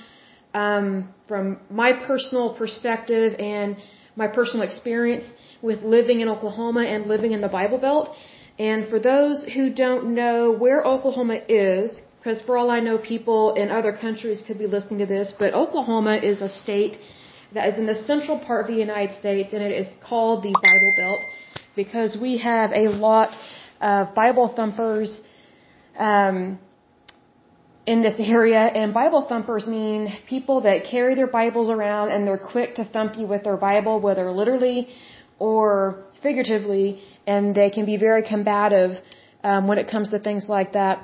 um, 0.54 1.12
from 1.26 1.60
my 1.68 1.92
personal 1.92 2.54
perspective 2.54 3.34
and 3.38 3.76
my 4.22 4.28
personal 4.38 4.66
experience 4.70 5.24
with 5.68 5.78
living 5.96 6.18
in 6.22 6.28
Oklahoma 6.34 6.82
and 6.94 7.06
living 7.14 7.32
in 7.36 7.40
the 7.46 7.52
Bible 7.60 7.78
Belt. 7.86 8.06
And 8.58 8.88
for 8.92 8.98
those 8.98 9.44
who 9.54 9.64
don't 9.84 10.14
know 10.20 10.38
where 10.64 10.80
Oklahoma 10.94 11.38
is, 11.48 11.88
because 12.18 12.40
for 12.46 12.58
all 12.58 12.70
I 12.78 12.80
know, 12.86 12.96
people 12.98 13.54
in 13.62 13.70
other 13.70 13.92
countries 14.04 14.42
could 14.46 14.58
be 14.64 14.66
listening 14.76 14.98
to 15.04 15.06
this, 15.06 15.32
but 15.42 15.54
Oklahoma 15.54 16.16
is 16.30 16.42
a 16.42 16.50
state 16.62 16.98
that 17.54 17.68
is 17.70 17.78
in 17.78 17.86
the 17.86 17.98
central 18.10 18.38
part 18.46 18.60
of 18.64 18.68
the 18.74 18.80
United 18.88 19.14
States, 19.22 19.54
and 19.54 19.62
it 19.68 19.74
is 19.82 19.88
called 20.10 20.42
the 20.42 20.54
Bible 20.68 20.92
Belt 21.00 21.22
because 21.76 22.18
we 22.20 22.38
have 22.38 22.72
a 22.72 22.88
lot 22.88 23.30
of 23.80 24.14
Bible 24.14 24.48
thumpers 24.58 25.22
um, 25.96 26.58
in 27.92 28.02
this 28.02 28.18
area, 28.38 28.62
and 28.80 28.92
Bible 29.02 29.22
thumpers 29.30 29.66
mean 29.66 30.00
people 30.28 30.56
that 30.68 30.78
carry 30.94 31.14
their 31.14 31.30
Bibles 31.40 31.68
around 31.76 32.06
and 32.12 32.26
they're 32.26 32.46
quick 32.54 32.74
to 32.78 32.84
thump 32.94 33.16
you 33.20 33.26
with 33.26 33.44
their 33.44 33.56
Bible, 33.56 33.94
whether 34.06 34.26
literally 34.40 34.88
or 35.38 36.04
figuratively, 36.22 37.00
and 37.26 37.54
they 37.60 37.70
can 37.76 37.86
be 37.92 37.96
very 37.96 38.22
combative 38.32 38.90
um, 39.42 39.68
when 39.68 39.78
it 39.82 39.88
comes 39.94 40.10
to 40.10 40.18
things 40.18 40.44
like 40.56 40.70
that. 40.74 40.96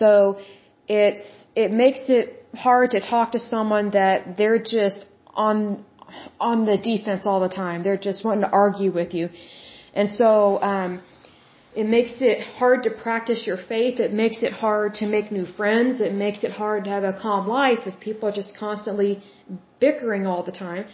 So 0.00 0.38
it's 0.86 1.26
it 1.56 1.72
makes 1.72 2.02
it 2.18 2.26
hard 2.66 2.92
to 2.92 3.00
talk 3.00 3.32
to 3.32 3.40
someone 3.40 3.90
that 4.00 4.36
they're 4.38 4.62
just 4.76 5.00
on 5.46 5.84
on 6.38 6.66
the 6.70 6.78
defense 6.90 7.26
all 7.26 7.40
the 7.48 7.54
time. 7.64 7.82
They're 7.82 8.04
just 8.10 8.24
wanting 8.24 8.44
to 8.48 8.52
argue 8.64 8.92
with 9.00 9.12
you, 9.12 9.28
and 9.92 10.08
so. 10.08 10.62
Um, 10.62 11.02
it 11.74 11.86
makes 11.86 12.12
it 12.20 12.40
hard 12.40 12.84
to 12.84 12.90
practice 12.90 13.46
your 13.46 13.56
faith. 13.56 13.98
It 13.98 14.12
makes 14.12 14.42
it 14.42 14.52
hard 14.52 14.94
to 14.94 15.06
make 15.06 15.32
new 15.32 15.46
friends. 15.46 16.00
It 16.00 16.14
makes 16.14 16.44
it 16.44 16.52
hard 16.52 16.84
to 16.84 16.90
have 16.90 17.04
a 17.04 17.18
calm 17.20 17.48
life 17.48 17.80
if 17.86 17.98
people 18.00 18.28
are 18.28 18.32
just 18.32 18.56
constantly 18.56 19.22
bickering 19.80 20.26
all 20.26 20.42
the 20.44 20.52
time. 20.52 20.86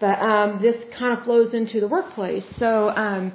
But 0.00 0.20
um, 0.20 0.62
this 0.62 0.84
kind 0.98 1.18
of 1.18 1.24
flows 1.24 1.52
into 1.52 1.80
the 1.80 1.88
workplace. 1.88 2.46
So 2.56 2.88
um, 2.90 3.32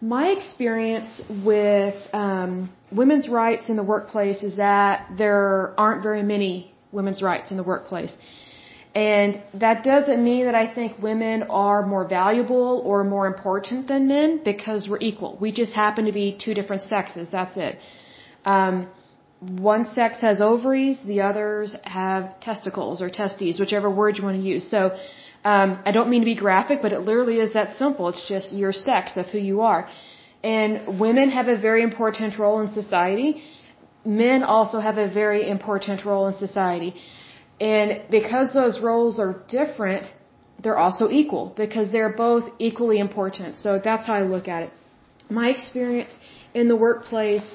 my 0.00 0.28
experience 0.28 1.20
with 1.44 1.96
um, 2.12 2.70
women's 2.90 3.28
rights 3.28 3.68
in 3.68 3.76
the 3.76 3.82
workplace 3.82 4.42
is 4.42 4.56
that 4.56 5.10
there 5.16 5.74
aren't 5.78 6.02
very 6.02 6.22
many 6.22 6.74
women's 6.90 7.22
rights 7.22 7.50
in 7.50 7.56
the 7.56 7.62
workplace. 7.62 8.16
And 8.94 9.40
that 9.54 9.84
doesn't 9.84 10.22
mean 10.22 10.46
that 10.46 10.56
I 10.56 10.66
think 10.74 11.00
women 11.00 11.44
are 11.44 11.86
more 11.86 12.04
valuable 12.04 12.82
or 12.84 13.04
more 13.04 13.26
important 13.26 13.86
than 13.86 14.08
men 14.08 14.40
because 14.44 14.88
we're 14.88 14.98
equal. 15.00 15.38
We 15.40 15.52
just 15.52 15.74
happen 15.74 16.06
to 16.06 16.12
be 16.12 16.36
two 16.44 16.54
different 16.54 16.82
sexes. 16.82 17.28
That's 17.30 17.56
it. 17.56 17.78
Um, 18.44 18.88
one 19.40 19.86
sex 19.94 20.20
has 20.20 20.40
ovaries, 20.40 20.98
the 21.06 21.20
others 21.22 21.74
have 21.84 22.40
testicles 22.40 23.00
or 23.00 23.08
testes, 23.08 23.58
whichever 23.58 23.88
word 23.90 24.18
you 24.18 24.24
want 24.24 24.36
to 24.36 24.42
use. 24.42 24.68
So 24.68 24.98
um, 25.44 25.78
I 25.86 25.92
don't 25.92 26.10
mean 26.10 26.20
to 26.20 26.26
be 26.26 26.34
graphic, 26.34 26.82
but 26.82 26.92
it 26.92 27.00
literally 27.00 27.38
is 27.38 27.52
that 27.54 27.76
simple. 27.78 28.08
It's 28.08 28.28
just 28.28 28.52
your 28.52 28.72
sex 28.72 29.16
of 29.16 29.26
who 29.26 29.38
you 29.38 29.62
are. 29.62 29.88
And 30.42 30.98
women 30.98 31.30
have 31.30 31.48
a 31.48 31.56
very 31.56 31.82
important 31.82 32.38
role 32.38 32.60
in 32.60 32.70
society. 32.72 33.42
Men 34.04 34.42
also 34.42 34.78
have 34.80 34.98
a 34.98 35.08
very 35.08 35.48
important 35.48 36.04
role 36.04 36.26
in 36.28 36.36
society. 36.36 36.94
And 37.60 38.02
because 38.10 38.52
those 38.54 38.80
roles 38.80 39.18
are 39.18 39.42
different, 39.48 40.06
they're 40.62 40.78
also 40.78 41.10
equal 41.10 41.52
because 41.56 41.92
they're 41.92 42.16
both 42.16 42.44
equally 42.58 42.98
important. 42.98 43.56
So 43.56 43.80
that's 43.82 44.06
how 44.06 44.14
I 44.14 44.22
look 44.22 44.48
at 44.48 44.62
it. 44.64 44.70
My 45.28 45.48
experience 45.48 46.16
in 46.54 46.68
the 46.68 46.76
workplace 46.76 47.48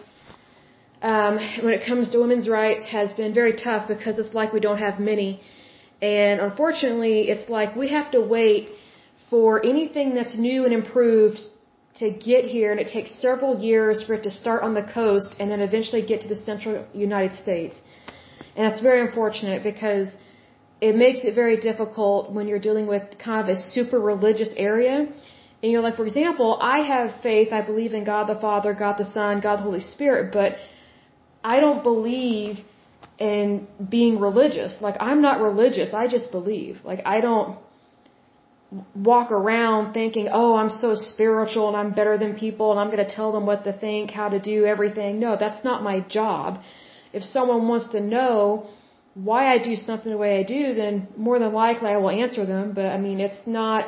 um, 1.02 1.38
when 1.64 1.74
it 1.74 1.86
comes 1.86 2.10
to 2.10 2.20
women's 2.20 2.48
rights 2.48 2.86
has 2.86 3.14
been 3.14 3.34
very 3.34 3.54
tough 3.54 3.88
because 3.88 4.18
it's 4.18 4.34
like 4.34 4.54
we 4.54 4.60
don't 4.60 4.80
have 4.80 5.00
many. 5.00 5.42
And 6.02 6.40
unfortunately, 6.40 7.30
it's 7.34 7.50
like 7.50 7.76
we 7.76 7.90
have 7.90 8.12
to 8.12 8.22
wait 8.22 8.70
for 9.30 9.66
anything 9.66 10.14
that's 10.16 10.38
new 10.38 10.66
and 10.66 10.74
improved 10.74 11.40
to 11.96 12.12
get 12.12 12.44
here, 12.44 12.72
and 12.72 12.80
it 12.80 12.88
takes 12.88 13.12
several 13.22 13.58
years 13.60 14.04
for 14.06 14.14
it 14.16 14.24
to 14.24 14.32
start 14.32 14.62
on 14.64 14.74
the 14.74 14.84
coast 14.84 15.36
and 15.40 15.50
then 15.50 15.62
eventually 15.62 16.02
get 16.02 16.22
to 16.22 16.28
the 16.28 16.36
central 16.36 16.86
United 16.94 17.34
States. 17.34 17.76
And 18.56 18.66
that's 18.66 18.82
very 18.82 19.02
unfortunate 19.08 19.64
because 19.64 20.10
it 20.82 20.96
makes 20.96 21.20
it 21.24 21.34
very 21.36 21.58
difficult 21.58 22.32
when 22.32 22.48
you're 22.48 22.60
dealing 22.60 22.88
with 22.88 23.04
kind 23.18 23.42
of 23.44 23.48
a 23.56 23.60
super 23.60 24.00
religious 24.00 24.54
area. 24.56 25.08
And 25.62 25.72
you're 25.72 25.82
like, 25.82 25.96
for 25.96 26.06
example, 26.06 26.60
I 26.62 26.80
have 26.94 27.22
faith, 27.22 27.52
I 27.52 27.62
believe 27.62 27.94
in 27.94 28.04
God 28.04 28.26
the 28.28 28.40
Father, 28.40 28.74
God 28.74 28.98
the 28.98 29.06
Son, 29.06 29.40
God 29.42 29.58
the 29.58 29.64
Holy 29.64 29.80
Spirit, 29.80 30.32
but 30.32 30.58
I 31.44 31.60
don't 31.60 31.84
believe 31.84 32.60
in 33.18 33.68
being 33.90 34.20
religious. 34.20 34.78
Like, 34.82 34.98
I'm 35.00 35.22
not 35.22 35.40
religious, 35.42 35.94
I 35.94 36.08
just 36.08 36.32
believe. 36.32 36.82
Like, 36.84 37.02
I 37.06 37.22
don't 37.22 37.58
walk 38.94 39.32
around 39.32 39.94
thinking, 39.94 40.28
oh, 40.32 40.56
I'm 40.56 40.70
so 40.70 40.96
spiritual 40.96 41.68
and 41.70 41.78
I'm 41.78 41.92
better 41.94 42.18
than 42.18 42.36
people 42.36 42.72
and 42.72 42.80
I'm 42.80 42.92
going 42.92 43.06
to 43.08 43.16
tell 43.16 43.32
them 43.32 43.46
what 43.46 43.64
to 43.64 43.74
think, 43.74 44.12
how 44.12 44.30
to 44.30 44.40
do 44.40 44.66
everything. 44.66 45.20
No, 45.20 45.38
that's 45.40 45.64
not 45.64 45.84
my 45.84 46.02
job 46.02 46.62
if 47.18 47.24
someone 47.24 47.68
wants 47.72 47.88
to 47.96 48.00
know 48.16 48.68
why 49.28 49.42
I 49.54 49.58
do 49.70 49.76
something 49.88 50.12
the 50.12 50.18
way 50.18 50.34
I 50.40 50.44
do, 50.44 50.74
then 50.82 51.08
more 51.16 51.38
than 51.40 51.54
likely 51.54 51.90
I 51.90 51.98
will 51.98 52.16
answer 52.24 52.46
them. 52.46 52.74
But 52.80 52.88
I 52.96 52.98
mean, 53.06 53.20
it's 53.28 53.44
not 53.46 53.84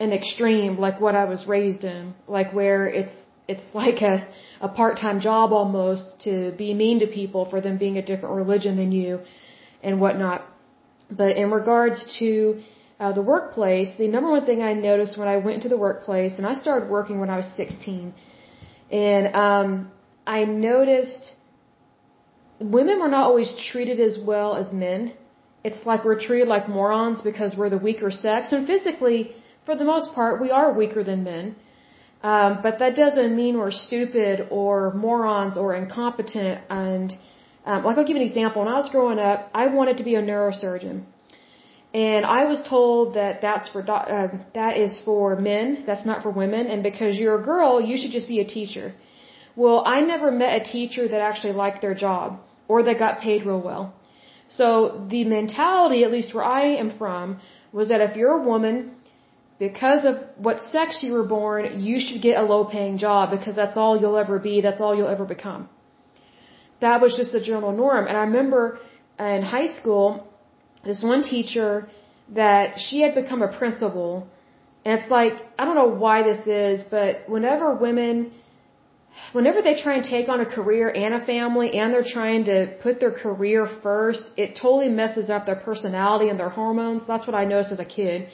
an 0.00 0.12
extreme 0.12 0.72
like 0.86 1.00
what 1.00 1.14
I 1.14 1.24
was 1.32 1.46
raised 1.46 1.84
in, 1.84 2.14
like 2.26 2.52
where 2.60 2.80
it's 3.00 3.16
it's 3.52 3.66
like 3.82 4.00
a 4.12 4.16
a 4.68 4.70
part-time 4.80 5.20
job 5.28 5.52
almost 5.60 6.06
to 6.26 6.34
be 6.62 6.74
mean 6.74 6.98
to 7.04 7.08
people 7.20 7.44
for 7.52 7.60
them 7.66 7.78
being 7.84 7.96
a 7.98 8.04
different 8.10 8.34
religion 8.42 8.76
than 8.82 8.90
you 9.00 9.20
and 9.82 10.00
whatnot. 10.00 10.40
But 11.10 11.36
in 11.42 11.50
regards 11.50 11.98
to 12.18 12.28
uh, 12.98 13.12
the 13.12 13.22
workplace, 13.22 13.90
the 13.98 14.08
number 14.08 14.30
one 14.30 14.46
thing 14.46 14.62
I 14.62 14.72
noticed 14.72 15.16
when 15.20 15.28
I 15.28 15.36
went 15.36 15.56
into 15.58 15.68
the 15.68 15.80
workplace, 15.88 16.34
and 16.38 16.46
I 16.46 16.54
started 16.54 16.88
working 16.88 17.20
when 17.20 17.30
I 17.30 17.36
was 17.36 17.48
16, 17.56 18.14
and 18.90 19.24
um, 19.46 19.70
I 20.26 20.44
noticed 20.44 21.34
women 22.62 23.00
were 23.00 23.08
not 23.08 23.26
always 23.26 23.52
treated 23.70 24.00
as 24.00 24.18
well 24.18 24.54
as 24.54 24.72
men. 24.72 25.12
It's 25.64 25.86
like 25.86 26.04
we're 26.04 26.20
treated 26.20 26.48
like 26.48 26.68
morons 26.68 27.20
because 27.22 27.56
we're 27.56 27.70
the 27.70 27.78
weaker 27.78 28.10
sex, 28.10 28.52
and 28.52 28.66
physically, 28.66 29.34
for 29.66 29.76
the 29.76 29.84
most 29.84 30.12
part, 30.14 30.40
we 30.40 30.50
are 30.50 30.72
weaker 30.72 31.04
than 31.04 31.22
men. 31.22 31.54
Um, 32.22 32.60
but 32.62 32.78
that 32.78 32.94
doesn't 32.94 33.34
mean 33.34 33.58
we're 33.58 33.72
stupid 33.72 34.46
or 34.50 34.92
morons 34.94 35.56
or 35.56 35.74
incompetent. 35.74 36.60
And 36.70 37.12
um, 37.64 37.84
like 37.84 37.98
I'll 37.98 38.04
give 38.04 38.16
an 38.16 38.22
example. 38.22 38.62
When 38.62 38.72
I 38.72 38.76
was 38.76 38.88
growing 38.88 39.18
up, 39.18 39.50
I 39.54 39.66
wanted 39.68 39.96
to 39.98 40.04
be 40.04 40.14
a 40.14 40.22
neurosurgeon, 40.22 41.02
and 41.94 42.24
I 42.24 42.44
was 42.44 42.62
told 42.68 43.14
that 43.14 43.40
that's 43.42 43.68
for 43.68 43.82
do- 43.82 43.92
uh, 43.92 44.28
that 44.54 44.76
is 44.76 45.00
for 45.04 45.36
men. 45.36 45.84
That's 45.86 46.04
not 46.04 46.22
for 46.22 46.30
women. 46.30 46.66
And 46.66 46.82
because 46.82 47.18
you're 47.18 47.38
a 47.40 47.44
girl, 47.44 47.80
you 47.80 47.98
should 47.98 48.12
just 48.12 48.28
be 48.28 48.40
a 48.40 48.44
teacher. 48.44 48.94
Well, 49.54 49.82
I 49.86 50.00
never 50.00 50.30
met 50.30 50.60
a 50.60 50.64
teacher 50.64 51.06
that 51.08 51.20
actually 51.20 51.52
liked 51.52 51.82
their 51.82 51.94
job. 51.94 52.40
Or 52.68 52.82
that 52.84 52.98
got 52.98 53.20
paid 53.20 53.44
real 53.46 53.60
well. 53.60 53.94
So 54.48 55.06
the 55.08 55.24
mentality, 55.24 56.04
at 56.04 56.10
least 56.10 56.34
where 56.34 56.44
I 56.44 56.64
am 56.82 56.90
from, 56.98 57.40
was 57.72 57.88
that 57.88 58.00
if 58.00 58.16
you're 58.16 58.36
a 58.42 58.42
woman, 58.42 58.92
because 59.58 60.04
of 60.04 60.14
what 60.36 60.60
sex 60.60 61.02
you 61.02 61.12
were 61.12 61.26
born, 61.26 61.80
you 61.82 62.00
should 62.00 62.20
get 62.20 62.36
a 62.38 62.42
low 62.42 62.64
paying 62.64 62.98
job 62.98 63.30
because 63.30 63.54
that's 63.54 63.76
all 63.76 63.98
you'll 64.00 64.18
ever 64.18 64.38
be, 64.38 64.60
that's 64.60 64.80
all 64.80 64.94
you'll 64.96 65.14
ever 65.16 65.24
become. 65.24 65.68
That 66.80 67.00
was 67.00 67.16
just 67.16 67.32
the 67.32 67.40
general 67.40 67.72
norm. 67.72 68.06
And 68.08 68.16
I 68.16 68.22
remember 68.22 68.78
in 69.18 69.42
high 69.42 69.68
school, 69.78 70.26
this 70.84 71.02
one 71.02 71.22
teacher 71.22 71.88
that 72.30 72.78
she 72.78 73.02
had 73.02 73.14
become 73.14 73.40
a 73.42 73.56
principal. 73.60 74.26
And 74.84 74.98
it's 74.98 75.10
like, 75.10 75.34
I 75.58 75.64
don't 75.64 75.76
know 75.76 75.92
why 76.04 76.22
this 76.24 76.46
is, 76.46 76.82
but 76.82 77.28
whenever 77.28 77.74
women 77.74 78.32
whenever 79.32 79.60
they 79.62 79.74
try 79.82 79.94
and 79.98 80.04
take 80.04 80.28
on 80.28 80.40
a 80.40 80.46
career 80.46 80.88
and 81.04 81.14
a 81.14 81.24
family 81.24 81.68
and 81.78 81.92
they're 81.92 82.12
trying 82.18 82.44
to 82.44 82.74
put 82.82 83.00
their 83.00 83.12
career 83.24 83.66
first, 83.82 84.30
it 84.36 84.56
totally 84.56 84.88
messes 84.88 85.30
up 85.30 85.46
their 85.46 85.60
personality 85.70 86.28
and 86.28 86.38
their 86.38 86.54
hormones. 86.60 87.06
That's 87.06 87.26
what 87.26 87.36
I 87.42 87.44
noticed 87.44 87.72
as 87.72 87.80
a 87.80 87.90
kid. 87.98 88.28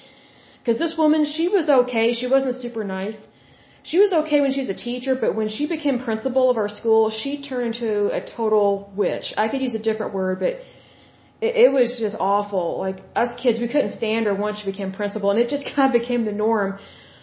Because 0.61 0.79
this 0.79 0.97
woman, 0.99 1.25
she 1.25 1.49
was 1.49 1.69
okay. 1.69 2.13
She 2.13 2.27
wasn't 2.27 2.55
super 2.55 2.85
nice. 2.85 3.19
She 3.83 3.99
was 3.99 4.13
okay 4.13 4.41
when 4.41 4.53
she 4.53 4.61
was 4.61 4.69
a 4.69 4.81
teacher, 4.89 5.15
but 5.19 5.35
when 5.35 5.49
she 5.49 5.67
became 5.67 5.99
principal 5.99 6.51
of 6.51 6.57
our 6.57 6.69
school, 6.69 7.11
she 7.11 7.43
turned 7.43 7.77
into 7.77 8.11
a 8.13 8.21
total 8.21 8.93
witch. 8.95 9.33
I 9.37 9.49
could 9.49 9.63
use 9.63 9.75
a 9.75 9.79
different 9.79 10.13
word, 10.13 10.41
but 10.41 10.55
it, 11.41 11.53
it 11.65 11.73
was 11.73 11.99
just 11.99 12.17
awful. 12.19 12.79
Like 12.79 12.99
us 13.17 13.41
kids, 13.41 13.61
we 13.61 13.69
couldn't 13.69 13.91
stand 13.91 14.27
her 14.27 14.35
once 14.35 14.59
she 14.61 14.71
became 14.71 14.93
principal, 14.93 15.31
and 15.31 15.41
it 15.41 15.49
just 15.49 15.65
kind 15.75 15.95
of 15.95 16.01
became 16.01 16.25
the 16.25 16.33
norm 16.33 16.79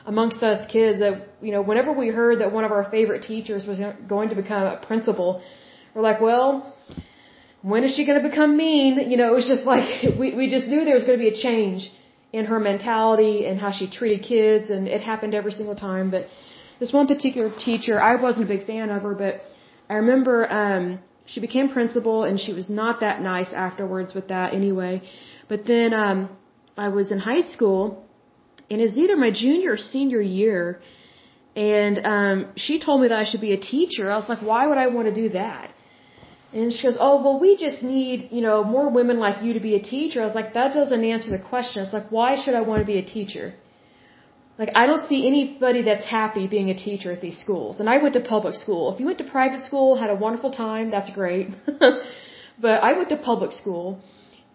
amongst 0.06 0.44
us 0.44 0.70
kids 0.72 1.00
that 1.00 1.28
you 1.42 1.52
know 1.52 1.62
whenever 1.62 1.92
we 1.92 2.08
heard 2.10 2.40
that 2.42 2.52
one 2.52 2.64
of 2.64 2.72
our 2.72 2.90
favorite 2.90 3.24
teachers 3.24 3.66
was 3.66 3.80
going 4.08 4.30
to 4.30 4.36
become 4.36 4.64
a 4.64 4.78
principal 4.86 5.42
we're 5.94 6.02
like 6.02 6.22
well 6.22 6.74
when 7.72 7.84
is 7.84 7.96
she 7.96 8.06
going 8.06 8.22
to 8.22 8.30
become 8.30 8.56
mean? 8.56 9.10
You 9.12 9.18
know 9.18 9.28
it 9.32 9.36
was 9.42 9.48
just 9.54 9.66
like 9.74 9.88
we 10.20 10.28
we 10.40 10.50
just 10.56 10.68
knew 10.68 10.86
there 10.86 11.00
was 11.02 11.08
going 11.10 11.18
to 11.20 11.26
be 11.28 11.34
a 11.36 11.40
change 11.48 11.92
in 12.32 12.46
her 12.52 12.60
mentality 12.60 13.36
and 13.48 13.60
how 13.60 13.72
she 13.72 13.86
treated 13.98 14.22
kids 14.34 14.70
and 14.70 14.88
it 14.88 15.02
happened 15.02 15.34
every 15.34 15.54
single 15.60 15.76
time. 15.76 16.12
But 16.12 16.28
this 16.80 16.94
one 16.94 17.08
particular 17.08 17.50
teacher 17.68 18.00
I 18.12 18.16
wasn't 18.16 18.46
a 18.46 18.52
big 18.56 18.66
fan 18.68 18.90
of 18.96 19.02
her 19.08 19.16
but 19.16 19.42
I 19.90 19.96
remember 20.04 20.36
um 20.62 21.00
she 21.26 21.40
became 21.48 21.70
principal 21.70 22.24
and 22.24 22.40
she 22.40 22.54
was 22.54 22.70
not 22.70 23.00
that 23.00 23.22
nice 23.22 23.52
afterwards 23.68 24.14
with 24.14 24.28
that 24.28 24.54
anyway. 24.54 25.02
But 25.48 25.66
then 25.66 25.94
um 25.94 26.30
I 26.78 26.90
was 26.90 27.12
in 27.12 27.20
high 27.32 27.46
school 27.54 28.05
and 28.70 28.82
it 28.82 28.86
was 28.90 28.98
either 28.98 29.18
my 29.18 29.32
junior 29.32 29.74
or 29.74 29.78
senior 29.78 30.22
year, 30.22 30.82
and 31.56 32.06
um, 32.06 32.38
she 32.56 32.80
told 32.80 33.02
me 33.02 33.08
that 33.08 33.18
I 33.18 33.26
should 33.30 33.42
be 33.42 33.54
a 33.54 33.62
teacher. 33.74 34.12
I 34.12 34.18
was 34.18 34.28
like, 34.28 34.42
why 34.52 34.68
would 34.68 34.78
I 34.78 34.88
want 34.88 35.08
to 35.08 35.16
do 35.24 35.30
that? 35.30 35.72
And 36.54 36.72
she 36.72 36.84
goes, 36.88 36.98
oh, 37.00 37.22
well, 37.24 37.38
we 37.40 37.58
just 37.58 37.84
need, 37.84 38.30
you 38.32 38.42
know, 38.42 38.64
more 38.64 38.90
women 38.90 39.20
like 39.20 39.44
you 39.44 39.54
to 39.54 39.60
be 39.60 39.76
a 39.76 39.82
teacher. 39.82 40.22
I 40.22 40.26
was 40.26 40.36
like, 40.36 40.54
that 40.54 40.74
doesn't 40.74 41.04
answer 41.04 41.30
the 41.38 41.44
question. 41.54 41.84
It's 41.84 41.94
like, 41.94 42.10
why 42.10 42.36
should 42.42 42.56
I 42.56 42.62
want 42.62 42.80
to 42.80 42.86
be 42.86 42.98
a 42.98 43.06
teacher? 43.06 43.54
Like, 44.58 44.70
I 44.74 44.86
don't 44.86 45.08
see 45.10 45.28
anybody 45.28 45.82
that's 45.82 46.06
happy 46.06 46.48
being 46.48 46.70
a 46.70 46.78
teacher 46.88 47.12
at 47.12 47.20
these 47.20 47.38
schools. 47.38 47.82
And 47.82 47.90
I 47.90 47.98
went 47.98 48.14
to 48.14 48.22
public 48.22 48.56
school. 48.56 48.94
If 48.94 49.02
you 49.02 49.06
went 49.06 49.18
to 49.18 49.26
private 49.26 49.64
school, 49.64 49.98
had 49.98 50.10
a 50.10 50.16
wonderful 50.16 50.52
time, 50.52 50.92
that's 50.92 51.10
great. 51.14 51.50
but 52.66 52.84
I 52.84 52.94
went 52.94 53.10
to 53.10 53.18
public 53.18 53.52
school 53.52 54.00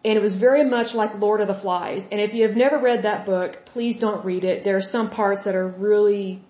and 0.05 0.17
it 0.17 0.23
was 0.23 0.37
very 0.37 0.65
much 0.65 0.95
like 0.95 1.15
Lord 1.15 1.41
of 1.41 1.49
the 1.49 1.59
Flies. 1.61 2.07
And 2.11 2.21
if 2.21 2.33
you 2.33 2.47
have 2.49 2.57
never 2.57 2.79
read 2.79 3.05
that 3.05 3.27
book, 3.27 3.59
please 3.67 3.99
don't 3.99 4.25
read 4.25 4.45
it. 4.45 4.65
There 4.65 4.77
are 4.77 4.83
some 4.97 5.11
parts 5.11 5.45
that 5.45 5.55
are 5.55 5.69
really, 5.69 6.43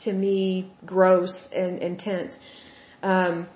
to 0.00 0.12
me, 0.12 0.70
gross 0.84 1.48
and 1.54 1.78
intense, 1.78 2.36
um, 3.02 3.48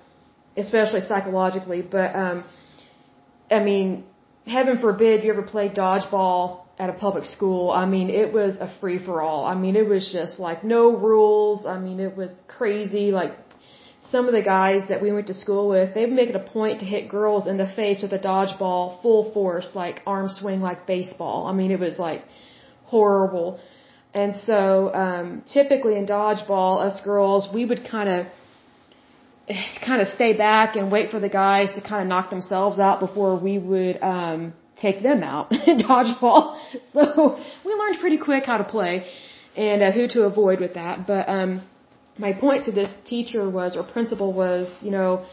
especially 0.57 1.01
psychologically. 1.01 1.83
But 1.83 2.15
um, 2.15 2.45
I 3.51 3.63
mean, 3.63 4.05
heaven 4.47 4.79
forbid 4.79 5.23
you 5.23 5.31
ever 5.31 5.43
play 5.43 5.69
dodgeball 5.69 6.61
at 6.79 6.89
a 6.89 6.93
public 6.93 7.25
school. 7.25 7.69
I 7.69 7.85
mean, 7.85 8.09
it 8.09 8.33
was 8.33 8.55
a 8.55 8.73
free 8.79 8.97
for 8.97 9.21
all. 9.21 9.45
I 9.45 9.53
mean, 9.53 9.75
it 9.75 9.87
was 9.87 10.11
just 10.11 10.39
like 10.39 10.63
no 10.63 10.97
rules. 10.97 11.67
I 11.67 11.77
mean, 11.79 11.99
it 11.99 12.17
was 12.17 12.31
crazy. 12.47 13.11
Like 13.11 13.42
some 14.11 14.27
of 14.27 14.33
the 14.33 14.41
guys 14.41 14.87
that 14.89 15.01
we 15.01 15.11
went 15.11 15.27
to 15.27 15.33
school 15.33 15.69
with, 15.69 15.93
they 15.93 16.01
would 16.05 16.13
make 16.13 16.29
it 16.29 16.35
a 16.35 16.45
point 16.57 16.79
to 16.81 16.85
hit 16.85 17.09
girls 17.09 17.47
in 17.47 17.57
the 17.57 17.67
face 17.67 18.01
with 18.01 18.13
a 18.13 18.19
dodgeball 18.19 19.01
full 19.01 19.31
force, 19.33 19.71
like 19.73 20.01
arm 20.05 20.29
swing 20.29 20.59
like 20.61 20.85
baseball. 20.85 21.47
I 21.47 21.53
mean, 21.53 21.71
it 21.71 21.79
was 21.79 21.97
like 21.97 22.21
horrible. 22.85 23.59
And 24.13 24.35
so, 24.45 24.93
um, 24.93 25.43
typically 25.51 25.95
in 25.97 26.05
dodgeball, 26.05 26.85
us 26.85 27.01
girls, 27.01 27.47
we 27.53 27.65
would 27.65 27.87
kind 27.89 28.09
of, 28.09 28.27
kind 29.85 30.01
of 30.01 30.07
stay 30.07 30.33
back 30.33 30.75
and 30.75 30.91
wait 30.91 31.09
for 31.09 31.19
the 31.19 31.29
guys 31.29 31.71
to 31.75 31.81
kind 31.81 32.01
of 32.03 32.07
knock 32.07 32.29
themselves 32.29 32.79
out 32.79 32.99
before 32.99 33.39
we 33.39 33.57
would, 33.57 34.01
um, 34.01 34.53
take 34.75 35.01
them 35.01 35.23
out 35.23 35.51
in 35.69 35.77
dodgeball. 35.79 36.59
So 36.93 37.39
we 37.65 37.73
learned 37.73 37.99
pretty 37.99 38.17
quick 38.17 38.43
how 38.45 38.57
to 38.57 38.63
play 38.63 39.05
and 39.55 39.81
uh, 39.81 39.91
who 39.91 40.07
to 40.09 40.23
avoid 40.23 40.59
with 40.59 40.73
that. 40.75 41.07
But, 41.07 41.29
um, 41.29 41.61
my 42.17 42.33
point 42.33 42.65
to 42.65 42.71
this 42.71 42.93
teacher 43.05 43.49
was, 43.49 43.75
or 43.75 43.83
principal 43.83 44.33
was, 44.33 44.73
you 44.81 44.91
know, 44.91 45.25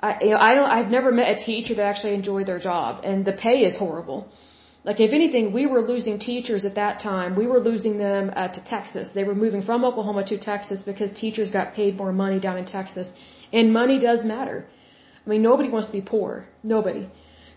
I, 0.00 0.18
you 0.20 0.30
know, 0.30 0.38
I 0.38 0.54
don't, 0.54 0.70
I've 0.70 0.90
never 0.90 1.10
met 1.10 1.28
a 1.36 1.44
teacher 1.44 1.74
that 1.74 1.82
actually 1.82 2.14
enjoyed 2.14 2.46
their 2.46 2.58
job, 2.58 3.04
and 3.04 3.24
the 3.24 3.32
pay 3.32 3.64
is 3.64 3.76
horrible. 3.76 4.28
Like, 4.84 5.00
if 5.00 5.12
anything, 5.12 5.52
we 5.52 5.66
were 5.66 5.80
losing 5.80 6.18
teachers 6.18 6.64
at 6.64 6.76
that 6.76 7.00
time. 7.00 7.34
We 7.34 7.46
were 7.46 7.58
losing 7.58 7.98
them 7.98 8.30
uh, 8.36 8.48
to 8.48 8.60
Texas. 8.64 9.08
They 9.14 9.24
were 9.24 9.34
moving 9.34 9.62
from 9.62 9.84
Oklahoma 9.84 10.24
to 10.26 10.38
Texas 10.38 10.82
because 10.82 11.10
teachers 11.18 11.50
got 11.50 11.74
paid 11.74 11.96
more 11.96 12.12
money 12.12 12.38
down 12.38 12.56
in 12.56 12.66
Texas, 12.66 13.10
and 13.52 13.72
money 13.72 13.98
does 13.98 14.24
matter. 14.24 14.66
I 15.24 15.30
mean, 15.30 15.42
nobody 15.42 15.70
wants 15.70 15.88
to 15.88 15.92
be 15.92 16.02
poor. 16.02 16.46
Nobody. 16.62 17.08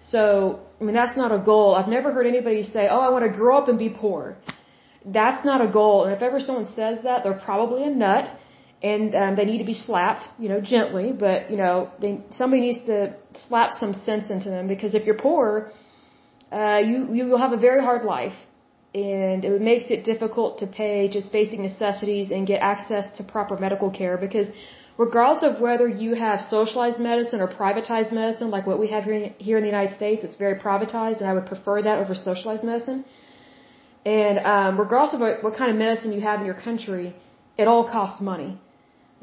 So, 0.02 0.62
I 0.80 0.84
mean, 0.86 0.96
that's 0.96 1.18
not 1.18 1.32
a 1.32 1.38
goal. 1.38 1.76
I've 1.76 1.90
never 1.90 2.12
heard 2.12 2.26
anybody 2.26 2.64
say, 2.64 2.88
"Oh, 2.90 3.02
I 3.08 3.10
want 3.10 3.26
to 3.26 3.32
grow 3.38 3.58
up 3.58 3.68
and 3.68 3.78
be 3.78 3.90
poor." 3.90 4.38
That's 5.06 5.46
not 5.46 5.62
a 5.62 5.68
goal. 5.68 6.06
And 6.06 6.14
if 6.14 6.22
ever 6.22 6.40
someone 6.40 6.66
says 6.66 7.04
that, 7.04 7.24
they're 7.24 7.42
probably 7.50 7.84
a 7.84 7.90
nut, 7.90 8.30
and 8.82 9.16
um, 9.16 9.36
they 9.36 9.46
need 9.46 9.60
to 9.60 9.66
be 9.66 9.74
slapped, 9.74 10.26
you 10.38 10.50
know, 10.50 10.62
gently. 10.62 11.12
But 11.12 11.50
you 11.52 11.58
know, 11.58 11.92
they, 12.02 12.22
somebody 12.32 12.62
needs 12.62 12.86
to 12.86 13.16
slap 13.34 13.72
some 13.74 13.94
sense 13.94 14.30
into 14.30 14.50
them 14.50 14.68
because 14.68 14.96
if 14.96 15.06
you're 15.06 15.22
poor, 15.30 15.72
uh, 16.52 16.82
you 16.86 17.14
you 17.14 17.26
will 17.26 17.38
have 17.38 17.54
a 17.54 17.58
very 17.58 17.82
hard 17.82 18.04
life, 18.04 18.38
and 18.94 19.46
it 19.46 19.62
makes 19.62 19.86
it 19.90 20.04
difficult 20.04 20.60
to 20.60 20.68
pay 20.68 21.08
just 21.08 21.32
basic 21.32 21.60
necessities 21.60 22.32
and 22.32 22.48
get 22.48 22.62
access 22.62 23.10
to 23.18 23.24
proper 23.24 23.58
medical 23.58 23.90
care 23.90 24.18
because. 24.18 24.52
Regardless 25.02 25.44
of 25.44 25.62
whether 25.62 25.88
you 25.88 26.14
have 26.16 26.42
socialized 26.42 27.00
medicine 27.00 27.40
or 27.40 27.48
privatized 27.48 28.12
medicine, 28.12 28.52
like 28.52 28.68
what 28.68 28.78
we 28.78 28.88
have 28.90 29.06
here 29.06 29.34
here 29.38 29.56
in 29.56 29.64
the 29.64 29.70
United 29.70 29.94
States, 29.96 30.26
it's 30.26 30.36
very 30.36 30.60
privatized, 30.60 31.22
and 31.22 31.28
I 31.30 31.34
would 31.36 31.46
prefer 31.46 31.82
that 31.82 32.00
over 32.00 32.16
socialized 32.16 32.66
medicine. 32.66 33.06
And 34.10 34.36
um, 34.54 34.72
regardless 34.84 35.14
of 35.16 35.22
what, 35.26 35.44
what 35.46 35.56
kind 35.60 35.70
of 35.74 35.78
medicine 35.86 36.12
you 36.18 36.24
have 36.30 36.40
in 36.42 36.46
your 36.52 36.60
country, 36.70 37.06
it 37.62 37.66
all 37.72 37.84
costs 37.98 38.20
money. 38.34 38.52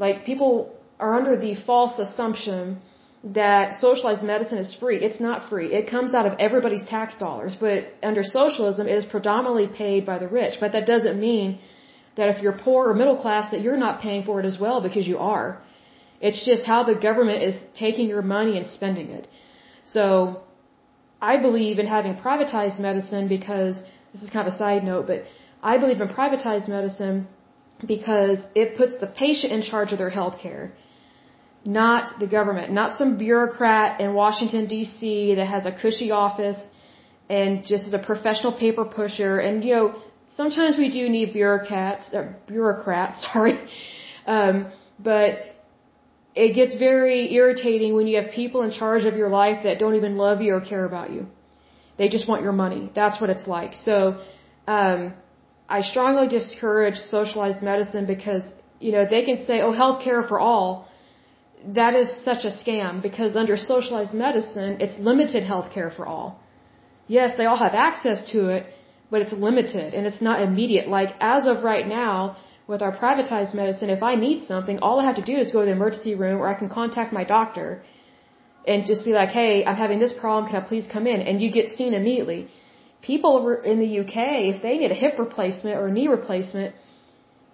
Like 0.05 0.17
people 0.31 0.53
are 1.05 1.13
under 1.21 1.35
the 1.47 1.53
false 1.71 1.95
assumption 2.05 2.61
that 3.41 3.65
socialized 3.87 4.25
medicine 4.35 4.59
is 4.67 4.71
free. 4.83 4.99
It's 5.09 5.21
not 5.29 5.39
free. 5.51 5.69
It 5.81 5.85
comes 5.95 6.11
out 6.19 6.27
of 6.31 6.35
everybody's 6.47 6.85
tax 6.97 7.17
dollars. 7.25 7.57
But 7.65 7.79
under 8.11 8.23
socialism, 8.39 8.87
it 8.93 8.97
is 9.01 9.07
predominantly 9.15 9.69
paid 9.85 10.07
by 10.11 10.19
the 10.25 10.29
rich. 10.41 10.55
But 10.63 10.71
that 10.77 10.87
doesn't 10.93 11.19
mean 11.29 11.59
that 12.17 12.29
if 12.33 12.43
you're 12.43 12.59
poor 12.67 12.81
or 12.91 12.95
middle 13.03 13.19
class 13.25 13.51
that 13.53 13.61
you're 13.65 13.83
not 13.87 14.01
paying 14.07 14.23
for 14.29 14.37
it 14.41 14.47
as 14.53 14.59
well 14.65 14.79
because 14.89 15.07
you 15.13 15.19
are. 15.35 15.49
It's 16.29 16.43
just 16.51 16.63
how 16.73 16.81
the 16.91 16.95
government 17.09 17.43
is 17.49 17.57
taking 17.85 18.07
your 18.15 18.25
money 18.37 18.55
and 18.59 18.67
spending 18.79 19.09
it. 19.19 19.27
So 19.97 20.07
I 21.33 21.35
believe 21.47 21.79
in 21.83 21.87
having 21.97 22.15
privatized 22.29 22.79
medicine 22.89 23.27
because 23.37 23.77
this 24.17 24.25
is 24.29 24.31
kind 24.31 24.49
of 24.49 24.55
a 24.55 24.59
side 24.65 24.83
note, 24.83 25.07
but 25.07 25.25
I 25.63 25.77
believe 25.77 26.01
in 26.01 26.09
privatized 26.09 26.69
medicine 26.69 27.29
because 27.95 28.39
it 28.55 28.77
puts 28.79 28.97
the 29.03 29.07
patient 29.07 29.53
in 29.53 29.63
charge 29.71 29.93
of 29.93 29.99
their 29.99 30.15
health 30.19 30.37
care, 30.41 30.73
not 31.65 32.19
the 32.19 32.27
government, 32.27 32.73
not 32.73 32.95
some 32.95 33.19
bureaucrat 33.19 34.01
in 34.01 34.15
Washington, 34.15 34.67
D.C. 34.67 35.35
that 35.35 35.47
has 35.47 35.67
a 35.67 35.73
cushy 35.83 36.11
office 36.11 36.59
and 37.29 37.67
just 37.67 37.87
is 37.89 37.93
a 37.93 37.99
professional 37.99 38.53
paper 38.53 38.87
pusher. 38.87 39.39
And, 39.39 39.63
you 39.65 39.75
know, 39.75 39.87
sometimes 40.41 40.79
we 40.79 40.91
do 40.91 41.09
need 41.11 41.35
bureaucrats, 41.35 42.07
or 42.15 42.37
bureaucrats, 42.47 43.23
sorry. 43.33 43.59
Um, 44.27 44.73
but 44.99 45.31
it 46.35 46.55
gets 46.55 46.75
very 46.75 47.35
irritating 47.35 47.95
when 47.95 48.07
you 48.07 48.17
have 48.23 48.31
people 48.31 48.63
in 48.63 48.71
charge 48.71 49.05
of 49.05 49.15
your 49.17 49.29
life 49.29 49.65
that 49.65 49.79
don't 49.79 49.97
even 49.97 50.17
love 50.17 50.41
you 50.41 50.55
or 50.55 50.63
care 50.63 50.87
about 50.87 51.11
you. 51.11 51.27
They 51.99 52.09
just 52.09 52.29
want 52.29 52.43
your 52.43 52.53
money. 52.53 52.91
That's 52.95 53.21
what 53.21 53.31
it's 53.31 53.47
like. 53.47 53.73
So, 53.75 53.97
um, 54.67 55.15
I 55.69 55.81
strongly 55.83 56.29
discourage 56.29 56.97
socialized 56.97 57.63
medicine 57.63 58.07
because, 58.07 58.45
you 58.79 58.93
know, 58.93 59.05
they 59.05 59.23
can 59.29 59.39
say, 59.47 59.61
oh, 59.63 59.73
healthcare 59.73 60.27
for 60.27 60.39
all. 60.39 60.89
That 61.81 61.95
is 61.95 62.09
such 62.25 62.45
a 62.45 62.53
scam 62.61 63.03
because 63.03 63.35
under 63.35 63.57
socialized 63.57 64.15
medicine, 64.15 64.77
it's 64.81 64.97
limited 64.99 65.43
healthcare 65.43 65.95
for 65.95 66.07
all. 66.07 66.41
Yes, 67.09 67.37
they 67.37 67.47
all 67.47 67.57
have 67.57 67.75
access 67.75 68.31
to 68.33 68.49
it, 68.49 68.67
but 69.11 69.23
it's 69.23 69.33
limited 69.33 69.95
and 69.95 70.07
it's 70.07 70.21
not 70.21 70.41
immediate. 70.41 70.89
Like, 70.89 71.11
as 71.21 71.47
of 71.47 71.65
right 71.65 71.87
now, 71.87 72.37
with 72.69 72.83
our 72.83 72.97
privatized 72.97 73.55
medicine, 73.55 73.91
if 73.91 74.03
I 74.03 74.15
need 74.17 74.43
something, 74.43 74.79
all 74.81 75.01
I 75.01 75.05
have 75.05 75.17
to 75.17 75.23
do 75.23 75.37
is 75.37 75.51
go 75.53 75.61
to 75.61 75.67
the 75.67 75.73
emergency 75.73 76.15
room 76.15 76.41
or 76.41 76.49
I 76.49 76.55
can 76.55 76.69
contact 76.69 77.13
my 77.13 77.25
doctor 77.25 77.85
and 78.67 78.87
just 78.87 79.05
be 79.05 79.13
like, 79.13 79.31
hey, 79.31 79.65
I'm 79.65 79.77
having 79.77 79.99
this 79.99 80.13
problem. 80.13 80.51
Can 80.51 80.57
I 80.63 80.65
please 80.67 80.87
come 80.87 81.07
in? 81.07 81.21
And 81.21 81.41
you 81.41 81.51
get 81.51 81.71
seen 81.71 81.95
immediately. 81.95 82.49
People 83.03 83.33
in 83.73 83.79
the 83.79 84.01
UK, 84.01 84.17
if 84.55 84.63
they 84.63 84.79
need 84.79 84.91
a 84.91 85.01
hip 85.05 85.19
replacement 85.19 85.77
or 85.77 85.87
a 85.87 85.93
knee 85.93 86.09
replacement, 86.09 86.75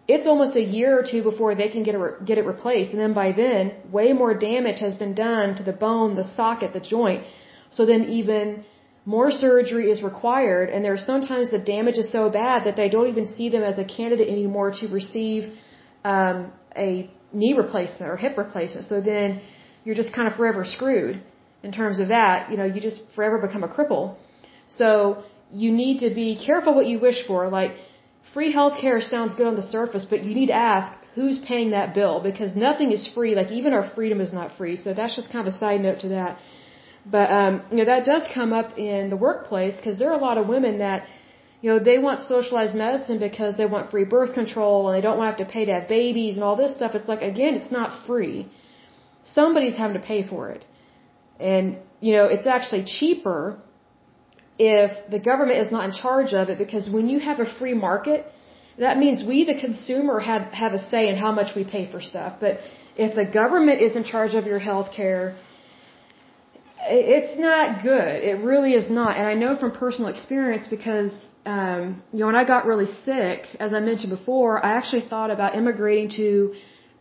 it's 0.09 0.27
almost 0.27 0.57
a 0.57 0.63
year 0.63 0.99
or 0.99 1.05
two 1.11 1.23
before 1.23 1.55
they 1.55 1.69
can 1.69 1.83
get 1.83 1.95
it, 1.95 2.25
get 2.25 2.39
it 2.39 2.47
replaced. 2.47 2.91
And 2.93 3.01
then 3.01 3.13
by 3.13 3.33
then, 3.33 3.73
way 3.91 4.13
more 4.13 4.35
damage 4.35 4.81
has 4.81 4.95
been 4.95 5.15
done 5.15 5.55
to 5.57 5.63
the 5.63 5.73
bone, 5.73 6.17
the 6.17 6.25
socket, 6.25 6.73
the 6.73 6.81
joint. 6.81 7.25
So 7.71 7.87
then 7.87 8.05
even 8.05 8.65
more 9.05 9.31
surgery 9.31 9.91
is 9.91 10.03
required. 10.03 10.71
And 10.71 10.85
there 10.85 10.95
are 10.95 11.05
sometimes 11.13 11.51
the 11.51 11.59
damage 11.59 11.99
is 11.99 12.11
so 12.11 12.31
bad 12.31 12.65
that 12.65 12.77
they 12.77 12.89
don't 12.89 13.09
even 13.09 13.27
see 13.27 13.49
them 13.49 13.63
as 13.63 13.79
a 13.79 13.85
candidate 13.85 14.29
anymore 14.29 14.71
to 14.81 14.89
receive 14.89 15.53
um, 16.05 16.53
a 16.77 17.11
knee 17.33 17.55
replacement 17.55 18.11
or 18.11 18.17
hip 18.17 18.37
replacement. 18.39 18.87
So 18.87 19.01
then 19.01 19.41
you're 19.85 19.95
just 20.03 20.13
kind 20.15 20.29
of 20.29 20.35
forever 20.35 20.65
screwed 20.65 21.23
in 21.63 21.73
terms 21.73 21.99
of 21.99 22.09
that. 22.09 22.51
You 22.51 22.57
know, 22.57 22.65
you 22.65 22.81
just 22.81 23.03
forever 23.15 23.39
become 23.39 23.65
a 23.65 23.69
cripple. 23.69 24.17
So 24.67 25.25
you 25.51 25.71
need 25.73 26.01
to 26.01 26.11
be 26.15 26.29
careful 26.47 26.75
what 26.75 26.87
you 26.87 26.99
wish 26.99 27.27
for. 27.27 27.49
Like, 27.49 27.73
free 28.35 28.53
healthcare 28.55 29.03
sounds 29.03 29.35
good 29.35 29.47
on 29.47 29.57
the 29.57 29.69
surface, 29.77 30.05
but 30.09 30.23
you 30.25 30.35
need 30.35 30.47
to 30.47 30.59
ask 30.75 30.93
who's 31.15 31.39
paying 31.39 31.71
that 31.71 31.95
bill 31.95 32.21
because 32.21 32.57
nothing 32.57 32.91
is 32.93 33.07
free. 33.15 33.35
Like, 33.35 33.51
even 33.51 33.75
our 33.75 33.87
freedom 33.97 34.21
is 34.21 34.33
not 34.33 34.57
free. 34.57 34.77
So 34.77 34.95
that's 34.95 35.17
just 35.17 35.31
kind 35.33 35.47
of 35.47 35.53
a 35.55 35.57
side 35.57 35.81
note 35.81 36.01
to 36.01 36.09
that. 36.09 36.39
But, 37.05 37.31
um, 37.31 37.63
you 37.71 37.79
know, 37.79 37.85
that 37.85 38.05
does 38.05 38.25
come 38.33 38.53
up 38.53 38.79
in 38.79 39.11
the 39.11 39.17
workplace 39.17 39.77
because 39.77 39.99
there 39.99 40.11
are 40.11 40.19
a 40.19 40.25
lot 40.29 40.39
of 40.39 40.47
women 40.47 40.79
that, 40.79 41.07
you 41.61 41.71
know, 41.71 41.79
they 41.79 41.99
want 41.99 42.21
socialized 42.21 42.77
medicine 42.77 43.19
because 43.19 43.57
they 43.57 43.67
want 43.67 43.91
free 43.91 44.05
birth 44.05 44.35
control 44.35 44.89
and 44.89 44.97
they 44.97 45.01
don't 45.07 45.19
want 45.19 45.37
to 45.37 45.43
have 45.43 45.49
to 45.49 45.53
pay 45.53 45.65
to 45.65 45.73
have 45.73 45.89
babies 45.89 46.37
and 46.37 46.45
all 46.45 46.57
this 46.57 46.73
stuff. 46.75 46.95
It's 46.95 47.09
like, 47.09 47.23
again, 47.23 47.55
it's 47.55 47.73
not 47.73 48.07
free 48.07 48.49
somebody's 49.25 49.77
having 49.77 50.01
to 50.01 50.07
pay 50.07 50.23
for 50.27 50.51
it. 50.51 50.67
And, 51.41 51.77
you 52.01 52.17
know, 52.17 52.27
it's 52.27 52.47
actually 52.47 52.85
cheaper 52.85 53.59
if 54.59 55.11
the 55.11 55.19
government 55.19 55.59
is 55.59 55.73
not 55.73 55.85
in 55.85 55.93
charge 55.93 56.35
of 56.35 56.49
it 56.51 56.59
because 56.59 56.89
when 56.89 57.09
you 57.09 57.19
have 57.19 57.41
a 57.41 57.47
free 57.59 57.75
market, 57.75 58.27
that 58.79 58.99
means 58.99 59.23
we, 59.23 59.45
the 59.45 59.59
consumer, 59.61 60.21
have, 60.21 60.43
have 60.53 60.73
a 60.73 60.79
say 60.79 61.09
in 61.09 61.17
how 61.17 61.33
much 61.33 61.55
we 61.55 61.65
pay 61.65 61.91
for 61.91 62.01
stuff. 62.01 62.37
But 62.41 62.61
if 62.97 63.15
the 63.15 63.25
government 63.25 63.81
is 63.81 63.97
in 63.97 64.05
charge 64.05 64.35
of 64.35 64.47
your 64.47 64.59
health 64.59 64.93
care, 64.95 65.37
it's 66.85 67.39
not 67.39 67.83
good. 67.83 68.23
It 68.31 68.43
really 68.43 68.73
is 68.75 68.91
not. 68.91 69.17
And 69.17 69.27
I 69.27 69.35
know 69.35 69.57
from 69.57 69.73
personal 69.73 70.09
experience 70.09 70.67
because, 70.69 71.13
um, 71.47 72.03
you 72.13 72.21
know, 72.21 72.27
when 72.27 72.35
I 72.35 72.45
got 72.45 72.67
really 72.67 72.91
sick, 73.05 73.47
as 73.61 73.73
I 73.73 73.81
mentioned 73.81 74.11
before, 74.11 74.65
I 74.65 74.77
actually 74.77 75.03
thought 75.09 75.31
about 75.31 75.55
immigrating 75.55 76.11
to 76.17 76.55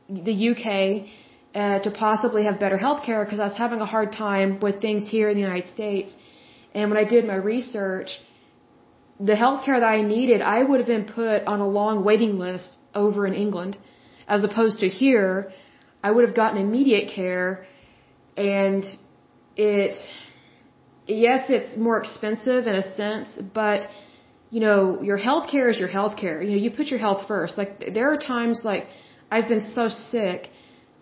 the 0.09 0.49
UK 0.51 1.07
uh, 1.53 1.79
to 1.79 1.91
possibly 1.91 2.45
have 2.45 2.59
better 2.59 2.77
health 2.77 3.03
care 3.03 3.23
because 3.25 3.39
I 3.39 3.43
was 3.43 3.55
having 3.55 3.81
a 3.81 3.85
hard 3.85 4.11
time 4.13 4.59
with 4.59 4.81
things 4.81 5.07
here 5.07 5.29
in 5.29 5.35
the 5.35 5.41
United 5.41 5.67
States. 5.67 6.15
And 6.73 6.89
when 6.89 6.97
I 6.97 7.03
did 7.03 7.25
my 7.25 7.35
research, 7.35 8.09
the 9.19 9.35
health 9.35 9.65
care 9.65 9.79
that 9.79 9.85
I 9.85 10.01
needed, 10.01 10.41
I 10.41 10.63
would 10.63 10.79
have 10.79 10.87
been 10.87 11.05
put 11.05 11.43
on 11.45 11.59
a 11.59 11.67
long 11.67 12.03
waiting 12.03 12.39
list 12.39 12.77
over 12.95 13.27
in 13.27 13.33
England. 13.33 13.77
As 14.27 14.43
opposed 14.43 14.79
to 14.79 14.87
here, 14.87 15.51
I 16.03 16.11
would 16.11 16.25
have 16.25 16.35
gotten 16.35 16.59
immediate 16.59 17.11
care 17.13 17.65
and 18.37 18.85
it, 19.57 19.97
yes, 21.05 21.49
it's 21.49 21.77
more 21.77 21.97
expensive 21.99 22.65
in 22.67 22.75
a 22.75 22.95
sense, 22.95 23.27
but 23.53 23.89
you 24.49 24.59
know, 24.59 25.01
your 25.01 25.17
health 25.17 25.49
care 25.49 25.69
is 25.69 25.79
your 25.79 25.87
health 25.87 26.17
care. 26.17 26.41
You 26.41 26.51
know, 26.51 26.57
you 26.57 26.71
put 26.71 26.87
your 26.87 26.99
health 26.99 27.27
first. 27.27 27.57
Like, 27.57 27.93
there 27.93 28.11
are 28.11 28.17
times 28.17 28.61
like, 28.63 28.87
I've 29.31 29.47
been 29.47 29.71
so 29.73 29.87
sick 29.87 30.49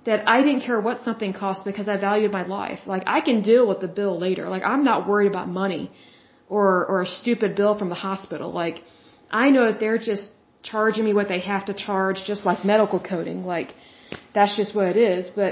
that 0.09 0.27
I 0.35 0.37
didn't 0.45 0.63
care 0.67 0.79
what 0.85 1.01
something 1.07 1.33
cost 1.41 1.59
because 1.69 1.87
I 1.93 1.95
valued 2.09 2.31
my 2.39 2.45
life. 2.59 2.79
Like 2.93 3.03
I 3.17 3.19
can 3.27 3.37
deal 3.49 3.63
with 3.71 3.79
the 3.85 3.91
bill 3.99 4.15
later. 4.27 4.45
Like 4.55 4.63
I'm 4.71 4.83
not 4.91 5.07
worried 5.09 5.29
about 5.33 5.47
money 5.63 5.83
or 6.57 6.69
or 6.91 6.97
a 7.07 7.09
stupid 7.19 7.51
bill 7.59 7.73
from 7.81 7.89
the 7.95 8.01
hospital. 8.09 8.49
Like 8.63 8.77
I 9.43 9.45
know 9.55 9.65
that 9.69 9.79
they're 9.83 10.03
just 10.11 10.25
charging 10.71 11.05
me 11.07 11.13
what 11.19 11.29
they 11.33 11.41
have 11.51 11.65
to 11.69 11.75
charge 11.85 12.17
just 12.31 12.41
like 12.49 12.65
medical 12.73 13.01
coding. 13.11 13.39
Like 13.55 13.69
that's 14.37 14.55
just 14.61 14.75
what 14.77 14.87
it 14.93 14.99
is. 15.11 15.29
But 15.41 15.51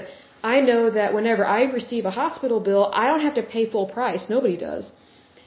I 0.54 0.56
know 0.70 0.84
that 1.00 1.14
whenever 1.18 1.44
I 1.58 1.62
receive 1.80 2.06
a 2.06 2.16
hospital 2.24 2.60
bill, 2.70 2.86
I 3.02 3.08
don't 3.10 3.26
have 3.28 3.38
to 3.42 3.46
pay 3.56 3.64
full 3.74 3.88
price. 3.98 4.26
Nobody 4.36 4.58
does. 4.70 4.92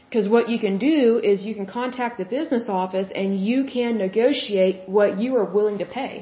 Because 0.08 0.28
what 0.34 0.48
you 0.52 0.58
can 0.66 0.76
do 0.78 1.00
is 1.30 1.44
you 1.48 1.54
can 1.60 1.66
contact 1.78 2.14
the 2.22 2.28
business 2.38 2.64
office 2.82 3.08
and 3.22 3.28
you 3.48 3.58
can 3.76 3.92
negotiate 4.06 4.88
what 4.98 5.18
you 5.22 5.36
are 5.40 5.48
willing 5.56 5.78
to 5.84 5.88
pay. 6.00 6.14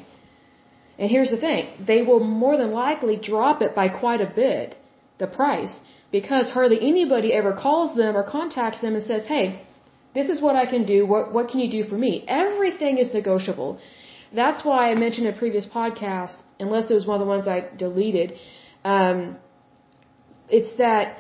And 0.99 1.11
here's 1.11 1.31
the 1.31 1.41
thing, 1.47 1.69
they 1.91 2.03
will 2.03 2.21
more 2.21 2.57
than 2.57 2.73
likely 2.73 3.17
drop 3.17 3.63
it 3.63 3.75
by 3.75 3.89
quite 3.89 4.21
a 4.21 4.33
bit, 4.43 4.77
the 5.19 5.29
price, 5.29 5.75
because 6.11 6.51
hardly 6.51 6.79
anybody 6.81 7.33
ever 7.33 7.53
calls 7.53 7.97
them 7.97 8.17
or 8.17 8.25
contacts 8.25 8.81
them 8.81 8.95
and 8.97 9.05
says, 9.05 9.25
hey, 9.27 9.61
this 10.15 10.29
is 10.29 10.43
what 10.43 10.57
I 10.57 10.67
can 10.67 10.85
do, 10.85 11.07
what, 11.07 11.33
what 11.33 11.49
can 11.49 11.61
you 11.61 11.71
do 11.71 11.89
for 11.89 11.97
me? 11.97 12.25
Everything 12.27 12.99
is 12.99 13.15
negotiable. 13.15 13.79
That's 14.35 14.65
why 14.65 14.91
I 14.91 14.95
mentioned 14.95 15.27
in 15.29 15.35
a 15.35 15.39
previous 15.39 15.67
podcast, 15.67 16.37
unless 16.59 16.91
it 16.91 16.95
was 16.95 17.07
one 17.07 17.21
of 17.21 17.27
the 17.27 17.33
ones 17.35 17.47
I 17.47 17.61
deleted, 17.77 18.33
um, 18.85 19.37
it's 20.49 20.77
that, 20.79 21.19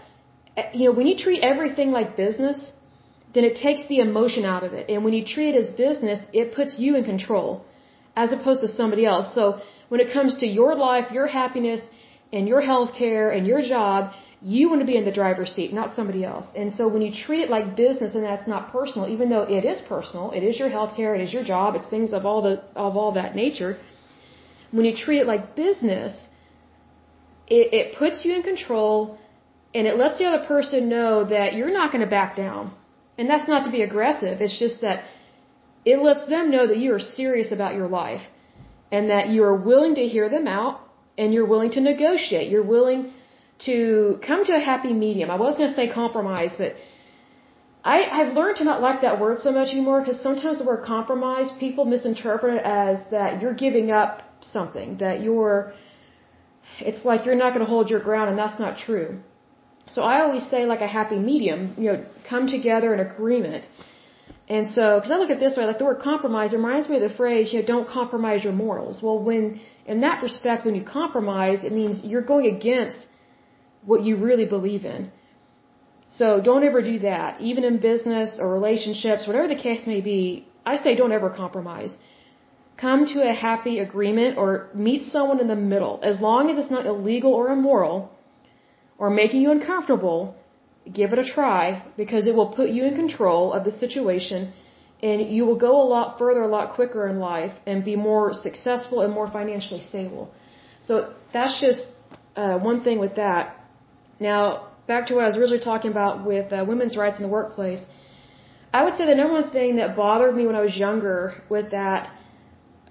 you 0.74 0.86
know, 0.86 0.96
when 0.98 1.06
you 1.06 1.16
treat 1.16 1.40
everything 1.42 1.92
like 1.92 2.16
business, 2.16 2.72
then 3.34 3.44
it 3.44 3.54
takes 3.56 3.86
the 3.88 3.98
emotion 4.00 4.44
out 4.44 4.64
of 4.64 4.72
it. 4.72 4.88
And 4.88 5.04
when 5.04 5.12
you 5.12 5.24
treat 5.24 5.54
it 5.54 5.58
as 5.58 5.70
business, 5.70 6.26
it 6.32 6.54
puts 6.54 6.78
you 6.78 6.96
in 6.96 7.04
control 7.04 7.64
as 8.22 8.32
opposed 8.36 8.60
to 8.66 8.70
somebody 8.80 9.04
else. 9.12 9.26
So 9.38 9.44
when 9.90 10.00
it 10.04 10.08
comes 10.16 10.32
to 10.42 10.46
your 10.60 10.72
life, 10.88 11.06
your 11.18 11.28
happiness, 11.40 11.82
and 12.36 12.42
your 12.52 12.62
health 12.70 12.90
care 13.02 13.26
and 13.36 13.42
your 13.52 13.62
job, 13.74 14.00
you 14.54 14.64
want 14.70 14.80
to 14.84 14.88
be 14.92 14.96
in 15.00 15.04
the 15.10 15.16
driver's 15.20 15.52
seat, 15.56 15.70
not 15.80 15.88
somebody 15.98 16.22
else. 16.32 16.46
And 16.60 16.68
so 16.78 16.82
when 16.94 17.02
you 17.06 17.12
treat 17.26 17.40
it 17.46 17.50
like 17.56 17.66
business 17.84 18.14
and 18.16 18.24
that's 18.28 18.46
not 18.54 18.62
personal, 18.76 19.04
even 19.14 19.26
though 19.32 19.46
it 19.58 19.64
is 19.72 19.80
personal, 19.94 20.26
it 20.38 20.42
is 20.48 20.58
your 20.62 20.70
health 20.76 20.92
care, 20.98 21.14
it 21.18 21.22
is 21.26 21.32
your 21.36 21.44
job, 21.54 21.74
it's 21.76 21.90
things 21.96 22.12
of 22.18 22.26
all 22.30 22.40
the 22.48 22.54
of 22.88 22.96
all 23.00 23.12
that 23.20 23.34
nature. 23.44 23.72
When 24.76 24.84
you 24.88 24.94
treat 25.04 25.20
it 25.24 25.28
like 25.32 25.44
business, 25.66 26.12
it, 27.58 27.66
it 27.80 27.86
puts 28.02 28.24
you 28.24 28.30
in 28.38 28.42
control 28.52 28.94
and 29.76 29.86
it 29.90 29.96
lets 30.02 30.18
the 30.18 30.26
other 30.30 30.44
person 30.54 30.88
know 30.96 31.12
that 31.34 31.54
you're 31.56 31.76
not 31.80 31.88
going 31.92 32.04
to 32.08 32.12
back 32.18 32.36
down. 32.44 32.64
And 33.16 33.28
that's 33.30 33.48
not 33.52 33.64
to 33.66 33.72
be 33.76 33.82
aggressive. 33.90 34.34
It's 34.46 34.58
just 34.64 34.76
that 34.86 34.98
it 35.84 35.98
lets 36.00 36.26
them 36.28 36.50
know 36.50 36.66
that 36.66 36.78
you 36.78 36.92
are 36.94 37.00
serious 37.00 37.52
about 37.52 37.74
your 37.74 37.88
life 37.88 38.22
and 38.90 39.10
that 39.10 39.28
you 39.28 39.42
are 39.44 39.54
willing 39.54 39.94
to 39.96 40.06
hear 40.06 40.28
them 40.28 40.46
out 40.46 40.80
and 41.16 41.32
you're 41.32 41.46
willing 41.46 41.70
to 41.72 41.80
negotiate. 41.80 42.50
You're 42.50 42.70
willing 42.76 43.12
to 43.66 44.18
come 44.26 44.44
to 44.44 44.54
a 44.54 44.60
happy 44.60 44.92
medium. 44.92 45.30
I 45.30 45.36
was 45.36 45.56
going 45.58 45.68
to 45.70 45.74
say 45.74 45.88
compromise, 45.92 46.52
but 46.56 46.74
I, 47.84 48.04
I've 48.18 48.32
learned 48.34 48.56
to 48.58 48.64
not 48.64 48.80
like 48.80 49.00
that 49.02 49.20
word 49.20 49.40
so 49.40 49.50
much 49.52 49.68
anymore 49.68 50.00
because 50.00 50.20
sometimes 50.20 50.58
the 50.58 50.64
word 50.64 50.84
compromise, 50.84 51.48
people 51.58 51.84
misinterpret 51.84 52.54
it 52.58 52.64
as 52.64 52.98
that 53.10 53.40
you're 53.40 53.54
giving 53.54 53.90
up 53.90 54.22
something, 54.40 54.98
that 54.98 55.20
you're, 55.20 55.72
it's 56.80 57.04
like 57.04 57.26
you're 57.26 57.40
not 57.42 57.54
going 57.54 57.64
to 57.64 57.70
hold 57.70 57.90
your 57.90 58.00
ground 58.00 58.30
and 58.30 58.38
that's 58.38 58.58
not 58.58 58.78
true. 58.78 59.20
So 59.86 60.02
I 60.02 60.20
always 60.20 60.46
say 60.48 60.66
like 60.66 60.80
a 60.80 60.86
happy 60.86 61.18
medium, 61.18 61.74
you 61.78 61.92
know, 61.92 62.04
come 62.28 62.46
together 62.46 62.92
in 62.94 63.00
agreement 63.00 63.66
and 64.48 64.66
so, 64.76 64.84
because 64.96 65.10
I 65.10 65.18
look 65.18 65.30
at 65.30 65.40
this 65.40 65.56
way, 65.58 65.64
like 65.66 65.78
the 65.78 65.84
word 65.84 66.00
compromise 66.00 66.52
reminds 66.52 66.88
me 66.88 66.96
of 66.96 67.02
the 67.02 67.14
phrase, 67.14 67.52
you 67.52 67.60
know, 67.60 67.66
don't 67.66 67.88
compromise 67.88 68.44
your 68.44 68.54
morals. 68.54 69.02
Well, 69.02 69.18
when, 69.22 69.60
in 69.84 70.00
that 70.00 70.22
respect, 70.22 70.64
when 70.64 70.74
you 70.74 70.84
compromise, 70.84 71.64
it 71.64 71.72
means 71.80 72.02
you're 72.02 72.28
going 72.34 72.46
against 72.56 73.06
what 73.84 74.02
you 74.02 74.16
really 74.16 74.46
believe 74.46 74.86
in. 74.86 75.10
So 76.08 76.40
don't 76.40 76.64
ever 76.64 76.80
do 76.80 76.98
that. 77.00 77.42
Even 77.42 77.62
in 77.64 77.78
business 77.78 78.38
or 78.40 78.46
relationships, 78.52 79.26
whatever 79.26 79.48
the 79.48 79.62
case 79.68 79.86
may 79.86 80.00
be, 80.00 80.46
I 80.64 80.76
say 80.76 80.96
don't 80.96 81.12
ever 81.12 81.28
compromise. 81.28 81.98
Come 82.78 83.06
to 83.14 83.28
a 83.28 83.34
happy 83.34 83.80
agreement 83.80 84.38
or 84.38 84.70
meet 84.74 85.04
someone 85.04 85.40
in 85.40 85.48
the 85.48 85.56
middle. 85.56 86.00
As 86.02 86.20
long 86.20 86.48
as 86.48 86.56
it's 86.56 86.70
not 86.70 86.86
illegal 86.86 87.32
or 87.34 87.50
immoral 87.50 88.10
or 88.96 89.10
making 89.10 89.42
you 89.42 89.50
uncomfortable, 89.50 90.36
give 90.92 91.12
it 91.12 91.18
a 91.18 91.24
try 91.24 91.82
because 91.96 92.26
it 92.26 92.34
will 92.34 92.48
put 92.48 92.70
you 92.70 92.84
in 92.84 92.94
control 92.94 93.52
of 93.52 93.64
the 93.64 93.72
situation 93.72 94.52
and 95.02 95.30
you 95.30 95.44
will 95.46 95.56
go 95.56 95.80
a 95.80 95.86
lot 95.94 96.18
further, 96.18 96.42
a 96.42 96.48
lot 96.48 96.74
quicker 96.74 97.06
in 97.06 97.18
life 97.20 97.52
and 97.66 97.84
be 97.84 97.96
more 97.96 98.34
successful 98.34 99.02
and 99.02 99.12
more 99.12 99.30
financially 99.30 99.80
stable. 99.80 100.30
So 100.80 101.12
that's 101.32 101.60
just 101.60 101.86
uh, 102.34 102.58
one 102.58 102.82
thing 102.82 102.98
with 102.98 103.14
that. 103.16 103.56
Now, 104.18 104.68
back 104.86 105.06
to 105.06 105.14
what 105.14 105.24
I 105.24 105.26
was 105.26 105.36
originally 105.36 105.62
talking 105.62 105.90
about 105.90 106.24
with 106.24 106.52
uh, 106.52 106.64
women's 106.66 106.96
rights 106.96 107.18
in 107.18 107.22
the 107.22 107.28
workplace. 107.28 107.82
I 108.72 108.84
would 108.84 108.96
say 108.96 109.06
the 109.06 109.14
number 109.14 109.34
one 109.34 109.50
thing 109.50 109.76
that 109.76 109.96
bothered 109.96 110.34
me 110.34 110.46
when 110.46 110.56
I 110.56 110.62
was 110.62 110.76
younger 110.76 111.34
with 111.48 111.70
that 111.70 112.10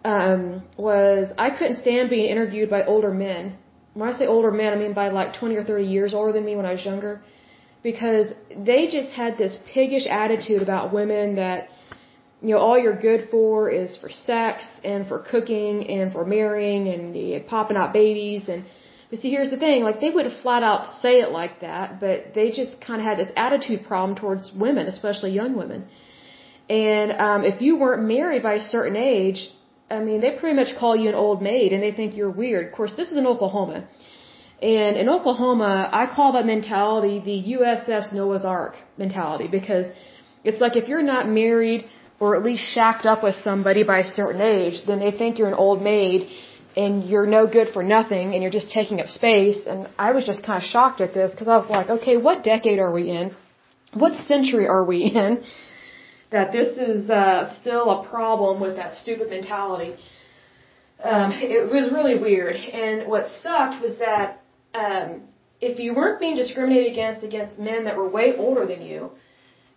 um, 0.06 0.64
was 0.78 1.34
I 1.38 1.50
couldn't 1.50 1.78
stand 1.78 2.10
being 2.10 2.30
interviewed 2.30 2.70
by 2.70 2.86
older 2.86 3.14
men. 3.14 3.58
When 3.94 4.08
I 4.10 4.14
say 4.18 4.28
older 4.28 4.52
men, 4.52 4.74
I 4.74 4.78
mean 4.78 4.94
by 4.94 5.10
like 5.10 5.34
20 5.34 5.56
or 5.56 5.64
30 5.64 5.84
years 5.84 6.14
older 6.14 6.32
than 6.32 6.46
me 6.46 6.56
when 6.56 6.66
I 6.66 6.74
was 6.74 6.86
younger 6.86 7.22
because 7.84 8.34
they 8.56 8.88
just 8.88 9.10
had 9.10 9.38
this 9.38 9.58
piggish 9.74 10.06
attitude 10.08 10.62
about 10.62 10.94
women 10.94 11.36
that 11.36 11.70
you 12.42 12.50
know 12.50 12.60
all 12.60 12.78
you're 12.78 13.00
good 13.10 13.30
for 13.32 13.70
is 13.70 13.98
for 13.98 14.10
sex 14.10 14.64
and 14.84 15.08
for 15.08 15.20
cooking 15.20 15.88
and 15.90 16.12
for 16.12 16.26
marrying 16.26 16.88
and 16.88 17.48
popping 17.48 17.78
out 17.78 17.94
babies 17.94 18.44
and 18.48 18.66
But 19.10 19.20
see, 19.20 19.30
here's 19.36 19.50
the 19.50 19.58
thing, 19.58 19.84
like 19.84 20.00
they 20.02 20.10
would 20.10 20.30
flat 20.42 20.64
out 20.70 20.82
say 21.02 21.22
it 21.26 21.32
like 21.32 21.62
that, 21.62 22.00
but 22.00 22.34
they 22.36 22.52
just 22.52 22.74
kind 22.88 23.00
of 23.02 23.06
had 23.10 23.18
this 23.18 23.32
attitude 23.36 23.86
problem 23.90 24.18
towards 24.18 24.52
women, 24.66 24.88
especially 24.88 25.32
young 25.32 25.56
women. 25.56 25.82
And 26.70 27.10
um, 27.28 27.44
if 27.52 27.62
you 27.62 27.78
weren't 27.78 28.04
married 28.04 28.44
by 28.44 28.56
a 28.56 28.62
certain 28.62 28.98
age, 28.98 29.40
I 29.90 30.00
mean, 30.08 30.20
they 30.20 30.32
pretty 30.42 30.56
much 30.62 30.72
call 30.78 30.94
you 31.02 31.08
an 31.10 31.16
old 31.16 31.42
maid 31.42 31.72
and 31.74 31.82
they 31.82 31.94
think 31.94 32.18
you're 32.18 32.36
weird. 32.44 32.68
Of 32.68 32.74
course, 32.74 32.96
this 32.98 33.10
is 33.12 33.18
in 33.18 33.26
Oklahoma. 33.26 33.88
And 34.62 34.98
in 34.98 35.08
Oklahoma, 35.08 35.90
I 35.92 36.08
call 36.08 36.34
that 36.34 36.46
mentality 36.46 37.20
the 37.20 37.58
USS 37.58 38.12
Noah's 38.12 38.44
Ark 38.44 38.76
mentality 38.98 39.48
because 39.48 39.86
it's 40.44 40.60
like 40.60 40.76
if 40.76 40.88
you're 40.88 41.04
not 41.04 41.28
married 41.28 41.86
or 42.20 42.36
at 42.36 42.44
least 42.44 42.64
shacked 42.64 43.06
up 43.06 43.22
with 43.22 43.36
somebody 43.36 43.84
by 43.84 44.00
a 44.00 44.04
certain 44.04 44.42
age, 44.42 44.82
then 44.88 45.00
they 45.00 45.12
think 45.12 45.38
you're 45.38 45.48
an 45.48 45.54
old 45.54 45.82
maid 45.82 46.30
and 46.76 47.08
you're 47.08 47.28
no 47.28 47.46
good 47.46 47.70
for 47.70 47.84
nothing 47.84 48.34
and 48.34 48.42
you're 48.42 48.52
just 48.52 48.72
taking 48.72 49.00
up 49.00 49.08
space. 49.08 49.68
And 49.68 49.88
I 50.00 50.12
was 50.12 50.26
just 50.26 50.44
kind 50.44 50.58
of 50.58 50.68
shocked 50.68 51.02
at 51.02 51.14
this 51.14 51.32
because 51.32 51.48
I 51.48 51.58
was 51.58 51.70
like, 51.70 51.90
okay, 51.90 52.18
what 52.18 52.44
decade 52.44 52.80
are 52.80 52.92
we 52.92 53.12
in? 53.12 53.36
What 53.94 54.14
century 54.16 54.68
are 54.68 54.84
we 54.84 55.04
in? 55.24 55.44
That 56.32 56.52
this 56.52 56.78
is 56.78 57.10
uh, 57.10 57.54
still 57.62 57.90
a 57.92 58.08
problem 58.08 58.60
with 58.60 58.76
that 58.76 58.96
stupid 58.96 59.30
mentality. 59.30 59.96
Um, 61.04 61.32
it 61.32 61.72
was 61.72 61.92
really 61.92 62.18
weird. 62.18 62.56
And 62.56 63.08
what 63.08 63.30
sucked 63.30 63.82
was 63.82 63.98
that 64.00 64.37
um, 64.78 65.22
if 65.60 65.80
you 65.80 65.96
weren't 65.96 66.20
being 66.20 66.36
discriminated 66.36 66.92
against 66.94 67.24
against 67.24 67.58
men 67.60 67.84
that 67.86 67.96
were 67.98 68.08
way 68.08 68.36
older 68.38 68.66
than 68.66 68.82
you, 68.82 69.12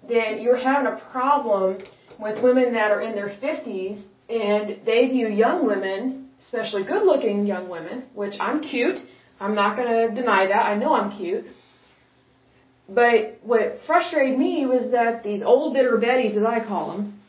then 0.09 0.40
you're 0.40 0.57
having 0.57 0.87
a 0.92 0.97
problem 1.11 1.78
with 2.19 2.42
women 2.42 2.73
that 2.73 2.90
are 2.90 3.00
in 3.00 3.14
their 3.14 3.28
50s 3.28 4.02
and 4.28 4.80
they 4.85 5.09
view 5.09 5.28
young 5.28 5.66
women, 5.66 6.28
especially 6.40 6.85
good 6.85 7.04
looking 7.04 7.47
young 7.47 7.69
women, 7.69 8.04
which 8.14 8.35
I'm 8.38 8.61
cute. 8.61 8.99
I'm 9.40 9.54
not 9.54 9.76
going 9.76 9.88
to 9.88 10.14
deny 10.14 10.47
that. 10.47 10.66
I 10.66 10.75
know 10.76 10.95
I'm 10.95 11.16
cute. 11.16 11.47
But 12.88 13.38
what 13.42 13.78
frustrated 13.87 14.38
me 14.38 14.66
was 14.66 14.90
that 14.92 15.23
these 15.23 15.42
old 15.42 15.75
bitter 15.75 15.97
Bettys, 15.97 16.37
as 16.37 16.45
I 16.45 16.64
call 16.64 16.92
them, 16.92 17.21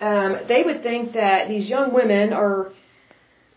um, 0.00 0.38
they 0.46 0.62
would 0.62 0.82
think 0.82 1.14
that 1.14 1.48
these 1.48 1.68
young 1.68 1.92
women 1.92 2.32
are 2.32 2.72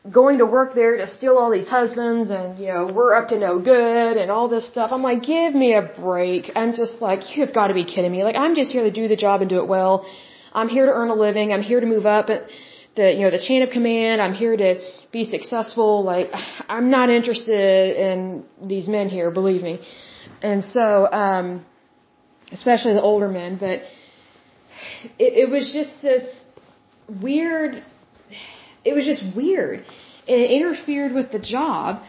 going 0.09 0.39
to 0.39 0.45
work 0.45 0.73
there 0.73 0.97
to 0.97 1.07
steal 1.07 1.37
all 1.37 1.51
these 1.51 1.67
husbands 1.67 2.31
and, 2.31 2.57
you 2.57 2.67
know, 2.67 2.91
we're 2.91 3.13
up 3.13 3.27
to 3.29 3.37
no 3.37 3.59
good 3.59 4.17
and 4.17 4.31
all 4.31 4.47
this 4.47 4.67
stuff. 4.67 4.91
I'm 4.91 5.03
like, 5.03 5.21
give 5.21 5.53
me 5.53 5.75
a 5.75 5.83
break. 5.83 6.51
I'm 6.55 6.73
just 6.73 7.01
like, 7.01 7.35
you 7.35 7.45
have 7.45 7.53
got 7.53 7.67
to 7.67 7.75
be 7.75 7.85
kidding 7.85 8.11
me. 8.11 8.23
Like, 8.23 8.35
I'm 8.35 8.55
just 8.55 8.71
here 8.71 8.81
to 8.81 8.91
do 8.91 9.07
the 9.07 9.15
job 9.15 9.41
and 9.41 9.49
do 9.49 9.57
it 9.57 9.67
well. 9.67 10.05
I'm 10.53 10.69
here 10.69 10.87
to 10.87 10.91
earn 10.91 11.09
a 11.09 11.13
living. 11.13 11.53
I'm 11.53 11.61
here 11.61 11.79
to 11.79 11.85
move 11.85 12.07
up 12.07 12.27
the, 12.95 13.13
you 13.13 13.21
know, 13.21 13.31
the 13.31 13.43
chain 13.47 13.61
of 13.61 13.69
command. 13.69 14.21
I'm 14.21 14.33
here 14.33 14.57
to 14.57 14.81
be 15.11 15.23
successful. 15.23 16.03
Like, 16.03 16.31
I'm 16.67 16.89
not 16.89 17.09
interested 17.09 17.95
in 17.95 18.43
these 18.61 18.87
men 18.87 19.07
here, 19.07 19.29
believe 19.29 19.61
me. 19.61 19.79
And 20.41 20.63
so, 20.65 21.11
um, 21.11 21.63
especially 22.51 22.93
the 22.93 23.01
older 23.01 23.27
men, 23.27 23.57
but 23.57 23.81
it, 25.19 25.33
it 25.43 25.49
was 25.49 25.71
just 25.71 25.91
this 26.01 26.25
weird 27.21 27.83
it 28.83 28.93
was 28.93 29.05
just 29.05 29.23
weird. 29.35 29.79
And 30.27 30.41
it 30.41 30.51
interfered 30.51 31.13
with 31.13 31.31
the 31.31 31.39
job. 31.39 32.01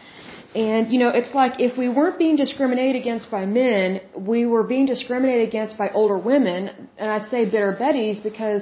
And, 0.55 0.93
you 0.93 0.99
know, 0.99 1.09
it's 1.09 1.33
like 1.33 1.59
if 1.59 1.77
we 1.77 1.89
weren't 1.89 2.19
being 2.19 2.35
discriminated 2.35 3.01
against 3.01 3.31
by 3.31 3.45
men, 3.45 4.01
we 4.15 4.45
were 4.45 4.63
being 4.63 4.85
discriminated 4.85 5.47
against 5.47 5.77
by 5.77 5.89
older 5.89 6.17
women. 6.17 6.89
And 6.97 7.09
I 7.09 7.19
say 7.27 7.45
bitter 7.45 7.75
Betties 7.79 8.21
because 8.21 8.61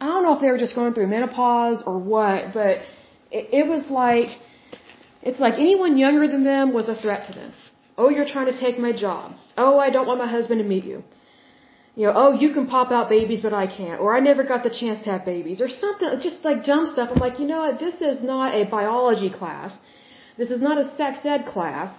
I 0.00 0.06
don't 0.06 0.24
know 0.24 0.34
if 0.34 0.40
they 0.40 0.50
were 0.50 0.58
just 0.58 0.74
going 0.74 0.94
through 0.94 1.06
menopause 1.06 1.82
or 1.86 1.98
what, 1.98 2.52
but 2.54 2.78
it, 3.30 3.44
it 3.60 3.68
was 3.68 3.88
like, 3.88 4.30
it's 5.22 5.38
like 5.38 5.54
anyone 5.54 5.96
younger 5.96 6.26
than 6.26 6.42
them 6.42 6.72
was 6.72 6.88
a 6.88 6.96
threat 6.96 7.26
to 7.28 7.32
them. 7.32 7.52
Oh, 7.96 8.08
you're 8.10 8.26
trying 8.26 8.46
to 8.46 8.58
take 8.58 8.78
my 8.78 8.92
job. 8.92 9.34
Oh, 9.56 9.78
I 9.78 9.90
don't 9.90 10.06
want 10.06 10.18
my 10.18 10.30
husband 10.30 10.60
to 10.60 10.66
meet 10.66 10.84
you 10.84 11.04
you 11.98 12.06
know, 12.06 12.12
oh, 12.22 12.32
you 12.42 12.50
can 12.56 12.66
pop 12.74 12.92
out 12.96 13.08
babies, 13.08 13.40
but 13.46 13.52
I 13.52 13.66
can't, 13.66 14.00
or 14.00 14.16
I 14.16 14.20
never 14.20 14.44
got 14.50 14.62
the 14.66 14.74
chance 14.80 14.98
to 15.04 15.10
have 15.12 15.24
babies, 15.24 15.60
or 15.60 15.68
something, 15.68 16.08
just 16.28 16.44
like 16.48 16.58
dumb 16.64 16.84
stuff. 16.86 17.08
I'm 17.12 17.22
like, 17.26 17.40
you 17.40 17.46
know 17.52 17.62
what, 17.64 17.80
this 17.80 17.96
is 18.10 18.22
not 18.22 18.54
a 18.60 18.62
biology 18.76 19.30
class. 19.38 19.76
This 20.40 20.52
is 20.56 20.60
not 20.66 20.78
a 20.82 20.84
sex 20.96 21.18
ed 21.24 21.46
class. 21.52 21.90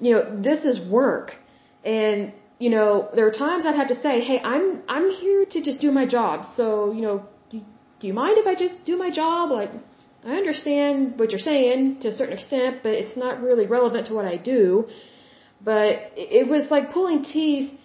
You 0.00 0.10
know, 0.14 0.22
this 0.48 0.64
is 0.70 0.76
work. 0.98 1.36
And, 1.84 2.32
you 2.58 2.70
know, 2.70 3.10
there 3.14 3.26
are 3.26 3.36
times 3.46 3.66
I'd 3.66 3.80
have 3.82 3.92
to 3.94 4.00
say, 4.06 4.14
hey, 4.28 4.38
I'm, 4.52 4.82
I'm 4.88 5.10
here 5.10 5.44
to 5.54 5.60
just 5.68 5.78
do 5.86 5.90
my 6.00 6.06
job. 6.06 6.46
So, 6.56 6.92
you 6.96 7.02
know, 7.02 7.16
do, 7.50 7.60
do 8.00 8.06
you 8.06 8.14
mind 8.14 8.38
if 8.38 8.46
I 8.46 8.54
just 8.54 8.76
do 8.86 8.96
my 8.96 9.10
job? 9.10 9.50
Like, 9.50 9.72
I 10.24 10.36
understand 10.42 11.18
what 11.18 11.32
you're 11.32 11.48
saying 11.52 12.00
to 12.00 12.08
a 12.08 12.12
certain 12.12 12.32
extent, 12.38 12.78
but 12.82 12.92
it's 12.92 13.16
not 13.24 13.42
really 13.42 13.66
relevant 13.66 14.06
to 14.06 14.14
what 14.14 14.24
I 14.24 14.38
do. 14.38 14.88
But 15.60 16.12
it 16.16 16.48
was 16.48 16.70
like 16.70 16.92
pulling 16.92 17.24
teeth 17.24 17.77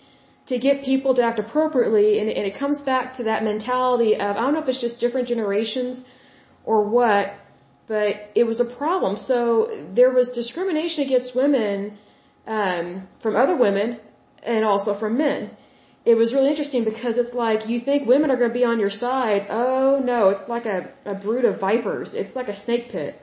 to 0.48 0.58
get 0.58 0.84
people 0.84 1.16
to 1.16 1.24
act 1.24 1.40
appropriately, 1.40 2.20
and, 2.20 2.30
and 2.30 2.46
it 2.46 2.58
comes 2.58 2.82
back 2.82 3.16
to 3.18 3.24
that 3.24 3.44
mentality 3.44 4.16
of 4.16 4.36
I 4.38 4.42
don't 4.42 4.54
know 4.54 4.64
if 4.64 4.68
it's 4.68 4.82
just 4.82 5.00
different 5.00 5.28
generations 5.28 6.04
or 6.66 6.84
what, 6.84 7.34
but 7.88 8.10
it 8.36 8.44
was 8.44 8.60
a 8.60 8.66
problem. 8.66 9.18
So 9.18 9.40
there 9.96 10.12
was 10.12 10.30
discrimination 10.30 11.06
against 11.08 11.36
women 11.36 11.98
um, 12.46 13.08
from 13.22 13.36
other 13.36 13.56
women 13.56 14.00
and 14.42 14.66
also 14.66 14.98
from 15.00 15.18
men. 15.18 15.52
It 16.06 16.16
was 16.16 16.34
really 16.34 16.50
interesting 16.50 16.84
because 16.84 17.18
it's 17.18 17.34
like 17.34 17.70
you 17.70 17.80
think 17.80 18.08
women 18.08 18.30
are 18.30 18.36
going 18.36 18.50
to 18.50 18.54
be 18.54 18.66
on 18.66 18.80
your 18.80 18.90
side. 18.90 19.48
Oh 19.50 20.02
no, 20.04 20.30
it's 20.30 20.48
like 20.50 20.66
a, 20.66 20.92
a 21.06 21.16
brood 21.16 21.46
of 21.46 21.62
vipers. 21.62 22.14
It's 22.14 22.36
like 22.36 22.50
a 22.50 22.56
snake 22.56 22.92
pit. 22.92 23.16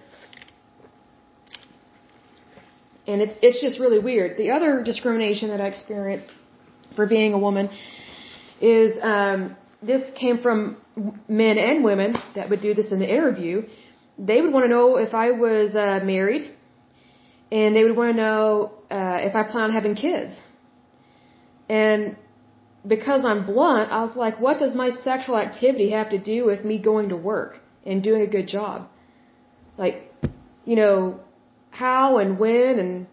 And 3.06 3.20
it's 3.20 3.34
it's 3.42 3.60
just 3.60 3.78
really 3.78 3.98
weird. 3.98 4.38
The 4.38 4.50
other 4.52 4.82
discrimination 4.82 5.50
that 5.50 5.60
I 5.60 5.66
experienced 5.66 6.30
for 6.96 7.06
being 7.06 7.32
a 7.34 7.38
woman 7.38 7.70
is 8.60 8.98
um, 9.02 9.56
this 9.82 10.02
came 10.18 10.38
from 10.38 10.76
men 11.28 11.58
and 11.58 11.82
women 11.84 12.14
that 12.34 12.50
would 12.50 12.60
do 12.60 12.74
this 12.74 12.92
in 12.92 12.98
the 12.98 13.08
interview. 13.08 13.66
They 14.18 14.40
would 14.40 14.52
want 14.52 14.64
to 14.64 14.70
know 14.70 14.96
if 14.96 15.14
I 15.14 15.30
was 15.30 15.74
uh, 15.74 16.00
married, 16.04 16.50
and 17.50 17.74
they 17.74 17.84
would 17.84 17.96
want 17.96 18.14
to 18.14 18.16
know 18.16 18.72
uh, 18.90 19.18
if 19.22 19.34
I 19.34 19.42
plan 19.44 19.64
on 19.64 19.72
having 19.72 19.94
kids. 19.94 20.38
And 21.68 22.16
because 22.86 23.24
I'm 23.24 23.46
blunt, 23.46 23.92
I 23.92 24.02
was 24.02 24.16
like, 24.16 24.40
what 24.40 24.58
does 24.58 24.74
my 24.74 24.90
sexual 24.90 25.36
activity 25.36 25.90
have 25.90 26.10
to 26.10 26.18
do 26.18 26.44
with 26.44 26.64
me 26.64 26.78
going 26.78 27.10
to 27.10 27.16
work 27.16 27.60
and 27.86 28.02
doing 28.02 28.22
a 28.22 28.26
good 28.26 28.48
job? 28.48 28.88
Like, 29.78 30.12
you 30.64 30.76
know, 30.76 31.20
how 31.70 32.18
and 32.18 32.38
when 32.38 32.78
and 32.78 33.06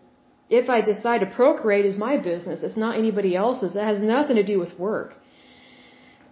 if 0.49 0.69
I 0.69 0.81
decide 0.81 1.19
to 1.21 1.25
procreate 1.25 1.85
is 1.85 1.97
my 1.97 2.17
business. 2.17 2.63
It's 2.63 2.77
not 2.77 2.97
anybody 2.97 3.35
else's. 3.35 3.75
It 3.75 3.83
has 3.83 4.01
nothing 4.01 4.37
to 4.37 4.43
do 4.43 4.59
with 4.59 4.77
work. 4.79 5.13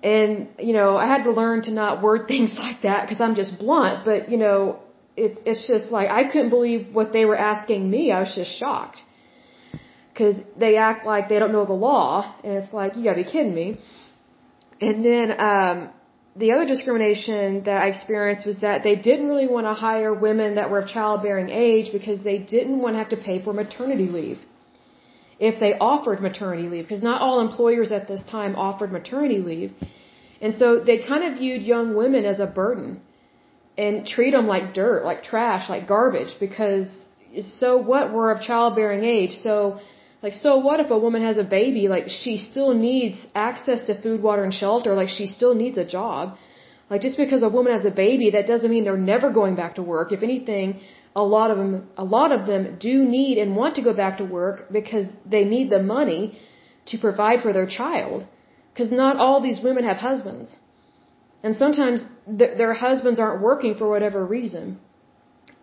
And, 0.03 0.49
you 0.59 0.73
know, 0.73 0.97
I 0.97 1.07
had 1.07 1.23
to 1.23 1.31
learn 1.31 1.63
to 1.63 1.71
not 1.71 2.01
word 2.01 2.27
things 2.33 2.55
like 2.57 2.81
that 2.83 3.03
because 3.03 3.21
I'm 3.21 3.35
just 3.35 3.57
blunt, 3.59 4.05
but, 4.05 4.29
you 4.29 4.37
know, 4.37 4.79
it's, 5.17 5.39
it's 5.45 5.67
just 5.67 5.91
like, 5.91 6.09
I 6.09 6.25
couldn't 6.31 6.49
believe 6.49 6.93
what 6.93 7.13
they 7.13 7.25
were 7.25 7.37
asking 7.37 7.89
me. 7.89 8.11
I 8.11 8.19
was 8.21 8.35
just 8.35 8.51
shocked. 8.59 9.01
Cause 10.17 10.35
they 10.57 10.77
act 10.77 11.05
like 11.05 11.27
they 11.27 11.39
don't 11.39 11.51
know 11.51 11.65
the 11.65 11.73
law, 11.73 12.35
and 12.41 12.53
it's 12.59 12.71
like, 12.71 12.95
you 12.95 13.03
gotta 13.03 13.21
be 13.21 13.29
kidding 13.29 13.53
me. 13.53 13.77
And 14.79 15.03
then, 15.03 15.37
um, 15.37 15.89
the 16.35 16.51
other 16.51 16.65
discrimination 16.65 17.63
that 17.63 17.81
I 17.81 17.87
experienced 17.87 18.45
was 18.45 18.57
that 18.57 18.83
they 18.83 18.95
didn't 18.95 19.27
really 19.27 19.47
want 19.47 19.67
to 19.67 19.73
hire 19.73 20.13
women 20.13 20.55
that 20.55 20.69
were 20.69 20.79
of 20.79 20.89
childbearing 20.89 21.49
age 21.49 21.91
because 21.93 22.23
they 22.23 22.39
didn't 22.39 22.79
want 22.79 22.95
to 22.95 22.99
have 22.99 23.09
to 23.09 23.17
pay 23.17 23.41
for 23.41 23.53
maternity 23.53 24.07
leave. 24.07 24.39
If 25.39 25.59
they 25.59 25.73
offered 25.77 26.21
maternity 26.21 26.67
leave, 26.67 26.83
because 26.83 27.03
not 27.03 27.21
all 27.21 27.39
employers 27.39 27.91
at 27.91 28.07
this 28.07 28.21
time 28.23 28.55
offered 28.55 28.91
maternity 28.91 29.39
leave. 29.39 29.71
And 30.41 30.55
so 30.55 30.79
they 30.79 30.97
kind 31.05 31.23
of 31.23 31.37
viewed 31.37 31.61
young 31.61 31.95
women 31.95 32.25
as 32.25 32.39
a 32.39 32.45
burden 32.45 33.01
and 33.77 34.05
treat 34.05 34.31
them 34.31 34.47
like 34.47 34.73
dirt, 34.73 35.03
like 35.03 35.23
trash, 35.23 35.69
like 35.69 35.87
garbage 35.87 36.35
because 36.39 36.87
so 37.59 37.77
what, 37.77 38.13
we're 38.13 38.31
of 38.31 38.41
childbearing 38.41 39.03
age. 39.03 39.31
So 39.31 39.79
like, 40.25 40.37
so 40.45 40.51
what 40.67 40.79
if 40.83 40.89
a 40.97 40.99
woman 41.05 41.21
has 41.29 41.37
a 41.37 41.47
baby? 41.59 41.83
Like, 41.95 42.05
she 42.21 42.33
still 42.49 42.71
needs 42.73 43.17
access 43.47 43.79
to 43.87 43.93
food, 44.03 44.19
water, 44.27 44.43
and 44.47 44.55
shelter. 44.61 44.91
Like, 45.01 45.11
she 45.17 45.27
still 45.37 45.53
needs 45.63 45.77
a 45.77 45.87
job. 45.97 46.37
Like, 46.89 47.01
just 47.07 47.17
because 47.23 47.43
a 47.49 47.51
woman 47.57 47.71
has 47.77 47.85
a 47.85 47.95
baby, 48.05 48.27
that 48.35 48.47
doesn't 48.51 48.71
mean 48.73 48.83
they're 48.85 49.05
never 49.13 49.29
going 49.39 49.55
back 49.61 49.75
to 49.79 49.83
work. 49.95 50.11
If 50.17 50.23
anything, 50.29 50.67
a 51.23 51.25
lot 51.35 51.51
of 51.51 51.57
them, 51.61 51.73
a 52.05 52.07
lot 52.17 52.31
of 52.37 52.47
them 52.49 52.61
do 52.87 52.95
need 53.17 53.37
and 53.43 53.55
want 53.55 53.75
to 53.79 53.83
go 53.89 53.93
back 53.93 54.17
to 54.21 54.25
work 54.39 54.57
because 54.79 55.07
they 55.35 55.43
need 55.53 55.69
the 55.75 55.83
money 55.95 56.23
to 56.87 56.97
provide 57.05 57.41
for 57.45 57.53
their 57.53 57.69
child. 57.79 58.25
Because 58.71 58.91
not 59.03 59.17
all 59.17 59.39
these 59.41 59.61
women 59.67 59.83
have 59.91 59.97
husbands. 59.97 60.49
And 61.43 61.55
sometimes 61.55 61.99
th- 62.39 62.57
their 62.61 62.73
husbands 62.73 63.19
aren't 63.19 63.41
working 63.49 63.75
for 63.75 63.87
whatever 63.93 64.25
reason. 64.37 64.79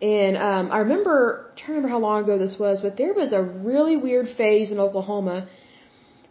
And 0.01 0.37
um, 0.37 0.71
I 0.71 0.79
remember, 0.79 1.47
I'm 1.49 1.57
trying 1.57 1.67
to 1.67 1.73
remember 1.73 1.89
how 1.89 1.99
long 1.99 2.23
ago 2.23 2.37
this 2.37 2.57
was, 2.59 2.81
but 2.81 2.97
there 2.97 3.13
was 3.13 3.31
a 3.33 3.41
really 3.41 3.95
weird 3.95 4.27
phase 4.35 4.71
in 4.71 4.79
Oklahoma 4.79 5.47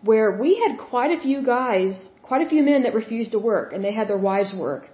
where 0.03 0.31
we 0.37 0.57
had 0.57 0.79
quite 0.79 1.13
a 1.17 1.21
few 1.21 1.43
guys, 1.45 2.09
quite 2.23 2.45
a 2.47 2.49
few 2.49 2.63
men 2.63 2.83
that 2.83 2.95
refused 2.95 3.33
to 3.33 3.39
work, 3.39 3.73
and 3.73 3.85
they 3.85 3.93
had 3.93 4.09
their 4.09 4.19
wives 4.19 4.53
work. 4.55 4.91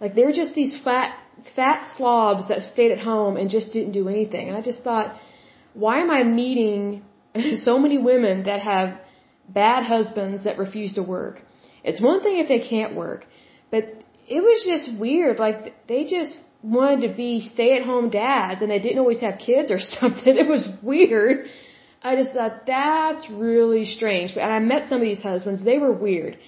Like 0.00 0.14
they 0.14 0.24
were 0.24 0.32
just 0.32 0.54
these 0.54 0.78
fat, 0.84 1.18
fat 1.56 1.88
slobs 1.96 2.48
that 2.48 2.62
stayed 2.62 2.92
at 2.92 3.00
home 3.00 3.36
and 3.36 3.48
just 3.50 3.72
didn't 3.72 3.92
do 3.92 4.08
anything. 4.08 4.48
And 4.48 4.56
I 4.56 4.62
just 4.62 4.84
thought, 4.84 5.16
why 5.72 6.00
am 6.00 6.10
I 6.10 6.22
meeting 6.24 7.04
so 7.56 7.78
many 7.78 7.98
women 7.98 8.44
that 8.44 8.60
have 8.60 8.98
bad 9.48 9.84
husbands 9.84 10.44
that 10.44 10.58
refuse 10.58 10.94
to 10.94 11.02
work? 11.02 11.40
It's 11.82 12.00
one 12.00 12.22
thing 12.22 12.38
if 12.38 12.48
they 12.48 12.60
can't 12.60 12.94
work, 12.94 13.26
but 13.70 13.84
it 14.26 14.40
was 14.40 14.64
just 14.64 14.98
weird. 14.98 15.38
Like 15.38 15.86
they 15.86 16.04
just 16.04 16.34
wanted 16.64 17.06
to 17.06 17.14
be 17.14 17.40
stay 17.40 17.76
at 17.76 17.82
home 17.82 18.08
dads 18.08 18.62
and 18.62 18.70
they 18.70 18.78
didn't 18.78 18.98
always 18.98 19.20
have 19.20 19.38
kids 19.38 19.70
or 19.70 19.78
something. 19.98 20.36
It 20.36 20.48
was 20.48 20.66
weird. 20.82 21.46
I 22.02 22.16
just 22.16 22.32
thought 22.32 22.66
that's 22.66 23.28
really 23.30 23.84
strange. 23.84 24.32
And 24.32 24.52
I 24.52 24.58
met 24.58 24.88
some 24.88 24.98
of 24.98 25.04
these 25.04 25.22
husbands. 25.22 25.64
They 25.64 25.78
were 25.78 25.92
weird. 25.92 26.38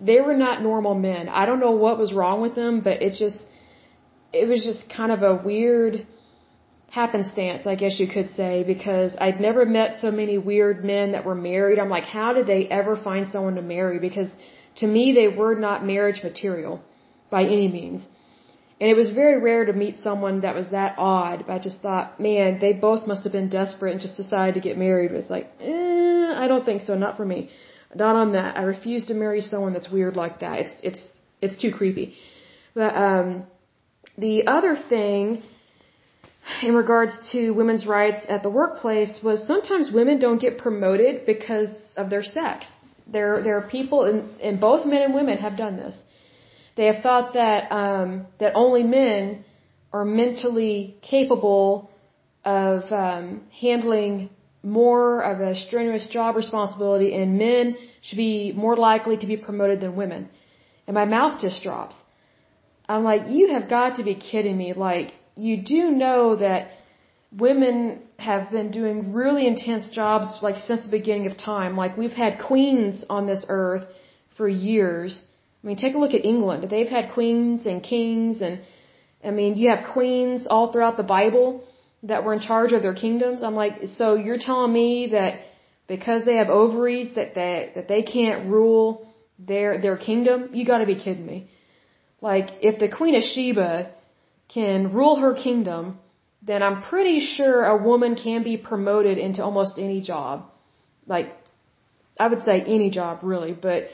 They 0.00 0.20
were 0.20 0.36
not 0.36 0.62
normal 0.62 0.94
men. 0.94 1.28
I 1.28 1.46
don't 1.46 1.60
know 1.60 1.70
what 1.70 1.98
was 1.98 2.12
wrong 2.12 2.42
with 2.42 2.54
them, 2.54 2.80
but 2.80 3.00
it 3.00 3.14
just, 3.14 3.46
it 4.32 4.46
was 4.46 4.62
just 4.64 4.82
kind 4.94 5.10
of 5.10 5.22
a 5.22 5.34
weird 5.42 6.06
happenstance, 6.90 7.66
I 7.66 7.76
guess 7.76 7.98
you 7.98 8.06
could 8.06 8.30
say, 8.30 8.62
because 8.74 9.16
I'd 9.18 9.40
never 9.40 9.64
met 9.64 9.96
so 9.96 10.10
many 10.10 10.36
weird 10.36 10.84
men 10.84 11.12
that 11.12 11.24
were 11.24 11.34
married. 11.34 11.78
I'm 11.78 11.88
like, 11.88 12.04
how 12.04 12.34
did 12.34 12.46
they 12.46 12.66
ever 12.66 12.94
find 12.96 13.26
someone 13.26 13.56
to 13.56 13.62
marry? 13.62 13.98
Because 13.98 14.30
to 14.76 14.86
me, 14.86 15.12
they 15.12 15.28
were 15.28 15.54
not 15.54 15.84
marriage 15.84 16.22
material 16.22 16.82
by 17.30 17.42
any 17.44 17.68
means. 17.68 18.06
And 18.78 18.90
it 18.90 18.96
was 18.96 19.10
very 19.10 19.40
rare 19.40 19.64
to 19.64 19.72
meet 19.72 19.96
someone 19.96 20.40
that 20.40 20.54
was 20.54 20.70
that 20.70 20.96
odd, 20.98 21.44
but 21.46 21.52
I 21.54 21.58
just 21.58 21.80
thought, 21.80 22.20
man, 22.20 22.58
they 22.60 22.74
both 22.74 23.06
must 23.06 23.24
have 23.24 23.32
been 23.32 23.48
desperate 23.48 23.92
and 23.92 24.00
just 24.00 24.16
decided 24.18 24.54
to 24.54 24.60
get 24.60 24.76
married. 24.76 25.10
But 25.10 25.20
it's 25.20 25.30
like, 25.30 25.46
eh, 25.60 26.34
I 26.36 26.46
don't 26.46 26.66
think 26.66 26.82
so, 26.82 26.94
not 26.94 27.16
for 27.16 27.24
me. 27.24 27.48
Not 27.94 28.16
on 28.16 28.32
that. 28.32 28.58
I 28.58 28.62
refuse 28.62 29.06
to 29.06 29.14
marry 29.14 29.40
someone 29.40 29.72
that's 29.72 29.90
weird 29.90 30.14
like 30.16 30.40
that. 30.40 30.58
It's, 30.58 30.76
it's, 30.82 31.08
it's 31.40 31.56
too 31.56 31.72
creepy. 31.72 32.16
But, 32.74 32.94
um, 32.94 33.44
the 34.18 34.46
other 34.46 34.76
thing, 34.76 35.42
in 36.62 36.74
regards 36.74 37.30
to 37.32 37.50
women's 37.50 37.86
rights 37.86 38.20
at 38.28 38.42
the 38.42 38.50
workplace 38.50 39.20
was 39.22 39.46
sometimes 39.46 39.90
women 39.92 40.18
don't 40.18 40.40
get 40.40 40.58
promoted 40.58 41.26
because 41.26 41.70
of 41.96 42.08
their 42.10 42.22
sex. 42.22 42.70
There, 43.06 43.42
there 43.42 43.56
are 43.58 43.68
people, 43.68 44.04
and, 44.04 44.40
and 44.40 44.60
both 44.60 44.86
men 44.86 45.02
and 45.02 45.14
women 45.14 45.38
have 45.38 45.56
done 45.56 45.76
this. 45.76 45.98
They 46.76 46.86
have 46.86 47.02
thought 47.02 47.34
that 47.34 47.72
um, 47.72 48.26
that 48.38 48.52
only 48.54 48.82
men 48.82 49.44
are 49.92 50.04
mentally 50.04 50.96
capable 51.00 51.90
of 52.44 52.92
um, 52.92 53.42
handling 53.60 54.30
more 54.62 55.20
of 55.20 55.40
a 55.40 55.54
strenuous 55.54 56.06
job 56.06 56.36
responsibility, 56.36 57.14
and 57.14 57.38
men 57.38 57.76
should 58.02 58.18
be 58.18 58.52
more 58.52 58.76
likely 58.76 59.16
to 59.16 59.26
be 59.26 59.36
promoted 59.36 59.80
than 59.80 59.96
women. 59.96 60.28
And 60.86 60.94
my 60.94 61.04
mouth 61.04 61.40
just 61.40 61.62
drops. 61.62 61.96
I'm 62.88 63.04
like, 63.04 63.22
you 63.28 63.48
have 63.54 63.68
got 63.68 63.96
to 63.96 64.04
be 64.04 64.14
kidding 64.14 64.56
me. 64.56 64.72
Like, 64.72 65.12
you 65.34 65.62
do 65.62 65.90
know 65.90 66.36
that 66.36 66.68
women 67.32 68.02
have 68.18 68.50
been 68.50 68.70
doing 68.70 69.12
really 69.12 69.46
intense 69.46 69.88
jobs 69.88 70.38
like 70.42 70.56
since 70.56 70.82
the 70.82 70.88
beginning 70.88 71.26
of 71.26 71.36
time. 71.36 71.76
Like, 71.76 71.96
we've 71.96 72.18
had 72.24 72.38
queens 72.38 73.04
on 73.08 73.26
this 73.26 73.44
earth 73.48 73.86
for 74.36 74.48
years 74.48 75.22
I 75.62 75.66
mean, 75.66 75.76
take 75.76 75.94
a 75.94 75.98
look 75.98 76.14
at 76.14 76.24
England. 76.24 76.68
They've 76.70 76.88
had 76.88 77.12
queens 77.12 77.66
and 77.66 77.82
kings 77.82 78.40
and, 78.40 78.60
I 79.24 79.30
mean, 79.30 79.56
you 79.56 79.70
have 79.74 79.92
queens 79.92 80.46
all 80.48 80.70
throughout 80.70 80.96
the 80.96 81.02
Bible 81.02 81.64
that 82.02 82.24
were 82.24 82.34
in 82.34 82.40
charge 82.40 82.72
of 82.72 82.82
their 82.82 82.94
kingdoms. 82.94 83.42
I'm 83.42 83.54
like, 83.54 83.88
so 83.98 84.14
you're 84.14 84.38
telling 84.38 84.72
me 84.72 85.08
that 85.08 85.40
because 85.88 86.24
they 86.24 86.36
have 86.36 86.50
ovaries 86.50 87.14
that 87.14 87.34
they, 87.34 87.72
that 87.74 87.88
they 87.88 88.02
can't 88.02 88.48
rule 88.48 89.06
their, 89.38 89.80
their 89.80 89.96
kingdom? 89.96 90.50
You 90.52 90.64
gotta 90.64 90.86
be 90.86 90.94
kidding 90.94 91.26
me. 91.26 91.48
Like, 92.20 92.48
if 92.62 92.78
the 92.78 92.88
Queen 92.88 93.14
of 93.14 93.22
Sheba 93.22 93.90
can 94.48 94.92
rule 94.92 95.16
her 95.16 95.34
kingdom, 95.34 95.98
then 96.42 96.62
I'm 96.62 96.82
pretty 96.82 97.20
sure 97.20 97.64
a 97.64 97.76
woman 97.76 98.14
can 98.14 98.42
be 98.42 98.56
promoted 98.56 99.18
into 99.18 99.42
almost 99.42 99.78
any 99.78 100.00
job. 100.00 100.44
Like, 101.06 101.34
I 102.18 102.28
would 102.28 102.44
say 102.44 102.62
any 102.62 102.90
job 102.90 103.20
really, 103.22 103.52
but 103.52 103.88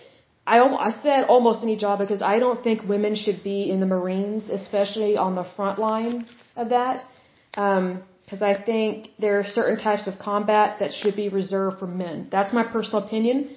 I, 0.47 0.59
I 0.59 0.91
said 1.03 1.25
almost 1.25 1.63
any 1.63 1.77
job 1.77 2.01
because 2.01 2.21
I 2.21 2.39
don't 2.39 2.63
think 2.65 2.89
women 2.89 3.15
should 3.15 3.43
be 3.45 3.71
in 3.71 3.81
the 3.81 3.87
Marines, 3.87 4.51
especially 4.51 5.17
on 5.17 5.35
the 5.35 5.45
front 5.57 5.79
line 5.79 6.27
of 6.57 6.71
that. 6.71 7.05
Because 7.53 8.43
um, 8.43 8.43
I 8.43 8.61
think 8.61 9.11
there 9.19 9.39
are 9.39 9.45
certain 9.45 9.79
types 9.79 10.07
of 10.07 10.19
combat 10.19 10.79
that 10.81 10.93
should 10.93 11.15
be 11.15 11.29
reserved 11.29 11.79
for 11.79 11.87
men. 11.87 12.29
That's 12.31 12.53
my 12.53 12.65
personal 12.65 13.05
opinion. 13.07 13.57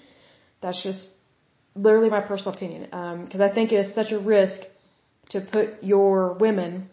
That's 0.61 0.81
just 0.83 1.07
literally 1.75 2.09
my 2.09 2.21
personal 2.21 2.53
opinion. 2.55 2.83
Because 2.83 3.41
um, 3.41 3.49
I 3.49 3.53
think 3.53 3.71
it 3.71 3.77
is 3.77 3.93
such 3.93 4.11
a 4.11 4.19
risk 4.19 4.61
to 5.31 5.41
put 5.41 5.83
your 5.83 6.33
women 6.33 6.89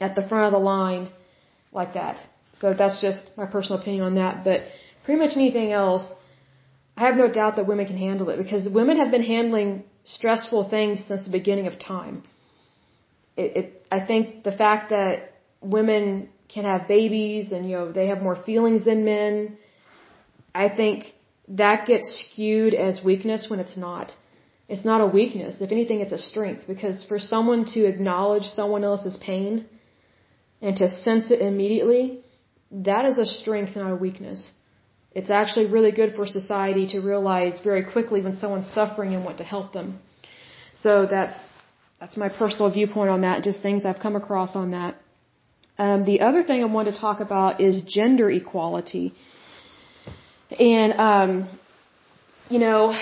at 0.00 0.16
the 0.16 0.26
front 0.26 0.46
of 0.46 0.52
the 0.52 0.58
line 0.58 1.08
like 1.72 1.94
that. 1.94 2.18
So 2.58 2.74
that's 2.74 3.00
just 3.00 3.22
my 3.36 3.46
personal 3.46 3.80
opinion 3.80 4.04
on 4.04 4.14
that. 4.16 4.44
But 4.44 4.62
pretty 5.04 5.20
much 5.20 5.36
anything 5.36 5.72
else, 5.72 6.12
I 7.00 7.04
have 7.06 7.16
no 7.16 7.28
doubt 7.40 7.56
that 7.56 7.66
women 7.66 7.86
can 7.86 7.96
handle 7.96 8.28
it 8.32 8.36
because 8.44 8.68
women 8.68 8.98
have 9.02 9.10
been 9.10 9.22
handling 9.22 9.84
stressful 10.04 10.68
things 10.68 11.02
since 11.08 11.24
the 11.24 11.30
beginning 11.30 11.66
of 11.66 11.78
time. 11.78 12.16
It, 13.38 13.56
it, 13.60 13.86
I 13.90 14.00
think 14.08 14.44
the 14.48 14.52
fact 14.52 14.90
that 14.90 15.32
women 15.76 16.28
can 16.54 16.64
have 16.64 16.86
babies 16.96 17.52
and 17.52 17.62
you 17.70 17.76
know 17.76 17.86
they 17.98 18.08
have 18.08 18.20
more 18.28 18.36
feelings 18.48 18.84
than 18.84 19.06
men, 19.06 19.56
I 20.54 20.68
think 20.68 20.98
that 21.62 21.86
gets 21.86 22.06
skewed 22.22 22.74
as 22.74 23.02
weakness 23.02 23.48
when 23.48 23.60
it's 23.64 23.78
not. 23.88 24.14
It's 24.68 24.84
not 24.84 25.00
a 25.00 25.06
weakness. 25.06 25.60
If 25.60 25.72
anything, 25.72 26.00
it's 26.00 26.16
a 26.20 26.24
strength 26.30 26.64
because 26.72 27.02
for 27.10 27.18
someone 27.18 27.64
to 27.76 27.86
acknowledge 27.92 28.44
someone 28.60 28.84
else's 28.84 29.16
pain 29.16 29.66
and 30.60 30.76
to 30.76 30.90
sense 30.90 31.30
it 31.30 31.40
immediately, 31.40 32.20
that 32.70 33.04
is 33.06 33.16
a 33.16 33.24
strength, 33.24 33.74
not 33.74 33.90
a 33.90 33.96
weakness. 33.96 34.52
It's 35.12 35.30
actually 35.30 35.66
really 35.66 35.90
good 35.90 36.14
for 36.14 36.26
society 36.26 36.86
to 36.88 37.00
realize 37.00 37.60
very 37.60 37.84
quickly 37.84 38.22
when 38.22 38.34
someone's 38.34 38.70
suffering 38.70 39.14
and 39.14 39.24
want 39.24 39.38
to 39.38 39.44
help 39.44 39.72
them. 39.72 39.98
So 40.74 41.06
that's 41.06 41.36
that's 41.98 42.16
my 42.16 42.28
personal 42.28 42.70
viewpoint 42.70 43.10
on 43.10 43.20
that. 43.22 43.42
Just 43.42 43.60
things 43.60 43.84
I've 43.84 44.00
come 44.00 44.16
across 44.16 44.54
on 44.56 44.70
that. 44.70 44.94
Um, 45.78 46.04
the 46.04 46.20
other 46.20 46.42
thing 46.42 46.62
I 46.62 46.66
want 46.66 46.92
to 46.92 46.98
talk 46.98 47.20
about 47.20 47.60
is 47.60 47.82
gender 47.82 48.30
equality. 48.30 49.12
And 50.58 50.92
um, 50.94 51.48
you 52.48 52.58
know, 52.58 52.94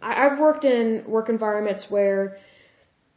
I've 0.00 0.38
worked 0.38 0.64
in 0.64 1.04
work 1.06 1.28
environments 1.28 1.86
where 1.88 2.38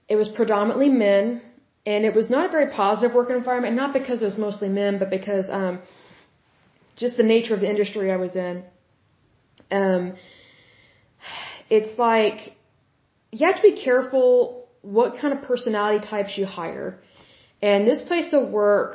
it 0.10 0.16
was 0.16 0.28
predominantly 0.30 0.90
men, 0.90 1.42
and 1.86 2.04
it 2.04 2.16
was 2.16 2.30
not 2.30 2.50
a 2.50 2.52
very 2.52 2.72
positive 2.72 3.16
work 3.16 3.30
environment. 3.30 3.76
Not 3.76 3.94
because 3.94 4.22
it 4.22 4.26
was 4.26 4.38
mostly 4.38 4.70
men, 4.70 4.98
but 4.98 5.10
because 5.10 5.50
um, 5.50 5.80
just 7.04 7.18
the 7.18 7.30
nature 7.36 7.54
of 7.58 7.62
the 7.66 7.72
industry 7.76 8.06
I 8.16 8.20
was 8.26 8.34
in. 8.48 8.64
Um, 9.80 10.04
it's 11.78 11.94
like 12.08 12.38
you 13.32 13.44
have 13.48 13.60
to 13.62 13.68
be 13.72 13.78
careful 13.90 14.68
what 14.98 15.10
kind 15.20 15.34
of 15.36 15.40
personality 15.52 16.02
types 16.14 16.38
you 16.38 16.46
hire. 16.46 16.90
And 17.62 17.88
this 17.92 18.02
place 18.10 18.30
of 18.34 18.50
work 18.50 18.90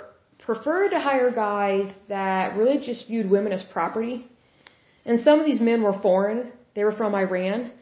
preferred 0.47 0.91
to 0.91 1.01
hire 1.09 1.31
guys 1.49 1.87
that 2.09 2.57
really 2.59 2.79
just 2.79 3.09
viewed 3.09 3.29
women 3.37 3.53
as 3.59 3.63
property. 3.77 4.17
And 5.05 5.21
some 5.21 5.41
of 5.41 5.47
these 5.47 5.61
men 5.61 5.83
were 5.83 5.99
foreign. 6.09 6.41
They 6.75 6.85
were 6.85 6.97
from 7.01 7.15
Iran. 7.15 7.73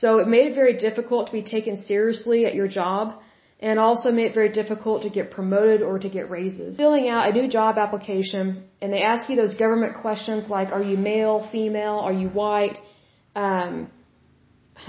So 0.00 0.18
it 0.22 0.28
made 0.28 0.46
it 0.50 0.54
very 0.54 0.76
difficult 0.86 1.26
to 1.28 1.32
be 1.32 1.42
taken 1.56 1.74
seriously 1.92 2.44
at 2.48 2.54
your 2.54 2.68
job 2.68 3.04
and 3.60 3.78
also 3.78 4.12
made 4.12 4.26
it 4.30 4.34
very 4.34 4.50
difficult 4.50 5.02
to 5.02 5.10
get 5.10 5.30
promoted 5.30 5.82
or 5.82 5.98
to 5.98 6.08
get 6.08 6.30
raises. 6.30 6.76
Filling 6.76 7.08
out 7.08 7.28
a 7.28 7.32
new 7.32 7.48
job 7.48 7.76
application, 7.76 8.64
and 8.80 8.92
they 8.92 9.02
ask 9.02 9.28
you 9.28 9.36
those 9.36 9.54
government 9.54 9.96
questions 10.00 10.48
like, 10.48 10.68
are 10.70 10.82
you 10.82 10.96
male, 10.96 11.48
female, 11.50 11.98
are 11.98 12.12
you 12.12 12.28
white, 12.28 12.78
um, 13.34 13.90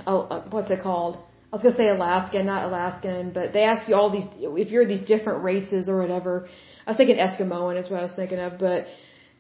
oh, 0.05 0.21
uh, 0.21 0.43
what's 0.51 0.69
it 0.69 0.81
called? 0.81 1.17
I 1.51 1.55
was 1.55 1.63
gonna 1.63 1.75
say 1.75 1.87
Alaskan, 1.87 2.45
not 2.45 2.63
Alaskan, 2.63 3.31
but 3.31 3.53
they 3.53 3.63
ask 3.63 3.89
you 3.89 3.95
all 3.95 4.11
these, 4.11 4.25
if 4.37 4.69
you're 4.69 4.85
these 4.85 5.01
different 5.01 5.43
races 5.43 5.89
or 5.89 5.99
whatever. 5.99 6.47
I 6.85 6.91
was 6.91 6.97
thinking 6.97 7.17
Eskimoan 7.17 7.77
is 7.79 7.89
what 7.89 7.99
I 7.99 8.03
was 8.03 8.13
thinking 8.13 8.39
of, 8.39 8.59
but, 8.59 8.85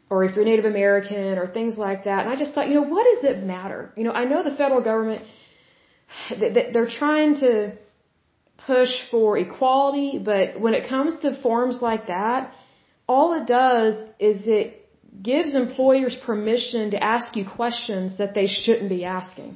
or 0.09 0.23
if 0.23 0.35
you're 0.35 0.45
Native 0.45 0.65
American 0.65 1.37
or 1.37 1.45
things 1.45 1.77
like 1.77 2.05
that. 2.05 2.25
And 2.25 2.29
I 2.33 2.35
just 2.35 2.55
thought, 2.55 2.67
you 2.67 2.73
know, 2.73 2.87
what 2.95 3.05
does 3.11 3.23
it 3.31 3.43
matter? 3.43 3.93
You 3.95 4.05
know, 4.05 4.11
I 4.11 4.25
know 4.25 4.41
the 4.43 4.55
federal 4.55 4.81
government, 4.81 5.23
they're 6.39 6.87
trying 6.87 7.35
to, 7.35 7.73
push 8.71 8.93
for 9.11 9.37
equality, 9.45 10.09
but 10.31 10.45
when 10.63 10.73
it 10.79 10.83
comes 10.93 11.13
to 11.23 11.29
forms 11.45 11.77
like 11.89 12.03
that, 12.15 12.41
all 13.13 13.29
it 13.39 13.45
does 13.59 13.93
is 14.29 14.35
it 14.59 14.67
gives 15.29 15.49
employers 15.65 16.15
permission 16.29 16.91
to 16.95 16.99
ask 17.13 17.27
you 17.37 17.45
questions 17.61 18.17
that 18.19 18.31
they 18.37 18.47
shouldn't 18.61 18.91
be 18.97 19.03
asking. 19.19 19.51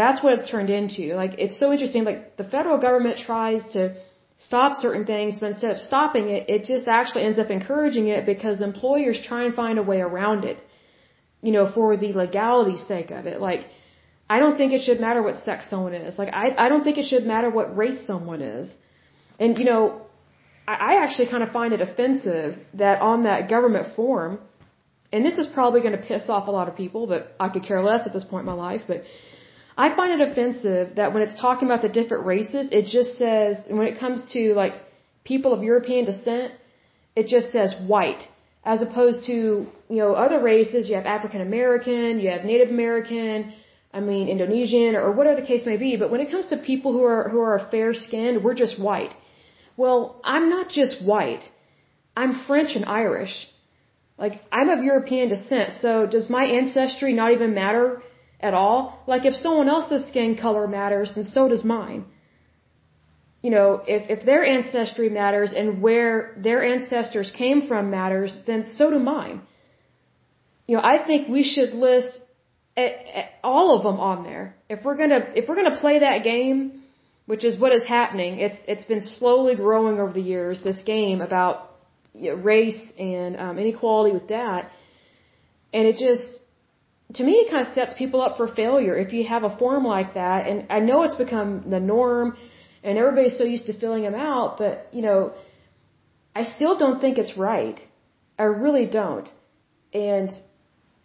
That's 0.00 0.22
what 0.22 0.32
it's 0.34 0.48
turned 0.52 0.70
into. 0.78 1.02
Like, 1.22 1.34
it's 1.44 1.58
so 1.62 1.66
interesting. 1.74 2.04
Like, 2.10 2.22
the 2.42 2.48
federal 2.56 2.78
government 2.86 3.16
tries 3.30 3.62
to 3.76 3.82
stop 4.48 4.70
certain 4.84 5.04
things, 5.12 5.38
but 5.40 5.48
instead 5.54 5.72
of 5.76 5.80
stopping 5.90 6.26
it, 6.36 6.42
it 6.54 6.60
just 6.72 6.86
actually 6.98 7.24
ends 7.28 7.38
up 7.42 7.50
encouraging 7.58 8.06
it 8.16 8.22
because 8.32 8.56
employers 8.72 9.18
try 9.30 9.42
and 9.46 9.54
find 9.62 9.76
a 9.78 9.86
way 9.90 10.00
around 10.08 10.40
it. 10.50 10.58
You 11.46 11.52
know, 11.56 11.66
for 11.76 11.88
the 12.02 12.10
legality's 12.22 12.84
sake 12.92 13.10
of 13.18 13.22
it. 13.32 13.38
Like, 13.48 13.62
I 14.30 14.38
don't 14.38 14.56
think 14.56 14.72
it 14.72 14.82
should 14.82 15.00
matter 15.00 15.22
what 15.22 15.36
sex 15.36 15.70
someone 15.70 15.94
is. 15.94 16.18
Like 16.18 16.32
I 16.32 16.46
I 16.64 16.68
don't 16.68 16.84
think 16.84 16.98
it 16.98 17.06
should 17.12 17.26
matter 17.26 17.50
what 17.50 17.76
race 17.76 18.00
someone 18.06 18.42
is. 18.42 18.72
And 19.38 19.58
you 19.58 19.64
know, 19.64 20.02
I 20.66 21.02
actually 21.02 21.28
kind 21.30 21.42
of 21.42 21.50
find 21.50 21.72
it 21.72 21.80
offensive 21.80 22.58
that 22.74 23.00
on 23.00 23.24
that 23.24 23.48
government 23.48 23.94
form, 23.96 24.38
and 25.12 25.24
this 25.24 25.38
is 25.38 25.46
probably 25.46 25.80
going 25.80 25.96
to 25.96 26.04
piss 26.10 26.28
off 26.28 26.46
a 26.46 26.50
lot 26.50 26.68
of 26.68 26.76
people, 26.76 27.06
but 27.06 27.34
I 27.40 27.48
could 27.48 27.62
care 27.62 27.82
less 27.82 28.06
at 28.06 28.12
this 28.12 28.24
point 28.24 28.42
in 28.42 28.46
my 28.46 28.58
life, 28.68 28.82
but 28.86 29.04
I 29.78 29.94
find 29.96 30.20
it 30.20 30.28
offensive 30.28 30.96
that 30.96 31.14
when 31.14 31.22
it's 31.22 31.40
talking 31.40 31.66
about 31.68 31.82
the 31.82 31.88
different 31.88 32.26
races, 32.26 32.68
it 32.72 32.86
just 32.86 33.16
says, 33.16 33.62
when 33.68 33.86
it 33.86 33.98
comes 33.98 34.32
to 34.32 34.52
like 34.54 34.74
people 35.24 35.54
of 35.54 35.62
European 35.62 36.04
descent, 36.04 36.52
it 37.16 37.28
just 37.28 37.52
says 37.52 37.74
white. 37.86 38.22
As 38.64 38.82
opposed 38.82 39.24
to, 39.26 39.32
you 39.88 40.00
know, 40.02 40.12
other 40.14 40.42
races, 40.42 40.88
you 40.88 40.96
have 40.96 41.06
African 41.06 41.40
American, 41.40 42.18
you 42.20 42.28
have 42.30 42.44
Native 42.44 42.70
American, 42.70 43.54
I 43.92 44.00
mean 44.00 44.28
Indonesian, 44.28 44.96
or 44.96 45.12
whatever 45.12 45.40
the 45.40 45.46
case 45.46 45.64
may 45.66 45.76
be. 45.76 45.96
But 45.96 46.10
when 46.10 46.20
it 46.20 46.30
comes 46.30 46.46
to 46.46 46.56
people 46.56 46.92
who 46.92 47.04
are, 47.04 47.28
who 47.28 47.40
are 47.40 47.68
fair 47.70 47.94
skinned, 47.94 48.44
we're 48.44 48.54
just 48.54 48.78
white. 48.78 49.14
Well, 49.76 50.20
I'm 50.24 50.50
not 50.50 50.68
just 50.68 51.04
white. 51.04 51.48
I'm 52.16 52.32
French 52.46 52.74
and 52.76 52.84
Irish. 52.84 53.48
Like, 54.18 54.42
I'm 54.50 54.68
of 54.68 54.82
European 54.82 55.28
descent, 55.28 55.74
so 55.80 56.04
does 56.04 56.28
my 56.28 56.44
ancestry 56.44 57.12
not 57.12 57.32
even 57.32 57.54
matter 57.54 58.02
at 58.40 58.52
all? 58.52 58.80
Like, 59.06 59.24
if 59.24 59.34
someone 59.36 59.68
else's 59.68 60.08
skin 60.08 60.36
color 60.36 60.66
matters, 60.66 61.14
then 61.14 61.24
so 61.24 61.48
does 61.48 61.64
mine. 61.64 62.04
You 63.42 63.50
know, 63.50 63.82
if, 63.86 64.10
if 64.10 64.24
their 64.26 64.44
ancestry 64.44 65.08
matters 65.08 65.52
and 65.52 65.80
where 65.80 66.34
their 66.36 66.64
ancestors 66.64 67.30
came 67.30 67.68
from 67.68 67.90
matters, 67.90 68.36
then 68.46 68.66
so 68.66 68.90
do 68.90 68.98
mine. 68.98 69.42
You 70.66 70.76
know, 70.76 70.82
I 70.82 70.96
think 71.06 71.28
we 71.28 71.44
should 71.44 71.72
list 71.72 72.20
all 73.42 73.76
of 73.76 73.82
them 73.82 73.98
on 74.00 74.24
there. 74.24 74.54
If 74.68 74.84
we're 74.84 74.96
gonna, 74.96 75.22
if 75.34 75.48
we're 75.48 75.56
gonna 75.56 75.80
play 75.80 76.00
that 76.00 76.22
game, 76.24 76.82
which 77.26 77.44
is 77.44 77.58
what 77.58 77.72
is 77.72 77.84
happening, 77.84 78.38
it's, 78.38 78.58
it's 78.66 78.84
been 78.84 79.02
slowly 79.02 79.54
growing 79.54 80.00
over 80.00 80.12
the 80.12 80.26
years, 80.34 80.62
this 80.62 80.80
game 80.82 81.20
about 81.20 81.54
you 82.14 82.30
know, 82.30 82.36
race 82.36 82.80
and 82.98 83.36
um, 83.36 83.58
inequality 83.58 84.12
with 84.14 84.28
that. 84.28 84.70
And 85.72 85.86
it 85.86 85.96
just, 85.96 86.30
to 87.14 87.22
me, 87.22 87.32
it 87.32 87.50
kind 87.50 87.66
of 87.66 87.72
sets 87.74 87.94
people 88.02 88.20
up 88.22 88.36
for 88.36 88.48
failure 88.48 88.96
if 88.96 89.12
you 89.12 89.24
have 89.26 89.44
a 89.44 89.56
form 89.58 89.84
like 89.84 90.14
that. 90.14 90.46
And 90.46 90.66
I 90.70 90.80
know 90.80 91.02
it's 91.02 91.16
become 91.16 91.68
the 91.68 91.80
norm, 91.80 92.36
and 92.82 92.96
everybody's 92.96 93.36
so 93.36 93.44
used 93.44 93.66
to 93.66 93.78
filling 93.78 94.02
them 94.02 94.14
out, 94.14 94.58
but 94.58 94.88
you 94.92 95.02
know, 95.02 95.32
I 96.34 96.44
still 96.44 96.78
don't 96.78 97.00
think 97.00 97.18
it's 97.18 97.36
right. 97.36 97.78
I 98.38 98.44
really 98.44 98.86
don't. 98.86 99.28
And 99.92 100.30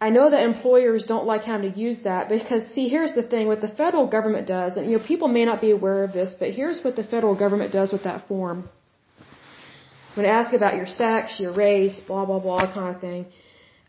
I 0.06 0.10
know 0.10 0.30
that 0.30 0.44
employers 0.44 1.06
don't 1.12 1.28
like 1.32 1.44
having 1.44 1.72
to 1.72 1.80
use 1.80 2.00
that 2.04 2.28
because 2.28 2.64
see, 2.74 2.86
here's 2.96 3.14
the 3.20 3.26
thing: 3.32 3.44
what 3.48 3.62
the 3.68 3.74
federal 3.82 4.08
government 4.16 4.46
does, 4.48 4.76
and 4.76 4.84
you 4.92 4.98
know, 4.98 5.04
people 5.12 5.30
may 5.30 5.46
not 5.50 5.62
be 5.62 5.72
aware 5.72 6.04
of 6.04 6.12
this, 6.12 6.36
but 6.42 6.50
here's 6.60 6.80
what 6.84 6.98
the 6.98 7.06
federal 7.14 7.36
government 7.44 7.72
does 7.72 7.94
with 7.94 8.04
that 8.10 8.28
form. 8.28 8.58
When 10.16 10.26
it 10.26 10.34
asks 10.40 10.54
about 10.54 10.76
your 10.80 10.88
sex, 10.88 11.40
your 11.44 11.54
race, 11.54 12.02
blah, 12.10 12.26
blah, 12.26 12.40
blah 12.40 12.66
kind 12.74 12.90
of 12.94 13.00
thing, 13.02 13.22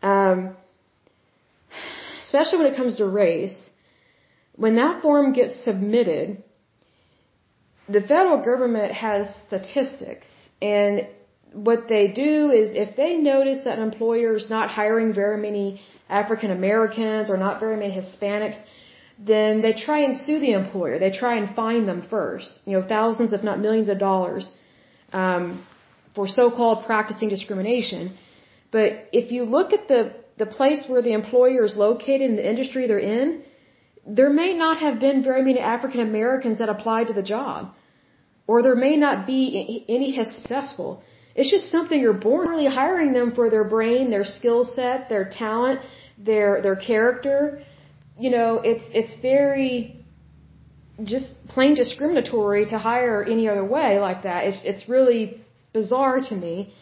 um, 0.01 0.55
especially 2.23 2.59
when 2.59 2.69
it 2.71 2.77
comes 2.77 2.95
to 3.01 3.05
race, 3.05 3.59
when 4.55 4.77
that 4.77 5.01
form 5.01 5.33
gets 5.33 5.53
submitted, 5.65 6.41
the 7.89 8.01
federal 8.13 8.39
government 8.51 8.93
has 8.93 9.21
statistics 9.47 10.27
and 10.61 11.09
what 11.55 11.87
they 11.87 12.07
do 12.09 12.51
is 12.51 12.71
if 12.73 12.95
they 12.95 13.15
notice 13.17 13.63
that 13.63 13.77
an 13.79 13.83
employer 13.83 14.35
is 14.35 14.49
not 14.49 14.69
hiring 14.69 15.13
very 15.13 15.37
many 15.41 15.81
African 16.09 16.51
Americans 16.51 17.29
or 17.29 17.37
not 17.37 17.59
very 17.59 17.77
many 17.77 17.93
Hispanics, 17.93 18.57
then 19.17 19.61
they 19.61 19.73
try 19.73 19.99
and 19.99 20.17
sue 20.17 20.39
the 20.39 20.51
employer. 20.51 20.99
They 20.99 21.11
try 21.11 21.37
and 21.37 21.55
fine 21.55 21.85
them 21.85 22.01
first, 22.15 22.59
you 22.65 22.73
know, 22.73 22.85
thousands 22.95 23.31
if 23.31 23.43
not 23.43 23.59
millions 23.59 23.89
of 23.89 23.97
dollars. 23.99 24.49
Um, 25.13 25.65
for 26.15 26.27
so-called 26.27 26.85
practicing 26.85 27.29
discrimination. 27.29 28.15
But 28.71 29.09
if 29.11 29.31
you 29.31 29.43
look 29.43 29.73
at 29.73 29.87
the, 29.87 30.13
the 30.37 30.45
place 30.45 30.85
where 30.87 31.01
the 31.01 31.13
employer 31.13 31.63
is 31.65 31.75
located 31.75 32.21
in 32.29 32.35
the 32.37 32.49
industry 32.49 32.87
they're 32.87 33.07
in, 33.19 33.43
there 34.07 34.29
may 34.29 34.53
not 34.53 34.77
have 34.77 34.99
been 34.99 35.23
very 35.23 35.43
many 35.43 35.59
African 35.59 35.99
Americans 35.99 36.59
that 36.59 36.69
applied 36.69 37.07
to 37.07 37.13
the 37.13 37.23
job. 37.23 37.73
Or 38.47 38.61
there 38.61 38.75
may 38.75 38.95
not 38.95 39.25
be 39.27 39.85
any 39.89 40.09
successful. 40.23 41.03
It's 41.35 41.51
just 41.51 41.69
something 41.69 41.99
you're 41.99 42.21
born 42.29 42.47
really 42.47 42.67
hiring 42.67 43.11
them 43.11 43.33
for 43.37 43.49
their 43.49 43.65
brain, 43.65 44.09
their 44.09 44.23
skill 44.23 44.63
set, 44.63 45.09
their 45.09 45.25
talent, 45.29 45.81
their 46.17 46.61
their 46.61 46.77
character. 46.77 47.61
You 48.17 48.29
know, 48.35 48.61
it's 48.63 48.85
it's 48.93 49.15
very 49.21 50.05
just 51.03 51.33
plain 51.49 51.73
discriminatory 51.75 52.65
to 52.67 52.77
hire 52.77 53.21
any 53.23 53.49
other 53.49 53.65
way 53.65 53.99
like 53.99 54.23
that. 54.23 54.45
It's 54.45 54.61
it's 54.63 54.87
really 54.87 55.41
bizarre 55.73 56.21
to 56.29 56.35
me. 56.35 56.73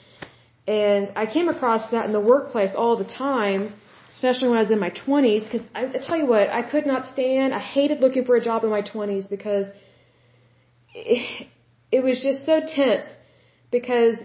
And 0.67 1.11
I 1.15 1.25
came 1.25 1.49
across 1.49 1.89
that 1.91 2.05
in 2.05 2.13
the 2.13 2.25
workplace 2.33 2.73
all 2.75 2.95
the 2.95 3.09
time, 3.29 3.73
especially 4.09 4.47
when 4.49 4.57
I 4.57 4.61
was 4.61 4.71
in 4.71 4.79
my 4.79 4.91
20s, 4.91 5.43
because 5.45 5.65
I, 5.75 5.81
I 5.87 5.99
tell 6.07 6.17
you 6.17 6.27
what, 6.27 6.49
I 6.49 6.61
could 6.61 6.85
not 6.85 7.05
stand, 7.05 7.53
I 7.53 7.59
hated 7.59 7.99
looking 7.99 8.23
for 8.23 8.35
a 8.37 8.43
job 8.49 8.63
in 8.63 8.69
my 8.69 8.81
20s 8.81 9.29
because 9.29 9.67
it, 10.93 11.47
it 11.91 12.01
was 12.01 12.21
just 12.21 12.45
so 12.45 12.61
tense 12.61 13.07
because 13.71 14.23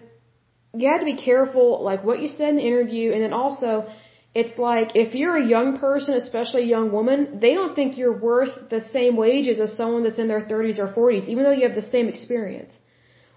you 0.75 0.89
had 0.91 0.99
to 0.99 1.05
be 1.05 1.17
careful, 1.17 1.83
like 1.83 2.05
what 2.05 2.21
you 2.21 2.29
said 2.29 2.51
in 2.51 2.57
the 2.57 2.67
interview, 2.67 3.13
and 3.13 3.23
then 3.23 3.33
also, 3.33 3.89
it's 4.35 4.59
like 4.59 4.95
if 4.95 5.15
you're 5.15 5.37
a 5.37 5.47
young 5.47 5.79
person, 5.79 6.15
especially 6.15 6.63
a 6.65 6.73
young 6.77 6.93
woman, 6.93 7.41
they 7.41 7.55
don't 7.55 7.75
think 7.75 7.97
you're 7.97 8.19
worth 8.19 8.69
the 8.69 8.81
same 8.81 9.17
wages 9.17 9.59
as 9.59 9.77
someone 9.77 10.03
that's 10.05 10.19
in 10.19 10.29
their 10.29 10.43
30s 10.43 10.79
or 10.79 10.89
40s, 10.93 11.27
even 11.29 11.45
though 11.45 11.53
you 11.53 11.67
have 11.67 11.75
the 11.75 11.91
same 11.97 12.09
experience 12.09 12.73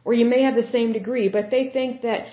or 0.04 0.14
you 0.14 0.26
may 0.26 0.42
have 0.44 0.56
the 0.56 0.70
same 0.76 0.94
degree, 0.94 1.30
but 1.30 1.52
they 1.52 1.70
think 1.70 2.02
that 2.02 2.26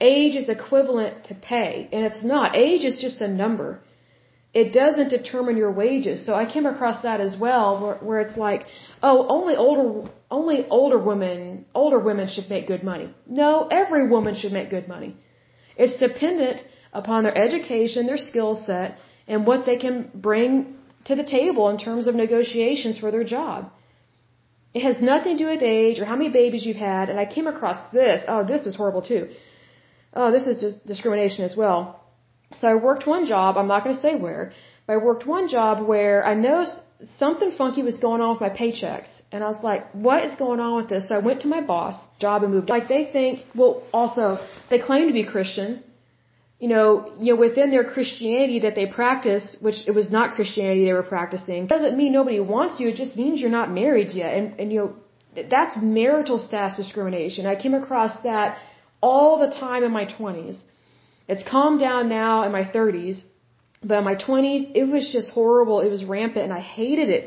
age 0.00 0.34
is 0.36 0.48
equivalent 0.48 1.24
to 1.26 1.34
pay, 1.34 1.88
and 1.92 2.04
it's 2.04 2.22
not. 2.22 2.56
Age 2.56 2.84
is 2.84 3.00
just 3.00 3.20
a 3.20 3.28
number. 3.28 3.80
It 4.52 4.72
doesn't 4.72 5.10
determine 5.10 5.56
your 5.56 5.70
wages. 5.70 6.26
So 6.26 6.34
I 6.34 6.44
came 6.44 6.66
across 6.66 7.02
that 7.02 7.20
as 7.20 7.38
well, 7.38 7.80
where, 7.80 7.96
where 8.06 8.20
it's 8.20 8.36
like, 8.36 8.66
oh, 9.00 9.26
only 9.28 9.54
older, 9.54 10.10
only 10.30 10.66
older 10.68 10.98
women, 10.98 11.66
older 11.72 12.00
women 12.00 12.26
should 12.28 12.50
make 12.50 12.66
good 12.66 12.82
money. 12.82 13.14
No, 13.28 13.68
every 13.70 14.08
woman 14.08 14.34
should 14.34 14.52
make 14.52 14.68
good 14.70 14.88
money. 14.88 15.16
It's 15.76 15.94
dependent 15.94 16.64
upon 16.92 17.22
their 17.22 17.36
education, 17.36 18.06
their 18.06 18.16
skill 18.16 18.56
set, 18.56 18.98
and 19.28 19.46
what 19.46 19.66
they 19.66 19.76
can 19.76 20.10
bring 20.14 20.76
to 21.04 21.14
the 21.14 21.24
table 21.24 21.68
in 21.68 21.78
terms 21.78 22.08
of 22.08 22.16
negotiations 22.16 22.98
for 22.98 23.12
their 23.12 23.24
job. 23.24 23.70
It 24.74 24.82
has 24.82 25.00
nothing 25.00 25.38
to 25.38 25.44
do 25.44 25.50
with 25.50 25.62
age 25.62 26.00
or 26.00 26.04
how 26.04 26.16
many 26.16 26.30
babies 26.30 26.66
you've 26.66 26.76
had. 26.76 27.08
And 27.08 27.18
I 27.20 27.26
came 27.26 27.46
across 27.46 27.78
this. 27.92 28.22
Oh, 28.26 28.44
this 28.44 28.66
is 28.66 28.74
horrible 28.74 29.02
too. 29.02 29.28
Oh, 30.12 30.30
this 30.32 30.46
is 30.46 30.60
just 30.60 30.84
discrimination 30.86 31.44
as 31.44 31.56
well. 31.56 31.99
So 32.58 32.68
I 32.68 32.74
worked 32.74 33.06
one 33.06 33.26
job. 33.26 33.56
I'm 33.56 33.68
not 33.68 33.84
going 33.84 33.96
to 33.96 34.02
say 34.02 34.14
where, 34.16 34.52
but 34.86 34.94
I 34.94 34.96
worked 34.96 35.26
one 35.26 35.48
job 35.48 35.86
where 35.86 36.24
I 36.24 36.34
noticed 36.34 36.76
something 37.18 37.50
funky 37.52 37.82
was 37.82 37.98
going 37.98 38.20
on 38.20 38.30
with 38.30 38.40
my 38.40 38.50
paychecks. 38.50 39.08
And 39.32 39.44
I 39.44 39.48
was 39.48 39.62
like, 39.62 39.82
what 39.92 40.24
is 40.24 40.34
going 40.34 40.60
on 40.60 40.76
with 40.76 40.88
this? 40.88 41.08
So 41.08 41.14
I 41.14 41.18
went 41.18 41.42
to 41.42 41.48
my 41.48 41.60
boss, 41.60 41.96
job 42.18 42.42
and 42.42 42.52
moved. 42.52 42.68
Like 42.68 42.88
they 42.88 43.04
think, 43.04 43.46
well, 43.54 43.82
also, 43.92 44.38
they 44.68 44.78
claim 44.78 45.06
to 45.06 45.12
be 45.12 45.24
Christian 45.24 45.84
you 46.60 46.68
know, 46.68 47.10
you 47.18 47.32
know, 47.32 47.40
within 47.40 47.70
their 47.70 47.84
Christianity 47.84 48.60
that 48.60 48.74
they 48.74 48.86
practice, 48.86 49.56
which 49.60 49.78
it 49.86 49.92
was 49.92 50.10
not 50.10 50.34
Christianity 50.34 50.84
they 50.84 50.92
were 50.92 51.10
practicing, 51.16 51.66
doesn't 51.66 51.96
mean 51.96 52.12
nobody 52.12 52.38
wants 52.38 52.78
you. 52.78 52.88
It 52.90 52.96
just 52.96 53.16
means 53.16 53.40
you're 53.40 53.58
not 53.60 53.72
married 53.72 54.10
yet. 54.12 54.34
And, 54.36 54.60
and 54.60 54.70
you 54.72 54.78
know, 54.80 55.44
that's 55.48 55.74
marital 55.80 56.36
status 56.36 56.76
discrimination. 56.76 57.46
I 57.46 57.56
came 57.56 57.72
across 57.72 58.22
that 58.24 58.58
all 59.00 59.38
the 59.38 59.48
time 59.48 59.82
in 59.84 59.90
my 59.90 60.04
20s. 60.04 60.58
It's 61.32 61.44
calmed 61.54 61.80
down 61.80 62.08
now 62.08 62.32
in 62.46 62.52
my 62.58 62.64
30s, 62.76 63.18
but 63.88 63.98
in 63.98 64.04
my 64.04 64.16
20s, 64.26 64.62
it 64.80 64.86
was 64.94 65.04
just 65.16 65.28
horrible. 65.38 65.80
It 65.86 65.90
was 65.96 66.04
rampant 66.04 66.44
and 66.48 66.52
I 66.60 66.62
hated 66.78 67.08
it. 67.18 67.24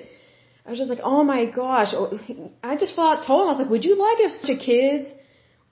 I 0.66 0.70
was 0.72 0.80
just 0.82 0.92
like, 0.94 1.04
oh 1.12 1.24
my 1.34 1.42
gosh. 1.62 1.92
Oh, 2.00 2.08
I 2.72 2.78
just 2.84 2.96
thought, 2.96 3.26
told 3.28 3.42
him, 3.42 3.48
I 3.48 3.52
was 3.54 3.62
like, 3.64 3.74
would 3.76 3.86
you 3.90 3.96
like 4.06 4.18
to 4.18 4.24
have 4.28 4.38
such 4.42 4.60
kids? 4.72 5.14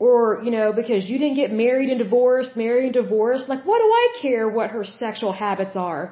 or, 0.06 0.42
you 0.46 0.52
know, 0.58 0.68
because 0.74 1.08
you 1.08 1.18
didn't 1.22 1.40
get 1.42 1.52
married 1.54 1.90
and 1.94 2.00
divorced, 2.00 2.58
married 2.58 2.86
and 2.86 2.96
divorced, 3.02 3.48
like 3.48 3.64
what 3.70 3.80
do 3.84 3.90
I 4.04 4.06
care 4.22 4.46
what 4.58 4.72
her 4.76 4.84
sexual 4.84 5.32
habits 5.32 5.76
are? 5.76 6.04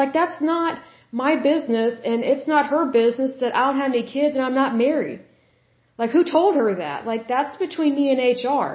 Like 0.00 0.14
that's 0.14 0.38
not 0.40 0.80
my 1.22 1.32
business 1.48 2.00
and 2.10 2.24
it's 2.32 2.46
not 2.52 2.70
her 2.74 2.84
business 3.00 3.32
that 3.40 3.54
I 3.54 3.66
don't 3.66 3.80
have 3.84 3.92
any 3.96 4.04
kids 4.14 4.36
and 4.36 4.44
I'm 4.46 4.54
not 4.62 4.74
married. 4.74 5.20
Like 5.98 6.12
who 6.16 6.24
told 6.24 6.54
her 6.60 6.70
that? 6.76 7.04
Like 7.10 7.28
that's 7.28 7.54
between 7.66 7.94
me 7.94 8.06
and 8.12 8.20
HR. 8.38 8.70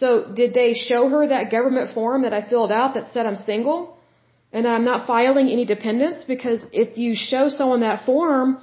So 0.00 0.06
did 0.40 0.54
they 0.54 0.74
show 0.74 1.08
her 1.08 1.26
that 1.28 1.50
government 1.50 1.94
form 1.94 2.22
that 2.22 2.32
I 2.32 2.42
filled 2.52 2.72
out 2.72 2.94
that 2.94 3.12
said 3.12 3.26
I'm 3.26 3.36
single 3.36 3.96
and 4.52 4.66
I'm 4.66 4.84
not 4.84 5.06
filing 5.06 5.48
any 5.48 5.64
dependents? 5.64 6.24
Because 6.24 6.66
if 6.72 6.98
you 6.98 7.14
show 7.14 7.48
someone 7.48 7.80
that 7.80 8.04
form 8.04 8.60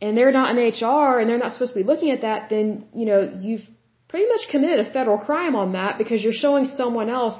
and 0.00 0.16
they're 0.16 0.32
not 0.32 0.48
in 0.52 0.56
HR 0.56 1.18
and 1.18 1.28
they're 1.28 1.44
not 1.46 1.52
supposed 1.52 1.74
to 1.74 1.80
be 1.82 1.88
looking 1.90 2.10
at 2.10 2.22
that, 2.22 2.48
then, 2.48 2.86
you 2.94 3.04
know, 3.04 3.20
you've 3.40 3.66
pretty 4.08 4.26
much 4.32 4.48
committed 4.50 4.80
a 4.86 4.90
federal 4.90 5.18
crime 5.18 5.54
on 5.56 5.72
that 5.72 5.98
because 5.98 6.22
you're 6.24 6.40
showing 6.46 6.64
someone 6.64 7.10
else 7.10 7.38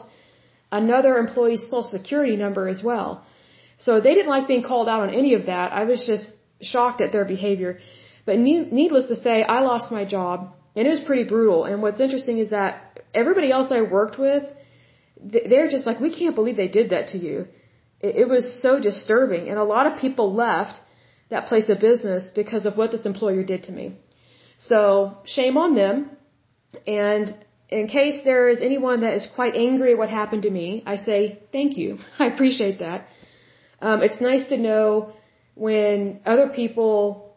another 0.70 1.16
employee's 1.16 1.62
social 1.70 1.85
security 1.85 2.37
number 2.37 2.68
as 2.68 2.83
well. 2.83 3.24
So 3.79 4.00
they 4.00 4.14
didn't 4.14 4.29
like 4.29 4.46
being 4.48 4.62
called 4.62 4.88
out 4.88 5.00
on 5.00 5.14
any 5.14 5.33
of 5.35 5.46
that. 5.46 5.72
I 5.72 5.85
was 5.85 6.07
just 6.07 6.33
shocked 6.61 7.00
at 7.00 7.12
their 7.12 7.24
behavior. 7.24 7.79
But 8.26 8.38
needless 8.38 9.07
to 9.07 9.16
say, 9.16 9.42
I 9.42 9.61
lost 9.61 9.90
my 9.92 10.05
job 10.05 10.56
And 10.76 10.86
it 10.86 10.90
was 10.90 11.00
pretty 11.00 11.24
brutal. 11.24 11.64
And 11.64 11.82
what's 11.82 12.00
interesting 12.00 12.38
is 12.38 12.50
that 12.50 13.00
everybody 13.14 13.50
else 13.50 13.72
I 13.72 13.80
worked 13.80 14.18
with, 14.18 14.44
they're 15.50 15.70
just 15.76 15.86
like, 15.86 15.98
we 16.00 16.16
can't 16.16 16.34
believe 16.34 16.56
they 16.56 16.68
did 16.68 16.90
that 16.90 17.08
to 17.08 17.18
you. 17.18 17.48
It 18.00 18.28
was 18.28 18.60
so 18.62 18.78
disturbing. 18.78 19.48
And 19.48 19.58
a 19.58 19.64
lot 19.64 19.86
of 19.90 19.98
people 19.98 20.34
left 20.34 20.80
that 21.30 21.46
place 21.46 21.68
of 21.70 21.80
business 21.80 22.28
because 22.34 22.66
of 22.66 22.76
what 22.76 22.92
this 22.92 23.06
employer 23.06 23.42
did 23.42 23.64
to 23.64 23.72
me. 23.72 23.96
So 24.58 25.16
shame 25.24 25.56
on 25.56 25.74
them. 25.74 26.10
And 26.86 27.34
in 27.68 27.88
case 27.88 28.20
there 28.24 28.48
is 28.48 28.60
anyone 28.60 29.00
that 29.00 29.14
is 29.14 29.26
quite 29.34 29.54
angry 29.56 29.92
at 29.92 29.98
what 29.98 30.10
happened 30.10 30.42
to 30.42 30.50
me, 30.50 30.82
I 30.86 30.96
say 30.96 31.42
thank 31.52 31.78
you. 31.78 31.98
I 32.18 32.26
appreciate 32.26 32.80
that. 32.80 33.08
Um, 33.80 34.02
it's 34.02 34.20
nice 34.20 34.46
to 34.48 34.56
know 34.56 35.12
when 35.54 36.20
other 36.26 36.48
people 36.48 37.36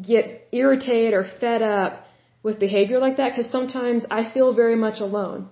get 0.00 0.48
irritated 0.52 1.14
or 1.14 1.24
fed 1.40 1.62
up 1.62 2.06
with 2.42 2.58
behavior 2.58 2.98
like 2.98 3.16
that 3.18 3.30
because 3.30 3.50
sometimes 3.50 4.06
I 4.10 4.30
feel 4.34 4.52
very 4.54 4.76
much 4.76 5.00
alone 5.00 5.48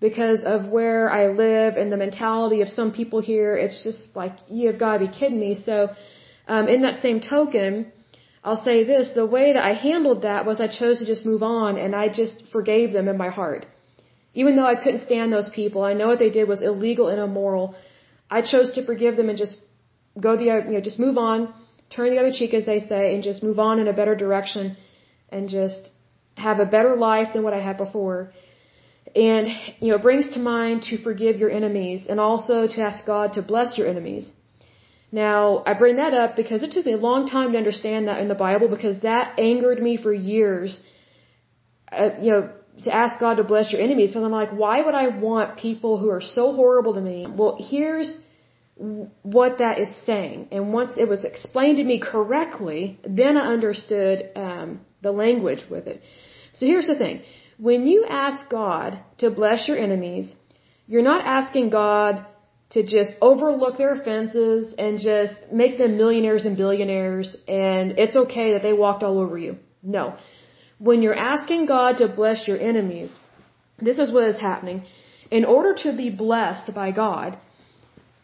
because 0.00 0.42
of 0.54 0.68
where 0.68 1.10
I 1.10 1.28
live 1.28 1.76
and 1.76 1.90
the 1.92 1.96
mentality 1.96 2.60
of 2.62 2.68
some 2.68 2.92
people 2.92 3.20
here. 3.20 3.56
It's 3.56 3.82
just 3.82 4.02
like, 4.14 4.34
you've 4.48 4.78
got 4.78 4.92
to 4.94 5.06
be 5.06 5.12
kidding 5.18 5.40
me. 5.40 5.54
So, 5.68 5.76
um, 6.46 6.68
in 6.68 6.82
that 6.82 7.00
same 7.00 7.20
token, 7.20 7.92
I'll 8.42 8.62
say 8.62 8.84
this, 8.84 9.10
the 9.14 9.26
way 9.36 9.46
that 9.54 9.64
I 9.64 9.72
handled 9.72 10.22
that 10.22 10.44
was 10.44 10.60
I 10.60 10.68
chose 10.80 10.98
to 10.98 11.06
just 11.06 11.24
move 11.24 11.42
on 11.42 11.78
and 11.78 11.96
I 11.96 12.08
just 12.08 12.42
forgave 12.52 12.92
them 12.92 13.08
in 13.08 13.16
my 13.16 13.30
heart. 13.30 13.66
Even 14.34 14.56
though 14.56 14.66
I 14.66 14.74
couldn't 14.74 15.06
stand 15.08 15.32
those 15.32 15.48
people, 15.48 15.82
I 15.82 15.94
know 15.94 16.08
what 16.08 16.18
they 16.18 16.30
did 16.38 16.48
was 16.48 16.60
illegal 16.60 17.08
and 17.08 17.20
immoral. 17.20 17.74
I 18.30 18.42
chose 18.42 18.70
to 18.74 18.84
forgive 18.84 19.16
them 19.16 19.28
and 19.28 19.38
just 19.38 19.60
go 20.20 20.36
the, 20.36 20.44
you 20.44 20.74
know, 20.76 20.80
just 20.80 20.98
move 20.98 21.16
on, 21.16 21.54
turn 21.88 22.10
the 22.10 22.18
other 22.18 22.32
cheek 22.32 22.52
as 22.52 22.66
they 22.66 22.80
say, 22.80 23.14
and 23.14 23.22
just 23.22 23.42
move 23.42 23.58
on 23.58 23.78
in 23.78 23.88
a 23.88 23.92
better 23.92 24.14
direction 24.14 24.76
and 25.30 25.48
just 25.48 25.90
have 26.36 26.58
a 26.58 26.66
better 26.66 26.96
life 26.96 27.28
than 27.32 27.42
what 27.42 27.54
I 27.54 27.60
had 27.60 27.76
before. 27.76 28.32
And, 29.14 29.46
you 29.80 29.88
know, 29.88 29.96
it 29.96 30.02
brings 30.02 30.34
to 30.34 30.40
mind 30.40 30.82
to 30.84 30.98
forgive 30.98 31.36
your 31.38 31.50
enemies 31.50 32.06
and 32.08 32.18
also 32.18 32.66
to 32.66 32.80
ask 32.80 33.06
God 33.06 33.34
to 33.34 33.42
bless 33.42 33.78
your 33.78 33.86
enemies. 33.88 34.32
Now, 35.12 35.62
I 35.64 35.74
bring 35.74 35.96
that 35.96 36.14
up 36.14 36.34
because 36.34 36.64
it 36.64 36.72
took 36.72 36.86
me 36.86 36.92
a 36.92 36.96
long 36.96 37.28
time 37.28 37.52
to 37.52 37.58
understand 37.58 38.08
that 38.08 38.20
in 38.20 38.28
the 38.28 38.34
Bible 38.34 38.68
because 38.68 39.00
that 39.02 39.38
angered 39.38 39.80
me 39.80 39.96
for 39.96 40.12
years. 40.12 40.80
Uh, 41.92 42.10
you 42.20 42.30
know, 42.32 42.50
to 42.82 42.92
ask 42.92 43.20
God 43.20 43.34
to 43.36 43.44
bless 43.44 43.70
your 43.72 43.80
enemies. 43.80 44.12
So 44.12 44.24
I'm 44.24 44.32
like, 44.32 44.50
why 44.50 44.82
would 44.82 44.94
I 44.94 45.08
want 45.08 45.56
people 45.56 45.98
who 45.98 46.10
are 46.10 46.20
so 46.20 46.52
horrible 46.52 46.94
to 46.94 47.00
me? 47.00 47.26
Well, 47.28 47.56
here's 47.60 48.18
what 48.76 49.58
that 49.58 49.78
is 49.78 49.94
saying. 50.04 50.48
And 50.50 50.72
once 50.72 50.92
it 50.96 51.08
was 51.08 51.24
explained 51.24 51.78
to 51.78 51.84
me 51.84 52.00
correctly, 52.00 52.98
then 53.04 53.36
I 53.36 53.52
understood 53.52 54.30
um, 54.34 54.80
the 55.00 55.12
language 55.12 55.64
with 55.70 55.86
it. 55.86 56.02
So 56.52 56.66
here's 56.66 56.86
the 56.86 56.96
thing. 56.96 57.22
When 57.58 57.86
you 57.86 58.04
ask 58.08 58.48
God 58.48 58.98
to 59.18 59.30
bless 59.30 59.68
your 59.68 59.78
enemies, 59.78 60.34
you're 60.86 61.02
not 61.02 61.24
asking 61.24 61.70
God 61.70 62.26
to 62.70 62.82
just 62.82 63.12
overlook 63.20 63.78
their 63.78 63.92
offenses 63.92 64.74
and 64.76 64.98
just 64.98 65.34
make 65.52 65.78
them 65.78 65.96
millionaires 65.96 66.44
and 66.44 66.56
billionaires 66.56 67.36
and 67.46 67.98
it's 67.98 68.16
okay 68.16 68.54
that 68.54 68.62
they 68.62 68.72
walked 68.72 69.02
all 69.04 69.18
over 69.18 69.38
you. 69.38 69.56
No. 69.82 70.16
When 70.78 71.02
you're 71.02 71.22
asking 71.34 71.66
God 71.66 71.98
to 71.98 72.08
bless 72.08 72.48
your 72.48 72.58
enemies, 72.58 73.16
this 73.78 73.98
is 73.98 74.12
what 74.12 74.24
is 74.24 74.40
happening. 74.40 74.84
In 75.30 75.44
order 75.44 75.74
to 75.84 75.96
be 75.96 76.10
blessed 76.10 76.74
by 76.74 76.90
God, 76.90 77.38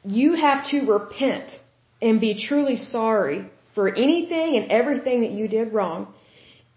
you 0.04 0.34
have 0.34 0.66
to 0.70 0.86
repent 0.86 1.50
and 2.00 2.20
be 2.20 2.46
truly 2.46 2.76
sorry 2.76 3.50
for 3.74 3.88
anything 3.88 4.56
and 4.56 4.70
everything 4.70 5.20
that 5.22 5.30
you 5.30 5.48
did 5.48 5.72
wrong 5.72 6.12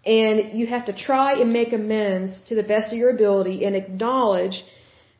and 0.04 0.58
you 0.58 0.66
have 0.66 0.86
to 0.86 0.92
try 0.92 1.40
and 1.40 1.52
make 1.52 1.72
amends 1.72 2.38
to 2.46 2.54
the 2.54 2.62
best 2.62 2.92
of 2.92 2.98
your 2.98 3.10
ability 3.10 3.64
and 3.64 3.74
acknowledge 3.74 4.62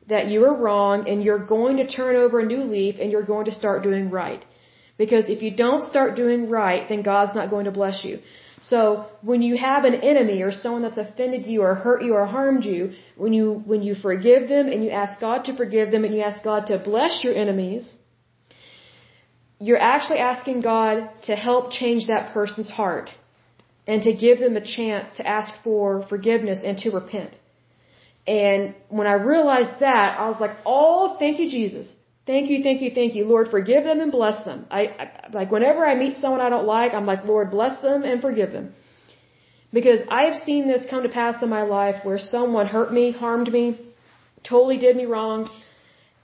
that 0.09 0.29
you 0.29 0.45
are 0.45 0.55
wrong 0.55 1.09
and 1.09 1.23
you're 1.23 1.45
going 1.45 1.79
to 1.79 1.87
turn 1.87 2.17
over 2.17 2.41
a 2.41 2.45
new 2.45 2.65
leaf 2.65 2.97
and 3.01 3.11
you're 3.11 3.23
going 3.23 3.47
to 3.47 3.53
start 3.53 3.83
doing 3.83 4.11
right. 4.11 4.45
Because 4.99 5.29
if 5.29 5.43
you 5.43 5.57
don't 5.57 5.89
start 5.91 6.15
doing 6.15 6.51
right, 6.51 6.89
then 6.89 7.03
God's 7.03 7.35
not 7.35 7.51
going 7.51 7.65
to 7.65 7.73
bless 7.73 8.05
you. 8.05 8.21
So 8.61 9.07
when 9.23 9.43
you 9.43 9.57
have 9.57 9.85
an 9.85 9.95
enemy 9.95 10.43
or 10.43 10.53
someone 10.53 10.83
that's 10.83 10.97
offended 10.97 11.47
you 11.47 11.63
or 11.63 11.75
hurt 11.75 12.03
you 12.03 12.15
or 12.15 12.25
harmed 12.27 12.65
you, 12.65 12.93
when 13.17 13.33
you 13.33 13.63
when 13.67 13.83
you 13.83 13.95
forgive 13.95 14.49
them 14.49 14.69
and 14.69 14.85
you 14.85 14.91
ask 14.91 15.21
God 15.21 15.45
to 15.47 15.57
forgive 15.57 15.91
them 15.91 16.05
and 16.05 16.15
you 16.15 16.23
ask 16.23 16.43
God 16.45 16.67
to 16.67 16.79
bless 16.79 17.25
your 17.25 17.35
enemies, 17.35 17.95
you're 19.59 19.83
actually 19.83 20.19
asking 20.19 20.61
God 20.61 21.11
to 21.25 21.35
help 21.35 21.73
change 21.73 22.07
that 22.07 22.33
person's 22.33 22.71
heart 22.71 23.11
and 23.87 24.03
to 24.03 24.13
give 24.13 24.39
them 24.39 24.57
a 24.57 24.65
chance 24.65 25.09
to 25.17 25.27
ask 25.27 25.53
for 25.63 26.07
forgiveness 26.09 26.61
and 26.65 26.79
to 26.79 26.91
repent. 26.91 27.39
And 28.27 28.75
when 28.89 29.07
I 29.07 29.15
realized 29.15 29.81
that, 29.81 30.19
I 30.19 30.29
was 30.29 30.41
like, 30.41 30.57
"Oh, 30.65 31.17
thank 31.19 31.39
you, 31.39 31.51
Jesus. 31.51 31.93
Thank 32.27 32.49
you, 32.51 32.63
thank 32.63 32.81
you, 32.81 32.91
thank 32.91 33.15
you, 33.15 33.25
Lord. 33.27 33.49
Forgive 33.49 33.85
them 33.85 34.01
and 34.01 34.11
bless 34.11 34.45
them." 34.45 34.67
I, 34.71 34.81
I 35.03 35.07
like 35.33 35.51
whenever 35.51 35.87
I 35.87 35.95
meet 35.95 36.17
someone 36.17 36.41
I 36.41 36.49
don't 36.55 36.67
like, 36.67 36.95
I'm 36.95 37.07
like, 37.13 37.25
"Lord, 37.25 37.51
bless 37.51 37.81
them 37.81 38.03
and 38.03 38.23
forgive 38.23 38.53
them," 38.53 38.73
because 39.73 40.01
I 40.11 40.23
have 40.29 40.37
seen 40.47 40.67
this 40.67 40.87
come 40.93 41.03
to 41.03 41.13
pass 41.21 41.43
in 41.43 41.49
my 41.49 41.63
life 41.63 42.05
where 42.05 42.19
someone 42.19 42.67
hurt 42.67 42.93
me, 42.93 43.13
harmed 43.13 43.53
me, 43.53 43.79
totally 44.43 44.79
did 44.79 44.97
me 44.97 45.07
wrong, 45.15 45.51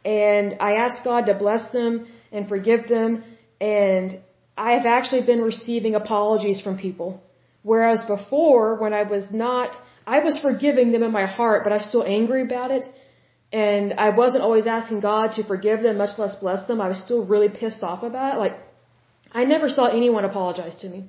and 0.05 0.57
I 0.61 0.73
asked 0.85 1.05
God 1.05 1.27
to 1.27 1.35
bless 1.35 1.71
them 1.79 2.07
and 2.33 2.49
forgive 2.49 2.89
them, 2.89 3.25
and 3.61 4.21
I 4.57 4.73
have 4.73 4.87
actually 4.87 5.25
been 5.33 5.43
receiving 5.43 5.95
apologies 5.95 6.61
from 6.61 6.79
people 6.79 7.21
Whereas 7.63 8.01
before, 8.07 8.77
when 8.77 8.93
I 8.95 9.03
was 9.03 9.31
not, 9.31 9.77
I 10.07 10.21
was 10.21 10.39
forgiving 10.39 10.93
them 10.93 11.03
in 11.03 11.13
my 11.13 11.27
heart, 11.27 11.63
but 11.65 11.73
I 11.73 11.77
was 11.77 11.87
still 11.87 12.05
angry 12.05 12.43
about 12.43 12.71
it. 12.71 12.85
And 13.53 13.95
I 13.95 14.11
wasn't 14.11 14.45
always 14.45 14.67
asking 14.67 15.01
God 15.01 15.33
to 15.37 15.43
forgive 15.45 15.83
them, 15.83 15.97
much 15.99 16.19
less 16.19 16.37
bless 16.37 16.67
them. 16.67 16.81
I 16.81 16.89
was 16.89 17.01
still 17.01 17.25
really 17.27 17.49
pissed 17.49 17.83
off 17.83 18.03
about 18.03 18.37
it. 18.37 18.39
Like, 18.39 18.57
I 19.33 19.45
never 19.45 19.69
saw 19.69 19.87
anyone 19.87 20.25
apologize 20.25 20.77
to 20.77 20.89
me. 20.89 21.05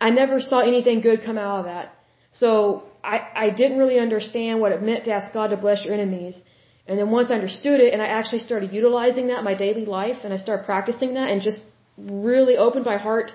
I 0.00 0.10
never 0.10 0.40
saw 0.40 0.60
anything 0.60 1.00
good 1.00 1.24
come 1.24 1.38
out 1.38 1.60
of 1.60 1.64
that. 1.64 1.94
So 2.32 2.84
I, 3.04 3.18
I 3.44 3.50
didn't 3.50 3.78
really 3.78 3.98
understand 3.98 4.60
what 4.60 4.72
it 4.72 4.82
meant 4.82 5.04
to 5.04 5.12
ask 5.12 5.32
God 5.32 5.48
to 5.48 5.56
bless 5.56 5.84
your 5.84 5.94
enemies. 5.94 6.40
And 6.86 6.98
then 6.98 7.10
once 7.10 7.30
I 7.30 7.34
understood 7.34 7.80
it 7.80 7.92
and 7.92 8.02
I 8.02 8.06
actually 8.06 8.40
started 8.40 8.72
utilizing 8.72 9.28
that 9.28 9.38
in 9.38 9.44
my 9.44 9.54
daily 9.54 9.84
life 9.84 10.18
and 10.24 10.32
I 10.32 10.36
started 10.36 10.66
practicing 10.66 11.14
that 11.14 11.28
and 11.30 11.40
just 11.40 11.62
really 11.96 12.56
opened 12.56 12.84
my 12.84 12.96
heart 12.96 13.32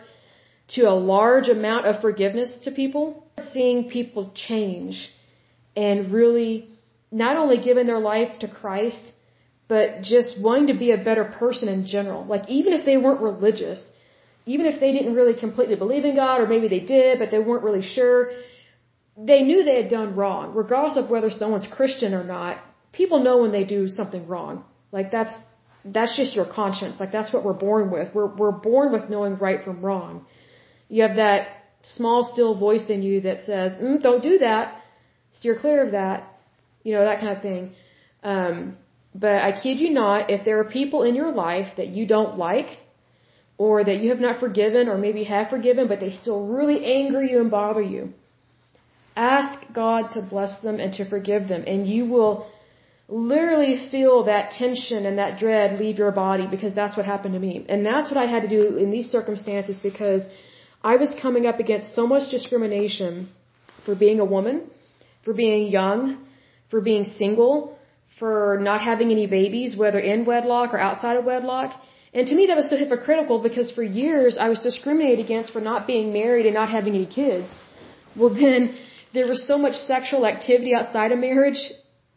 to 0.76 0.82
a 0.90 0.96
large 1.16 1.48
amount 1.48 1.86
of 1.86 2.02
forgiveness 2.02 2.56
to 2.64 2.72
people, 2.72 3.26
seeing 3.54 3.90
people 3.90 4.32
change 4.36 5.10
and 5.76 6.12
really 6.12 6.68
not 7.12 7.38
only 7.38 7.58
giving 7.58 7.88
their 7.88 8.00
life 8.00 8.40
to 8.40 8.48
Christ, 8.48 9.14
but 9.68 10.02
just 10.02 10.42
wanting 10.42 10.68
to 10.68 10.74
be 10.74 10.92
a 10.92 10.98
better 10.98 11.26
person 11.26 11.68
in 11.70 11.86
general. 11.86 12.26
Like 12.26 12.50
even 12.50 12.74
if 12.74 12.86
they 12.86 12.98
weren't 12.98 13.22
religious, 13.22 13.84
even 14.46 14.66
if 14.66 14.80
they 14.80 14.92
didn't 14.92 15.14
really 15.14 15.38
completely 15.38 15.76
believe 15.76 16.06
in 16.06 16.16
God, 16.16 16.42
or 16.42 16.48
maybe 16.48 16.68
they 16.68 16.80
did, 16.80 17.20
but 17.20 17.32
they 17.32 17.40
weren't 17.40 17.64
really 17.64 17.82
sure, 17.82 18.30
they 19.18 19.42
knew 19.42 19.64
they 19.64 19.82
had 19.82 19.90
done 19.90 20.16
wrong, 20.16 20.54
regardless 20.54 20.98
of 20.98 21.10
whether 21.10 21.30
someone's 21.30 21.68
Christian 21.68 22.14
or 22.14 22.24
not. 22.24 22.60
People 22.94 23.24
know 23.24 23.38
when 23.40 23.52
they 23.52 23.66
do 23.66 23.88
something 23.90 24.28
wrong. 24.28 24.64
Like 24.92 25.12
that's 25.12 25.34
that's 25.84 26.16
just 26.16 26.36
your 26.36 26.46
conscience. 26.46 27.00
Like 27.00 27.12
that's 27.12 27.34
what 27.34 27.44
we're 27.44 27.54
born 27.54 27.92
with. 27.92 28.14
We're 28.14 28.28
we're 28.28 28.52
born 28.52 28.92
with 28.92 29.10
knowing 29.10 29.36
right 29.36 29.64
from 29.64 29.82
wrong. 29.82 30.26
You 30.90 31.04
have 31.04 31.18
that 31.18 31.48
small, 31.84 32.24
still 32.24 32.58
voice 32.58 32.90
in 32.90 33.02
you 33.02 33.22
that 33.22 33.44
says, 33.44 33.74
mm, 33.74 34.02
don't 34.02 34.24
do 34.24 34.40
that. 34.40 34.82
Steer 35.32 35.58
clear 35.60 35.86
of 35.86 35.92
that. 35.92 36.37
You 36.88 36.94
know, 36.96 37.06
that 37.12 37.20
kind 37.24 37.34
of 37.36 37.42
thing. 37.50 37.64
Um, 38.34 38.56
but 39.24 39.38
I 39.48 39.52
kid 39.62 39.80
you 39.84 39.90
not, 40.04 40.30
if 40.36 40.42
there 40.46 40.58
are 40.62 40.70
people 40.80 41.02
in 41.08 41.16
your 41.22 41.32
life 41.48 41.70
that 41.80 41.90
you 41.96 42.04
don't 42.16 42.38
like, 42.48 42.70
or 43.58 43.74
that 43.88 43.98
you 44.02 44.08
have 44.14 44.22
not 44.28 44.40
forgiven, 44.46 44.84
or 44.92 44.98
maybe 44.98 45.24
have 45.36 45.48
forgiven, 45.56 45.90
but 45.92 46.00
they 46.04 46.12
still 46.22 46.42
really 46.58 46.78
anger 47.00 47.22
you 47.32 47.42
and 47.42 47.52
bother 47.52 47.86
you, 47.94 48.04
ask 49.18 49.54
God 49.84 50.04
to 50.14 50.22
bless 50.36 50.54
them 50.68 50.80
and 50.84 50.94
to 51.00 51.04
forgive 51.14 51.50
them, 51.54 51.64
and 51.72 51.88
you 51.94 52.06
will 52.14 52.34
literally 53.10 53.76
feel 53.92 54.16
that 54.32 54.52
tension 54.52 55.06
and 55.08 55.18
that 55.22 55.40
dread 55.42 55.80
leave 55.82 55.98
your 56.04 56.14
body 56.26 56.46
because 56.56 56.74
that's 56.80 56.96
what 56.98 57.06
happened 57.14 57.34
to 57.34 57.42
me. 57.48 57.54
And 57.68 57.86
that's 57.86 58.10
what 58.12 58.20
I 58.26 58.28
had 58.34 58.44
to 58.48 58.52
do 58.58 58.62
in 58.84 58.92
these 58.92 59.10
circumstances 59.18 59.80
because 59.90 60.24
I 60.92 60.96
was 61.04 61.12
coming 61.26 61.46
up 61.52 61.60
against 61.66 61.96
so 62.00 62.06
much 62.14 62.30
discrimination 62.38 63.30
for 63.86 63.96
being 64.06 64.20
a 64.26 64.30
woman, 64.36 64.58
for 65.26 65.34
being 65.34 65.68
young, 65.80 66.02
for 66.70 66.82
being 66.82 67.06
single, 67.06 67.78
for 68.20 68.58
not 68.62 68.82
having 68.82 69.12
any 69.12 69.28
babies, 69.28 69.76
whether 69.76 70.00
in 70.00 70.26
wedlock 70.26 70.74
or 70.74 70.80
outside 70.80 71.18
of 71.18 71.26
wedlock. 71.26 71.72
And 72.14 72.28
to 72.28 72.36
me, 72.36 72.48
that 72.48 72.58
was 72.58 72.70
so 72.70 72.78
hypocritical 72.78 73.40
because 73.40 73.70
for 73.72 73.84
years 73.84 74.38
I 74.38 74.50
was 74.50 74.60
discriminated 74.60 75.24
against 75.24 75.54
for 75.54 75.62
not 75.62 75.88
being 75.88 76.14
married 76.14 76.46
and 76.46 76.56
not 76.56 76.70
having 76.70 76.96
any 76.96 77.06
kids. 77.06 77.48
Well, 78.16 78.34
then 78.34 78.76
there 79.14 79.28
was 79.28 79.46
so 79.46 79.58
much 79.58 79.76
sexual 79.76 80.26
activity 80.26 80.74
outside 80.74 81.12
of 81.12 81.20
marriage. 81.20 81.62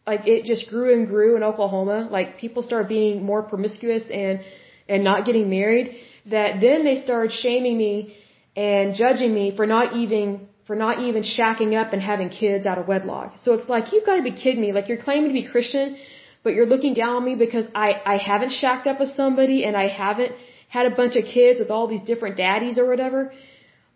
Like 0.07 0.27
it 0.27 0.45
just 0.45 0.69
grew 0.69 0.93
and 0.93 1.07
grew 1.07 1.35
in 1.35 1.43
Oklahoma. 1.43 2.07
Like 2.09 2.39
people 2.39 2.63
started 2.63 2.87
being 2.87 3.23
more 3.23 3.43
promiscuous 3.43 4.03
and, 4.09 4.41
and 4.89 5.03
not 5.03 5.25
getting 5.25 5.49
married 5.49 5.95
that 6.25 6.61
then 6.61 6.83
they 6.83 6.95
started 6.95 7.31
shaming 7.31 7.77
me 7.77 8.15
and 8.55 8.95
judging 8.95 9.33
me 9.33 9.55
for 9.55 9.65
not 9.65 9.95
even 9.95 10.47
for 10.71 10.77
not 10.77 10.99
even 10.99 11.21
shacking 11.21 11.71
up 11.79 11.91
and 11.91 12.01
having 12.01 12.29
kids 12.29 12.65
out 12.65 12.77
of 12.77 12.87
wedlock. 12.87 13.33
So 13.43 13.51
it's 13.55 13.67
like, 13.67 13.91
you've 13.91 14.05
got 14.05 14.15
to 14.15 14.25
be 14.31 14.31
kidding 14.31 14.61
me. 14.61 14.71
Like 14.71 14.87
you're 14.87 15.03
claiming 15.05 15.27
to 15.27 15.33
be 15.33 15.45
Christian, 15.45 15.97
but 16.43 16.53
you're 16.53 16.69
looking 16.73 16.93
down 16.93 17.13
on 17.17 17.25
me 17.25 17.35
because 17.35 17.65
I, 17.75 17.89
I 18.13 18.15
haven't 18.15 18.53
shacked 18.53 18.87
up 18.87 18.97
with 18.97 19.09
somebody 19.09 19.65
and 19.65 19.75
I 19.75 19.87
haven't 19.89 20.31
had 20.69 20.85
a 20.85 20.95
bunch 21.01 21.17
of 21.17 21.25
kids 21.25 21.59
with 21.59 21.71
all 21.71 21.87
these 21.87 22.03
different 22.11 22.37
daddies 22.37 22.77
or 22.77 22.85
whatever. 22.87 23.33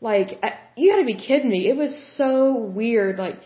Like, 0.02 0.38
I, 0.44 0.50
you 0.76 0.92
gotta 0.92 1.06
be 1.06 1.16
kidding 1.16 1.50
me. 1.50 1.62
It 1.70 1.78
was 1.78 1.94
so 2.18 2.58
weird. 2.58 3.20
Like, 3.20 3.38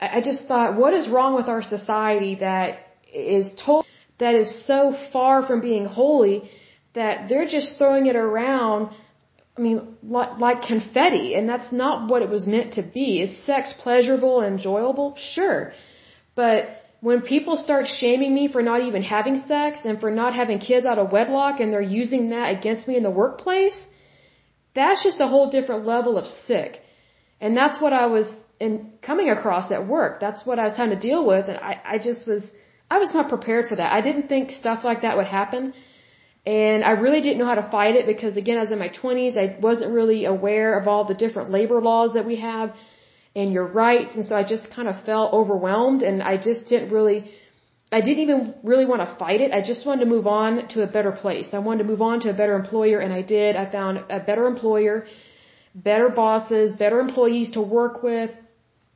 I, 0.00 0.18
I 0.18 0.20
just 0.20 0.46
thought, 0.46 0.76
what 0.76 0.94
is 0.94 1.08
wrong 1.08 1.34
with 1.34 1.48
our 1.48 1.64
society 1.64 2.36
that 2.36 2.78
is 3.12 3.50
told, 3.66 3.86
that 4.20 4.36
is 4.36 4.48
so 4.68 4.94
far 5.12 5.44
from 5.48 5.60
being 5.60 5.84
holy 5.84 6.48
that 6.94 7.28
they're 7.28 7.50
just 7.58 7.76
throwing 7.76 8.06
it 8.06 8.14
around 8.14 8.94
I 9.60 9.62
mean, 9.62 9.80
like, 10.02 10.38
like 10.38 10.62
confetti, 10.62 11.34
and 11.34 11.46
that's 11.46 11.70
not 11.70 12.08
what 12.10 12.22
it 12.22 12.30
was 12.30 12.46
meant 12.46 12.74
to 12.78 12.82
be. 12.82 13.20
Is 13.24 13.32
sex 13.44 13.74
pleasurable 13.82 14.40
and 14.40 14.56
enjoyable? 14.56 15.08
Sure. 15.34 15.74
But 16.34 16.60
when 17.02 17.20
people 17.20 17.56
start 17.58 17.84
shaming 17.86 18.32
me 18.34 18.48
for 18.54 18.62
not 18.62 18.80
even 18.88 19.02
having 19.02 19.36
sex 19.52 19.80
and 19.84 20.00
for 20.00 20.10
not 20.10 20.32
having 20.34 20.60
kids 20.60 20.86
out 20.86 20.98
of 21.02 21.12
wedlock 21.12 21.60
and 21.60 21.70
they're 21.72 21.92
using 22.02 22.30
that 22.30 22.48
against 22.56 22.88
me 22.88 22.96
in 22.96 23.02
the 23.02 23.16
workplace, 23.22 23.78
that's 24.74 25.04
just 25.04 25.20
a 25.20 25.26
whole 25.26 25.50
different 25.50 25.86
level 25.86 26.16
of 26.16 26.26
sick. 26.26 26.80
And 27.38 27.54
that's 27.54 27.78
what 27.82 27.92
I 27.92 28.06
was 28.06 28.32
in 28.58 28.92
coming 29.02 29.28
across 29.28 29.70
at 29.70 29.86
work. 29.86 30.20
That's 30.20 30.46
what 30.46 30.58
I 30.58 30.64
was 30.64 30.76
having 30.76 30.98
to 30.98 31.08
deal 31.08 31.22
with. 31.26 31.48
And 31.48 31.58
I, 31.58 31.74
I 31.92 31.98
just 31.98 32.26
was, 32.26 32.50
I 32.90 32.98
was 32.98 33.12
not 33.12 33.28
prepared 33.28 33.68
for 33.68 33.76
that. 33.76 33.92
I 33.92 34.00
didn't 34.00 34.28
think 34.28 34.52
stuff 34.52 34.84
like 34.84 35.02
that 35.02 35.18
would 35.18 35.26
happen. 35.26 35.74
And 36.46 36.84
I 36.84 36.92
really 36.92 37.20
didn't 37.20 37.38
know 37.38 37.46
how 37.46 37.56
to 37.56 37.68
fight 37.70 37.96
it 37.96 38.06
because 38.06 38.36
again, 38.36 38.56
I 38.56 38.60
was 38.60 38.70
in 38.70 38.78
my 38.78 38.88
20s. 38.88 39.36
I 39.36 39.58
wasn't 39.60 39.92
really 39.92 40.24
aware 40.24 40.78
of 40.78 40.88
all 40.88 41.04
the 41.04 41.14
different 41.14 41.50
labor 41.50 41.80
laws 41.80 42.14
that 42.14 42.24
we 42.24 42.36
have 42.36 42.74
and 43.36 43.52
your 43.52 43.66
rights. 43.66 44.14
And 44.14 44.24
so 44.24 44.34
I 44.36 44.42
just 44.42 44.70
kind 44.70 44.88
of 44.88 45.04
felt 45.04 45.32
overwhelmed 45.32 46.02
and 46.02 46.22
I 46.22 46.36
just 46.38 46.66
didn't 46.68 46.90
really, 46.90 47.30
I 47.92 48.00
didn't 48.00 48.20
even 48.20 48.54
really 48.62 48.86
want 48.86 49.02
to 49.06 49.14
fight 49.16 49.40
it. 49.42 49.52
I 49.52 49.60
just 49.60 49.86
wanted 49.86 50.04
to 50.04 50.10
move 50.10 50.26
on 50.26 50.68
to 50.68 50.82
a 50.82 50.86
better 50.86 51.12
place. 51.12 51.52
I 51.52 51.58
wanted 51.58 51.82
to 51.84 51.88
move 51.88 52.02
on 52.02 52.20
to 52.20 52.30
a 52.30 52.32
better 52.32 52.54
employer 52.54 53.00
and 53.00 53.12
I 53.12 53.22
did. 53.22 53.54
I 53.54 53.70
found 53.70 54.04
a 54.08 54.20
better 54.20 54.46
employer, 54.46 55.06
better 55.74 56.08
bosses, 56.08 56.72
better 56.72 57.00
employees 57.00 57.50
to 57.50 57.60
work 57.60 58.02
with, 58.02 58.30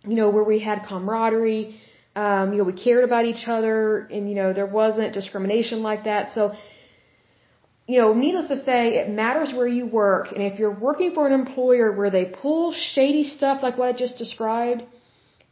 you 0.06 0.16
know, 0.16 0.30
where 0.30 0.44
we 0.44 0.60
had 0.60 0.86
camaraderie. 0.88 1.78
Um, 2.16 2.52
you 2.52 2.58
know, 2.58 2.64
we 2.64 2.72
cared 2.72 3.04
about 3.04 3.26
each 3.26 3.48
other 3.48 4.08
and, 4.10 4.28
you 4.30 4.36
know, 4.36 4.52
there 4.52 4.66
wasn't 4.66 5.12
discrimination 5.12 5.82
like 5.82 6.04
that. 6.04 6.32
So, 6.32 6.54
you 7.86 8.00
know, 8.00 8.14
needless 8.14 8.48
to 8.48 8.56
say, 8.64 8.96
it 8.96 9.10
matters 9.10 9.52
where 9.52 9.66
you 9.66 9.86
work. 9.86 10.32
And 10.32 10.42
if 10.42 10.58
you're 10.58 10.78
working 10.88 11.12
for 11.12 11.26
an 11.26 11.34
employer 11.34 11.92
where 11.92 12.10
they 12.10 12.24
pull 12.24 12.72
shady 12.72 13.24
stuff 13.24 13.62
like 13.62 13.76
what 13.76 13.88
I 13.88 13.92
just 13.92 14.16
described, 14.16 14.82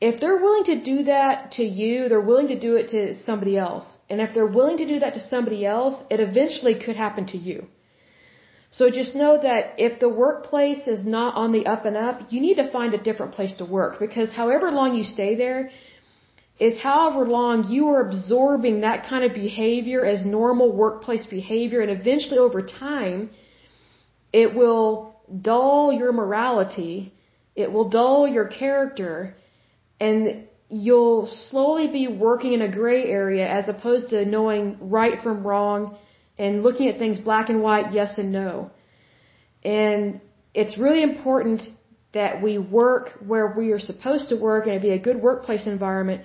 if 0.01 0.21
they're 0.21 0.39
willing 0.39 0.65
to 0.65 0.83
do 0.83 1.05
that 1.05 1.53
to 1.53 1.63
you, 1.63 2.09
they're 2.09 2.29
willing 2.33 2.49
to 2.49 2.59
do 2.59 2.75
it 2.77 2.89
to 2.89 3.15
somebody 3.27 3.57
else. 3.57 3.87
And 4.11 4.21
if 4.21 4.35
they're 4.35 4.55
willing 4.59 4.79
to 4.79 4.89
do 4.89 4.99
that 5.01 5.15
to 5.15 5.21
somebody 5.21 5.65
else, 5.65 6.03
it 6.11 6.21
eventually 6.21 6.75
could 6.85 6.97
happen 6.97 7.27
to 7.27 7.39
you. 7.39 7.67
So 8.71 8.91
just 8.91 9.15
know 9.15 9.39
that 9.41 9.75
if 9.77 10.01
the 10.01 10.09
workplace 10.09 10.89
is 10.89 11.05
not 11.05 11.35
on 11.35 11.53
the 11.53 11.67
up 11.67 11.85
and 11.85 11.97
up, 11.97 12.33
you 12.33 12.41
need 12.41 12.55
to 12.55 12.73
find 12.73 12.95
a 12.95 13.03
different 13.09 13.33
place 13.35 13.55
to 13.59 13.67
work 13.67 14.01
because 14.01 14.33
however 14.33 14.71
long 14.71 14.95
you 14.97 15.05
stay 15.05 15.35
there, 15.35 15.71
is 16.67 16.81
however 16.81 17.23
long 17.27 17.57
you 17.75 17.89
are 17.93 18.03
absorbing 18.09 18.83
that 18.83 18.99
kind 19.11 19.25
of 19.25 19.33
behavior 19.35 20.01
as 20.13 20.25
normal 20.25 20.69
workplace 20.85 21.27
behavior 21.27 21.81
and 21.85 21.91
eventually 21.91 22.39
over 22.39 22.63
time 22.63 23.31
it 24.33 24.55
will 24.55 24.91
dull 25.51 25.93
your 25.93 26.13
morality, 26.13 27.13
it 27.57 27.71
will 27.73 27.89
dull 27.89 28.29
your 28.37 28.47
character, 28.47 29.37
and 30.01 30.45
you'll 30.69 31.27
slowly 31.27 31.89
be 31.89 32.07
working 32.09 32.53
in 32.53 32.63
a 32.63 32.71
gray 32.81 33.03
area 33.05 33.47
as 33.59 33.69
opposed 33.69 34.11
to 34.11 34.25
knowing 34.25 34.65
right 34.99 35.21
from 35.21 35.47
wrong 35.47 35.97
and 36.39 36.63
looking 36.63 36.89
at 36.89 36.97
things 36.99 37.19
black 37.19 37.49
and 37.51 37.61
white, 37.61 37.93
yes 37.93 38.19
and 38.19 38.31
no. 38.31 38.71
And 39.65 40.21
it's 40.55 40.79
really 40.79 41.03
important 41.03 41.63
that 42.15 42.41
we 42.41 42.57
work 42.59 43.11
where 43.27 43.49
we 43.59 43.73
are 43.73 43.81
supposed 43.81 44.29
to 44.29 44.37
work 44.37 44.67
and 44.67 44.75
it 44.77 44.83
be 44.83 44.91
a 44.91 44.99
good 45.09 45.21
workplace 45.21 45.67
environment 45.67 46.23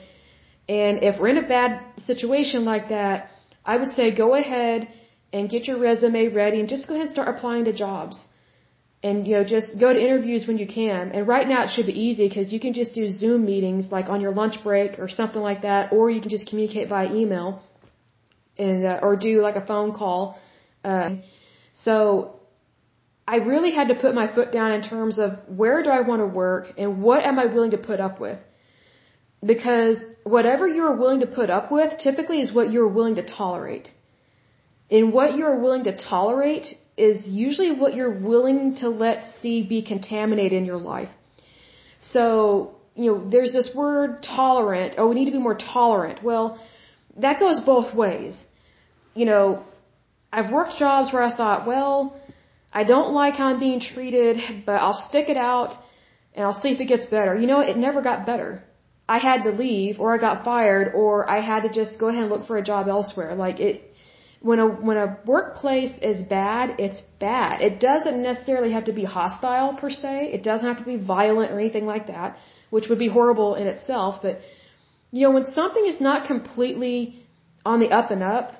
and 0.70 1.04
if 1.04 1.20
we're 1.20 1.30
in 1.30 1.38
a 1.38 1.48
bad 1.48 1.82
situation 2.06 2.66
like 2.66 2.90
that, 2.90 3.32
I 3.66 3.78
would 3.78 3.92
say 3.92 4.16
go 4.16 4.36
ahead 4.36 4.88
and 5.32 5.50
get 5.50 5.68
your 5.68 5.80
resume 5.80 6.28
ready 6.30 6.60
and 6.60 6.70
just 6.70 6.88
go 6.88 6.94
ahead 6.94 7.08
and 7.08 7.14
start 7.14 7.30
applying 7.36 7.66
to 7.66 7.74
jobs. 7.74 8.26
And, 9.04 9.28
you 9.28 9.36
know, 9.36 9.44
just 9.44 9.80
go 9.80 9.94
to 9.94 10.00
interviews 10.00 10.48
when 10.48 10.58
you 10.58 10.68
can. 10.68 11.12
And 11.12 11.28
right 11.28 11.48
now 11.48 11.64
it 11.64 11.70
should 11.70 11.86
be 11.86 11.98
easy 12.08 12.28
because 12.28 12.52
you 12.52 12.60
can 12.60 12.74
just 12.74 12.94
do 12.96 13.10
Zoom 13.10 13.46
meetings 13.46 13.92
like 13.92 14.10
on 14.10 14.22
your 14.22 14.32
lunch 14.32 14.64
break 14.64 14.98
or 15.00 15.08
something 15.08 15.42
like 15.42 15.62
that, 15.62 15.94
or 15.94 16.10
you 16.10 16.20
can 16.20 16.32
just 16.32 16.50
communicate 16.50 16.90
via 16.90 17.14
email 17.14 17.62
and, 18.58 18.86
uh, 18.86 19.00
or 19.02 19.16
do 19.16 19.42
like 19.42 19.56
a 19.56 19.66
phone 19.66 19.94
call. 19.94 20.40
Uh, 20.84 21.18
so 21.74 22.40
I 23.28 23.36
really 23.36 23.72
had 23.72 23.90
to 23.90 23.96
put 23.96 24.16
my 24.16 24.34
foot 24.34 24.52
down 24.52 24.72
in 24.72 24.82
terms 24.82 25.20
of 25.20 25.32
where 25.48 25.84
do 25.84 25.92
I 25.92 26.02
want 26.02 26.22
to 26.22 26.28
work 26.28 26.74
and 26.78 27.02
what 27.04 27.24
am 27.24 27.38
I 27.38 27.46
willing 27.46 27.72
to 27.72 27.78
put 27.78 28.00
up 28.00 28.20
with? 28.20 28.40
Because 29.46 30.00
whatever 30.24 30.68
you're 30.68 30.96
willing 30.96 31.20
to 31.20 31.28
put 31.28 31.50
up 31.50 31.72
with 31.72 32.00
typically 32.00 32.42
is 32.42 32.52
what 32.52 32.72
you're 32.72 32.88
willing 32.88 33.16
to 33.16 33.26
tolerate. 33.26 33.90
And 34.90 35.14
what 35.14 35.36
you're 35.36 35.60
willing 35.60 35.84
to 35.84 35.96
tolerate 35.96 36.68
is 36.98 37.28
usually 37.28 37.72
what 37.72 37.94
you're 37.94 38.18
willing 38.32 38.76
to 38.76 38.90
let 38.90 39.24
see 39.40 39.62
be 39.62 39.82
contaminated 39.84 40.54
in 40.54 40.66
your 40.66 40.78
life. 40.78 41.10
So, 42.00 42.76
you 42.96 43.12
know, 43.12 43.30
there's 43.30 43.54
this 43.54 43.70
word 43.76 44.24
tolerant. 44.24 44.96
Oh, 44.98 45.08
we 45.10 45.16
need 45.16 45.26
to 45.26 45.32
be 45.32 45.38
more 45.38 45.58
tolerant. 45.58 46.24
Well, 46.24 46.60
that 47.18 47.40
goes 47.40 47.60
both 47.60 47.94
ways. 47.94 48.40
You 49.14 49.26
know, 49.26 49.64
I've 50.32 50.52
worked 50.52 50.78
jobs 50.78 51.14
where 51.14 51.22
I 51.22 51.36
thought, 51.36 51.68
well, 51.68 52.20
I 52.74 52.84
don't 52.84 53.14
like 53.14 53.36
how 53.36 53.48
I'm 53.48 53.60
being 53.60 53.80
treated, 53.80 54.38
but 54.66 54.74
I'll 54.74 55.02
stick 55.10 55.30
it 55.30 55.38
out 55.38 55.72
and 56.34 56.46
I'll 56.46 56.60
see 56.62 56.70
if 56.70 56.80
it 56.80 56.86
gets 56.86 57.06
better. 57.06 57.36
You 57.36 57.48
know, 57.48 57.60
it 57.60 57.78
never 57.78 58.02
got 58.02 58.26
better. 58.26 58.64
I 59.10 59.20
had 59.20 59.44
to 59.44 59.52
leave 59.52 60.00
or 60.00 60.14
I 60.14 60.18
got 60.18 60.44
fired 60.44 60.94
or 60.94 61.30
I 61.30 61.40
had 61.40 61.64
to 61.64 61.70
just 61.70 61.98
go 62.00 62.08
ahead 62.10 62.24
and 62.24 62.32
look 62.32 62.46
for 62.46 62.58
a 62.58 62.64
job 62.64 62.88
elsewhere. 62.88 63.36
Like 63.36 63.60
it, 63.60 63.94
when 64.42 64.60
a, 64.60 64.68
when 64.68 64.98
a 64.98 65.18
workplace 65.26 65.98
is 66.02 66.22
bad, 66.22 66.76
it's 66.80 67.02
bad. 67.20 67.62
It 67.62 67.80
doesn't 67.80 68.22
necessarily 68.22 68.72
have 68.74 68.86
to 68.86 68.94
be 68.94 69.06
hostile 69.06 69.74
per 69.76 69.90
se. 69.90 70.32
It 70.34 70.44
doesn't 70.44 70.68
have 70.68 70.78
to 70.80 70.84
be 70.84 70.98
violent 70.98 71.52
or 71.52 71.60
anything 71.60 71.86
like 71.86 72.08
that, 72.08 72.38
which 72.70 72.90
would 72.90 73.00
be 73.00 73.08
horrible 73.08 73.56
in 73.56 73.68
itself. 73.68 74.22
But, 74.22 74.40
you 75.12 75.24
know, 75.24 75.32
when 75.32 75.46
something 75.46 75.86
is 75.86 76.02
not 76.02 76.28
completely 76.28 77.24
on 77.66 77.80
the 77.80 77.90
up 77.90 78.12
and 78.12 78.24
up, 78.24 78.52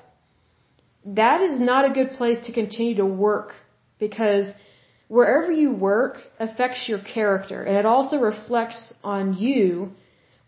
that 1.04 1.40
is 1.42 1.60
not 1.60 1.84
a 1.84 1.92
good 1.92 2.12
place 2.12 2.40
to 2.46 2.52
continue 2.52 2.96
to 2.96 3.06
work 3.06 3.52
because 3.98 4.46
wherever 5.08 5.50
you 5.50 5.70
work 5.72 6.18
affects 6.38 6.88
your 6.88 6.98
character 6.98 7.62
and 7.62 7.76
it 7.76 7.86
also 7.86 8.18
reflects 8.18 8.92
on 9.02 9.34
you 9.34 9.92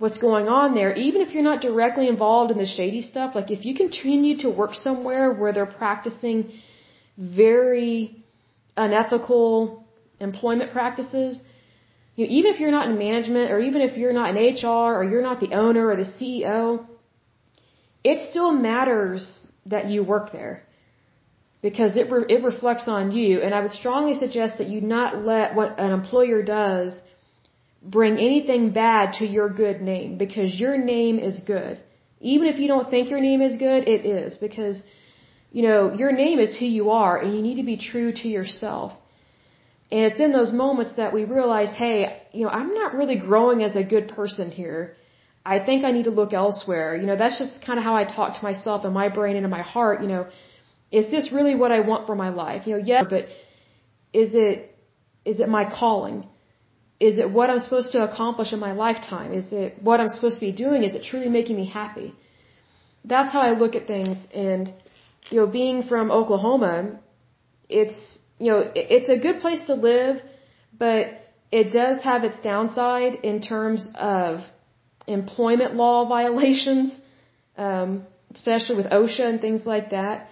what's 0.01 0.21
going 0.29 0.49
on 0.49 0.75
there, 0.75 0.93
even 1.07 1.21
if 1.21 1.35
you're 1.35 1.49
not 1.53 1.61
directly 1.61 2.07
involved 2.09 2.51
in 2.51 2.59
the 2.65 2.71
shady 2.77 3.03
stuff, 3.03 3.35
like 3.35 3.51
if 3.57 3.67
you 3.67 3.75
continue 3.75 4.39
to 4.39 4.49
work 4.61 4.75
somewhere 4.75 5.27
where 5.41 5.53
they're 5.53 5.75
practicing 5.83 6.39
very 7.19 8.25
unethical 8.79 9.85
employment 10.19 10.73
practices, 10.73 11.39
you 12.17 12.25
know, 12.25 12.33
even 12.39 12.55
if 12.55 12.61
you're 12.61 12.77
not 12.79 12.89
in 12.89 12.97
management 12.99 13.51
or 13.51 13.61
even 13.69 13.83
if 13.83 13.99
you're 13.99 14.15
not 14.21 14.35
in 14.35 14.37
HR 14.55 14.89
or 14.99 15.05
you're 15.05 15.27
not 15.31 15.39
the 15.39 15.53
owner 15.65 15.85
or 15.91 15.97
the 15.97 16.11
CEO, 16.17 16.87
it 18.03 18.19
still 18.31 18.53
matters 18.53 19.47
that 19.67 19.85
you 19.91 20.03
work 20.03 20.33
there 20.33 20.63
because 21.61 21.99
it 21.99 22.11
re- 22.11 22.25
it 22.37 22.43
reflects 22.43 22.89
on 22.89 23.13
you. 23.13 23.43
And 23.43 23.55
I 23.55 23.61
would 23.61 23.77
strongly 23.83 24.19
suggest 24.19 24.57
that 24.57 24.69
you 24.69 24.81
not 24.81 25.27
let 25.27 25.55
what 25.55 25.79
an 25.79 25.93
employer 25.93 26.43
does 26.43 26.99
bring 27.83 28.19
anything 28.19 28.71
bad 28.71 29.15
to 29.15 29.27
your 29.27 29.49
good 29.49 29.81
name 29.81 30.19
because 30.19 30.59
your 30.59 30.77
name 30.77 31.19
is 31.19 31.41
good. 31.41 31.81
Even 32.21 32.47
if 32.49 32.59
you 32.59 32.69
don't 32.69 32.91
think 32.91 33.09
your 33.11 33.21
name 33.21 33.41
is 33.41 33.57
good, 33.57 33.89
it 33.89 34.05
is 34.05 34.37
because, 34.37 34.83
you 35.51 35.63
know, 35.63 35.93
your 35.95 36.13
name 36.13 36.39
is 36.39 36.57
who 36.59 36.67
you 36.67 36.91
are 36.91 37.17
and 37.17 37.35
you 37.35 37.41
need 37.43 37.57
to 37.57 37.63
be 37.63 37.79
true 37.79 38.13
to 38.13 38.29
yourself. 38.29 38.93
And 39.91 40.03
it's 40.05 40.21
in 40.21 40.31
those 40.33 40.53
moments 40.53 40.93
that 40.97 41.13
we 41.13 41.25
realize, 41.25 41.73
hey, 41.77 42.23
you 42.33 42.45
know, 42.45 42.51
I'm 42.51 42.75
not 42.75 42.95
really 42.95 43.19
growing 43.19 43.63
as 43.63 43.75
a 43.75 43.83
good 43.83 44.09
person 44.09 44.51
here. 44.51 44.95
I 45.45 45.59
think 45.59 45.85
I 45.85 45.91
need 45.91 46.05
to 46.05 46.11
look 46.11 46.33
elsewhere. 46.33 46.95
You 46.95 47.07
know, 47.07 47.17
that's 47.17 47.39
just 47.39 47.65
kind 47.65 47.79
of 47.79 47.85
how 47.85 47.97
I 47.97 48.05
talk 48.05 48.39
to 48.39 48.43
myself 48.45 48.85
in 48.85 48.93
my 48.93 49.09
brain 49.09 49.37
and 49.37 49.45
in 49.45 49.51
my 49.51 49.63
heart. 49.63 50.03
You 50.03 50.09
know, 50.09 50.27
is 50.93 51.11
this 51.11 51.33
really 51.33 51.55
what 51.55 51.73
I 51.73 51.81
want 51.81 52.07
for 52.07 52.15
my 52.15 52.29
life? 52.29 52.67
You 52.67 52.77
know, 52.77 52.83
yeah, 52.85 53.03
but 53.03 53.27
is 54.13 54.35
it, 54.35 54.77
is 55.25 55.41
it 55.41 55.49
my 55.49 55.65
calling? 55.65 56.27
Is 57.01 57.19
it 57.19 57.31
what 57.31 57.49
I'm 57.49 57.61
supposed 57.61 57.93
to 57.93 58.03
accomplish 58.03 58.53
in 58.53 58.61
my 58.61 58.73
lifetime? 58.73 59.33
Is 59.33 59.47
it 59.51 59.83
what 59.83 60.01
I'm 60.01 60.09
supposed 60.09 60.39
to 60.41 60.47
be 60.51 60.53
doing? 60.53 60.85
Is 60.85 60.95
it 60.95 61.03
truly 61.03 61.31
making 61.31 61.57
me 61.57 61.67
happy? 61.67 62.15
That's 63.05 63.33
how 63.33 63.41
I 63.41 63.53
look 63.53 63.75
at 63.75 63.87
things. 63.87 64.19
And, 64.35 64.75
you 65.31 65.41
know, 65.41 65.47
being 65.47 65.83
from 65.83 66.11
Oklahoma, 66.11 67.01
it's, 67.71 67.99
you 68.39 68.51
know, 68.53 68.71
it's 68.75 69.09
a 69.09 69.17
good 69.17 69.41
place 69.41 69.63
to 69.63 69.75
live, 69.75 70.21
but 70.79 71.07
it 71.51 71.73
does 71.73 72.03
have 72.03 72.23
its 72.23 72.39
downside 72.41 73.15
in 73.31 73.41
terms 73.41 73.89
of 73.95 74.41
employment 75.07 75.75
law 75.75 76.07
violations, 76.17 77.01
um, 77.57 78.07
especially 78.35 78.77
with 78.77 78.87
OSHA 78.87 79.27
and 79.31 79.41
things 79.41 79.65
like 79.65 79.91
that, 79.91 80.29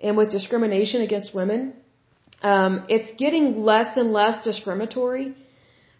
and 0.00 0.16
with 0.16 0.30
discrimination 0.32 1.00
against 1.02 1.32
women. 1.32 1.74
Um, 2.42 2.86
it's 2.88 3.12
getting 3.18 3.62
less 3.62 3.96
and 3.96 4.12
less 4.12 4.44
discriminatory 4.44 5.34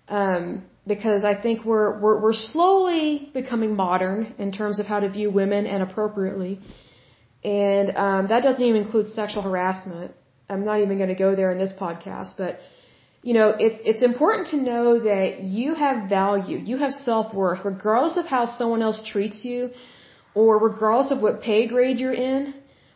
um, 0.09 0.65
because 0.87 1.23
I 1.25 1.35
think 1.41 1.65
we're, 1.65 1.99
we're 2.01 2.19
we're 2.23 2.33
slowly 2.53 3.31
becoming 3.35 3.77
modern 3.77 4.35
in 4.39 4.53
terms 4.53 4.79
of 4.81 4.87
how 4.87 5.01
to 5.01 5.09
view 5.09 5.31
women 5.31 5.67
and 5.67 5.83
appropriately, 5.83 6.61
and 7.45 7.97
um, 7.97 8.29
that 8.29 8.43
doesn't 8.43 8.63
even 8.63 8.83
include 8.83 9.09
sexual 9.09 9.43
harassment. 9.43 10.13
I'm 10.49 10.65
not 10.65 10.81
even 10.81 10.97
going 10.97 11.11
to 11.11 11.21
go 11.27 11.35
there 11.37 11.51
in 11.51 11.59
this 11.59 11.75
podcast, 11.79 12.33
but 12.39 12.59
you 13.23 13.35
know, 13.35 13.49
it's 13.59 13.79
it's 13.85 14.03
important 14.03 14.49
to 14.49 14.57
know 14.57 15.01
that 15.01 15.43
you 15.43 15.75
have 15.75 16.09
value, 16.09 16.59
you 16.59 16.79
have 16.79 16.93
self 16.95 17.35
worth, 17.35 17.65
regardless 17.65 18.17
of 18.17 18.27
how 18.27 18.47
someone 18.47 18.81
else 18.81 19.03
treats 19.13 19.45
you, 19.45 19.71
or 20.35 20.59
regardless 20.59 21.11
of 21.11 21.21
what 21.21 21.43
pay 21.43 21.67
grade 21.67 21.99
you're 21.99 22.15
in, 22.15 22.55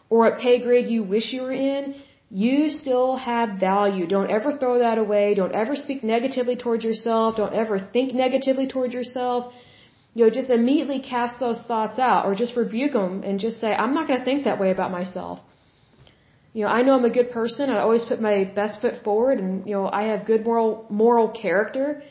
or 0.08 0.20
what 0.20 0.38
pay 0.38 0.62
grade 0.62 0.88
you 0.88 1.02
wish 1.02 1.32
you 1.32 1.42
were 1.42 1.52
in. 1.52 1.94
You 2.33 2.70
still 2.70 3.16
have 3.16 3.59
value. 3.61 4.07
Don't 4.07 4.30
ever 4.30 4.51
throw 4.57 4.78
that 4.78 4.99
away. 4.99 5.35
Don't 5.35 5.55
ever 5.62 5.74
speak 5.76 6.03
negatively 6.03 6.57
towards 6.57 6.83
yourself. 6.83 7.37
Don't 7.37 7.55
ever 7.62 7.78
think 7.78 8.14
negatively 8.14 8.66
towards 8.66 8.95
yourself. 8.95 9.53
You 10.14 10.24
know, 10.24 10.30
just 10.30 10.51
immediately 10.51 11.01
cast 11.01 11.39
those 11.41 11.61
thoughts 11.70 11.99
out 11.99 12.24
or 12.26 12.35
just 12.35 12.57
rebuke 12.57 12.93
them 12.93 13.22
and 13.22 13.39
just 13.39 13.61
say, 13.61 13.72
I'm 13.72 13.95
not 13.95 14.09
going 14.09 14.18
to 14.18 14.24
think 14.24 14.45
that 14.45 14.59
way 14.61 14.70
about 14.70 14.91
myself 14.91 15.41
you 16.55 16.62
know, 16.64 16.68
I 16.68 16.83
know 16.83 16.95
I'm 16.95 17.05
a 17.05 17.11
good 17.11 17.30
person. 17.30 17.70
I 17.70 17.78
always 17.80 18.05
put 18.05 18.20
my 18.20 18.45
best 18.45 18.80
foot 18.80 19.03
forward, 19.03 19.39
and 19.39 19.66
you 19.66 19.74
know, 19.74 19.89
I 19.91 20.05
have 20.05 20.26
good 20.26 20.45
moral 20.45 20.87
moral 20.91 21.28
character, 21.30 22.03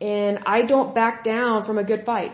and 0.00 0.38
I 0.46 0.62
don't 0.62 0.94
back 0.94 1.24
down 1.24 1.64
from 1.66 1.78
a 1.78 1.84
good 1.84 2.04
fight. 2.06 2.32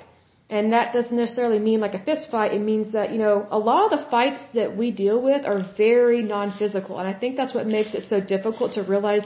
And 0.56 0.74
that 0.74 0.92
doesn't 0.92 1.16
necessarily 1.16 1.58
mean 1.58 1.80
like 1.80 1.94
a 1.94 2.02
fist 2.08 2.30
fight. 2.30 2.52
It 2.52 2.60
means 2.60 2.92
that 2.96 3.10
you 3.12 3.18
know, 3.24 3.46
a 3.58 3.58
lot 3.70 3.80
of 3.86 3.90
the 3.98 4.04
fights 4.14 4.40
that 4.58 4.76
we 4.80 4.90
deal 4.90 5.18
with 5.28 5.46
are 5.52 5.60
very 5.78 6.20
non-physical, 6.34 6.98
and 7.00 7.08
I 7.12 7.14
think 7.20 7.36
that's 7.38 7.54
what 7.54 7.66
makes 7.66 7.94
it 7.98 8.02
so 8.12 8.20
difficult 8.20 8.74
to 8.76 8.82
realize 8.82 9.24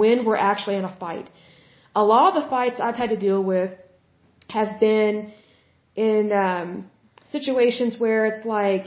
when 0.00 0.24
we're 0.26 0.42
actually 0.50 0.76
in 0.80 0.84
a 0.92 0.94
fight. 1.04 1.30
A 2.02 2.04
lot 2.12 2.24
of 2.30 2.42
the 2.42 2.48
fights 2.50 2.80
I've 2.80 2.96
had 3.02 3.10
to 3.10 3.20
deal 3.28 3.40
with 3.52 3.70
have 4.50 4.80
been 4.80 5.32
in 5.94 6.32
um, 6.32 6.90
situations 7.36 8.00
where 8.04 8.26
it's 8.26 8.44
like 8.44 8.86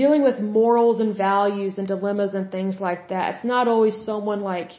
dealing 0.00 0.22
with 0.22 0.38
morals 0.40 1.00
and 1.00 1.16
values 1.16 1.78
and 1.78 1.88
dilemmas 1.88 2.34
and 2.34 2.52
things 2.52 2.80
like 2.88 3.08
that. 3.08 3.34
It's 3.34 3.44
not 3.54 3.66
always 3.66 3.96
someone 4.10 4.42
like 4.42 4.70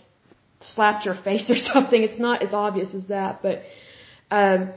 slapped 0.62 1.06
your 1.06 1.18
face 1.30 1.50
or 1.54 1.60
something. 1.74 2.02
It's 2.02 2.22
not 2.28 2.42
as 2.42 2.54
obvious 2.54 2.94
as 2.94 3.08
that, 3.08 3.42
but 3.42 3.64
um, 4.32 4.72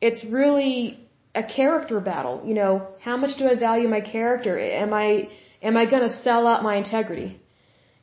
it's 0.00 0.24
really 0.24 1.00
a 1.34 1.42
character 1.42 2.00
battle. 2.00 2.42
You 2.44 2.54
know, 2.54 2.88
how 3.00 3.16
much 3.16 3.36
do 3.38 3.46
I 3.48 3.54
value 3.54 3.88
my 3.88 4.00
character? 4.00 4.58
Am 4.58 4.92
I 4.94 5.28
am 5.62 5.76
I 5.76 5.84
going 5.86 6.02
to 6.08 6.14
sell 6.22 6.46
out 6.46 6.62
my 6.62 6.76
integrity? 6.76 7.40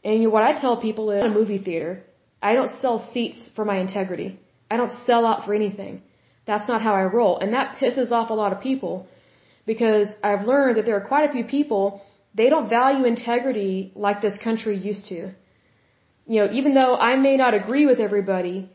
And 0.03 0.15
you 0.15 0.23
know, 0.23 0.29
what 0.29 0.43
I 0.43 0.59
tell 0.59 0.77
people 0.81 1.11
in 1.11 1.25
a 1.25 1.29
movie 1.29 1.59
theater, 1.59 2.03
I 2.41 2.53
don't 2.55 2.79
sell 2.81 2.97
seats 3.13 3.49
for 3.55 3.63
my 3.65 3.77
integrity. 3.79 4.39
I 4.69 4.77
don't 4.77 4.93
sell 5.05 5.25
out 5.25 5.45
for 5.45 5.53
anything. 5.53 6.01
That's 6.47 6.67
not 6.67 6.81
how 6.81 6.93
I 6.95 7.03
roll, 7.03 7.37
and 7.39 7.53
that 7.53 7.77
pisses 7.79 8.11
off 8.11 8.29
a 8.31 8.33
lot 8.33 8.51
of 8.51 8.61
people 8.61 9.07
because 9.65 10.09
I've 10.23 10.47
learned 10.47 10.77
that 10.77 10.85
there 10.85 10.97
are 10.97 11.07
quite 11.07 11.29
a 11.29 11.31
few 11.31 11.43
people, 11.43 12.01
they 12.33 12.49
don't 12.49 12.67
value 12.69 13.05
integrity 13.05 13.91
like 13.95 14.21
this 14.21 14.37
country 14.39 14.77
used 14.77 15.05
to. 15.09 15.31
You 16.27 16.37
know, 16.39 16.51
even 16.51 16.73
though 16.73 16.95
I 16.95 17.15
may 17.15 17.37
not 17.37 17.53
agree 17.53 17.85
with 17.85 17.99
everybody, 17.99 18.69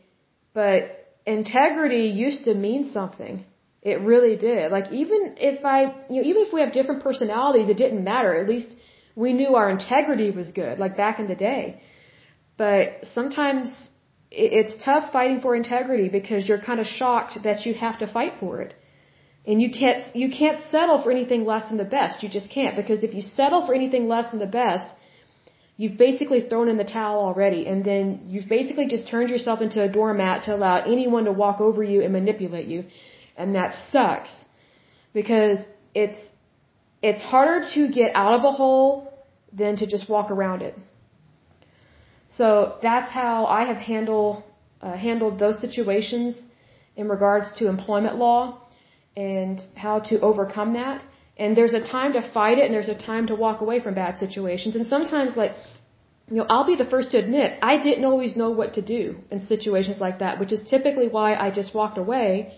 but 0.53 0.96
integrity 1.27 2.05
used 2.25 2.45
to 2.45 2.53
mean 2.53 2.91
something. 2.91 3.45
It 3.81 4.01
really 4.01 4.35
did. 4.35 4.71
Like 4.71 4.91
even 4.91 5.35
if 5.37 5.63
I, 5.63 5.79
you 6.09 6.21
know, 6.21 6.27
even 6.29 6.41
if 6.45 6.53
we 6.53 6.61
have 6.61 6.73
different 6.73 7.03
personalities, 7.03 7.69
it 7.69 7.77
didn't 7.77 8.03
matter. 8.03 8.33
At 8.41 8.49
least 8.49 8.69
we 9.15 9.33
knew 9.33 9.55
our 9.55 9.69
integrity 9.69 10.31
was 10.31 10.49
good, 10.51 10.79
like 10.79 10.97
back 10.97 11.19
in 11.19 11.27
the 11.27 11.35
day. 11.35 11.81
But 12.57 13.05
sometimes 13.13 13.69
it's 14.31 14.83
tough 14.83 15.11
fighting 15.11 15.39
for 15.41 15.55
integrity 15.55 16.09
because 16.09 16.47
you're 16.47 16.63
kind 16.69 16.79
of 16.79 16.87
shocked 16.87 17.37
that 17.43 17.65
you 17.65 17.73
have 17.75 17.99
to 17.99 18.07
fight 18.07 18.33
for 18.39 18.61
it. 18.61 18.73
And 19.45 19.61
you 19.61 19.69
can't, 19.71 20.15
you 20.15 20.29
can't 20.29 20.59
settle 20.69 21.01
for 21.01 21.11
anything 21.11 21.45
less 21.45 21.67
than 21.69 21.77
the 21.77 21.91
best. 21.99 22.23
You 22.23 22.29
just 22.29 22.49
can't. 22.49 22.75
Because 22.75 23.03
if 23.03 23.13
you 23.13 23.21
settle 23.21 23.65
for 23.65 23.73
anything 23.73 24.07
less 24.09 24.31
than 24.31 24.39
the 24.39 24.53
best, 24.61 24.87
you've 25.77 25.97
basically 25.97 26.41
thrown 26.49 26.67
in 26.67 26.77
the 26.77 26.83
towel 26.83 27.19
already. 27.19 27.67
And 27.67 27.85
then 27.85 28.21
you've 28.25 28.49
basically 28.49 28.87
just 28.87 29.07
turned 29.07 29.29
yourself 29.29 29.61
into 29.61 29.81
a 29.81 29.87
doormat 29.87 30.43
to 30.45 30.55
allow 30.55 30.77
anyone 30.81 31.25
to 31.25 31.31
walk 31.31 31.61
over 31.61 31.83
you 31.83 32.01
and 32.03 32.11
manipulate 32.11 32.67
you. 32.67 32.85
And 33.37 33.55
that 33.55 33.75
sucks. 33.91 34.35
Because 35.13 35.59
it's, 35.93 36.19
it's 37.01 37.21
harder 37.21 37.65
to 37.75 37.87
get 37.89 38.11
out 38.15 38.33
of 38.39 38.43
a 38.43 38.51
hole 38.51 39.13
than 39.53 39.77
to 39.77 39.87
just 39.87 40.09
walk 40.09 40.31
around 40.31 40.61
it. 40.63 40.75
So 42.29 42.77
that's 42.81 43.09
how 43.11 43.45
I 43.45 43.65
have 43.65 43.77
handled, 43.77 44.43
uh, 44.81 44.97
handled 44.97 45.39
those 45.39 45.59
situations 45.61 46.35
in 46.95 47.07
regards 47.07 47.51
to 47.59 47.67
employment 47.67 48.17
law 48.17 48.61
and 49.15 49.61
how 49.75 49.99
to 49.99 50.19
overcome 50.21 50.73
that. 50.73 51.03
And 51.39 51.55
there's 51.55 51.73
a 51.73 51.83
time 51.95 52.13
to 52.13 52.21
fight 52.37 52.57
it 52.57 52.65
and 52.65 52.73
there's 52.73 52.89
a 52.89 52.97
time 52.97 53.27
to 53.27 53.35
walk 53.35 53.61
away 53.61 53.79
from 53.79 53.93
bad 53.93 54.17
situations. 54.17 54.75
And 54.75 54.87
sometimes 54.87 55.35
like, 55.37 55.53
you 56.29 56.37
know, 56.37 56.45
I'll 56.49 56.65
be 56.65 56.75
the 56.75 56.89
first 56.93 57.11
to 57.11 57.17
admit 57.19 57.59
I 57.61 57.77
didn't 57.81 58.05
always 58.05 58.35
know 58.35 58.49
what 58.49 58.73
to 58.73 58.81
do 58.81 59.01
in 59.31 59.45
situations 59.45 59.99
like 59.99 60.19
that, 60.19 60.39
which 60.39 60.51
is 60.51 60.61
typically 60.69 61.07
why 61.07 61.35
I 61.35 61.51
just 61.51 61.73
walked 61.73 61.97
away 61.97 62.53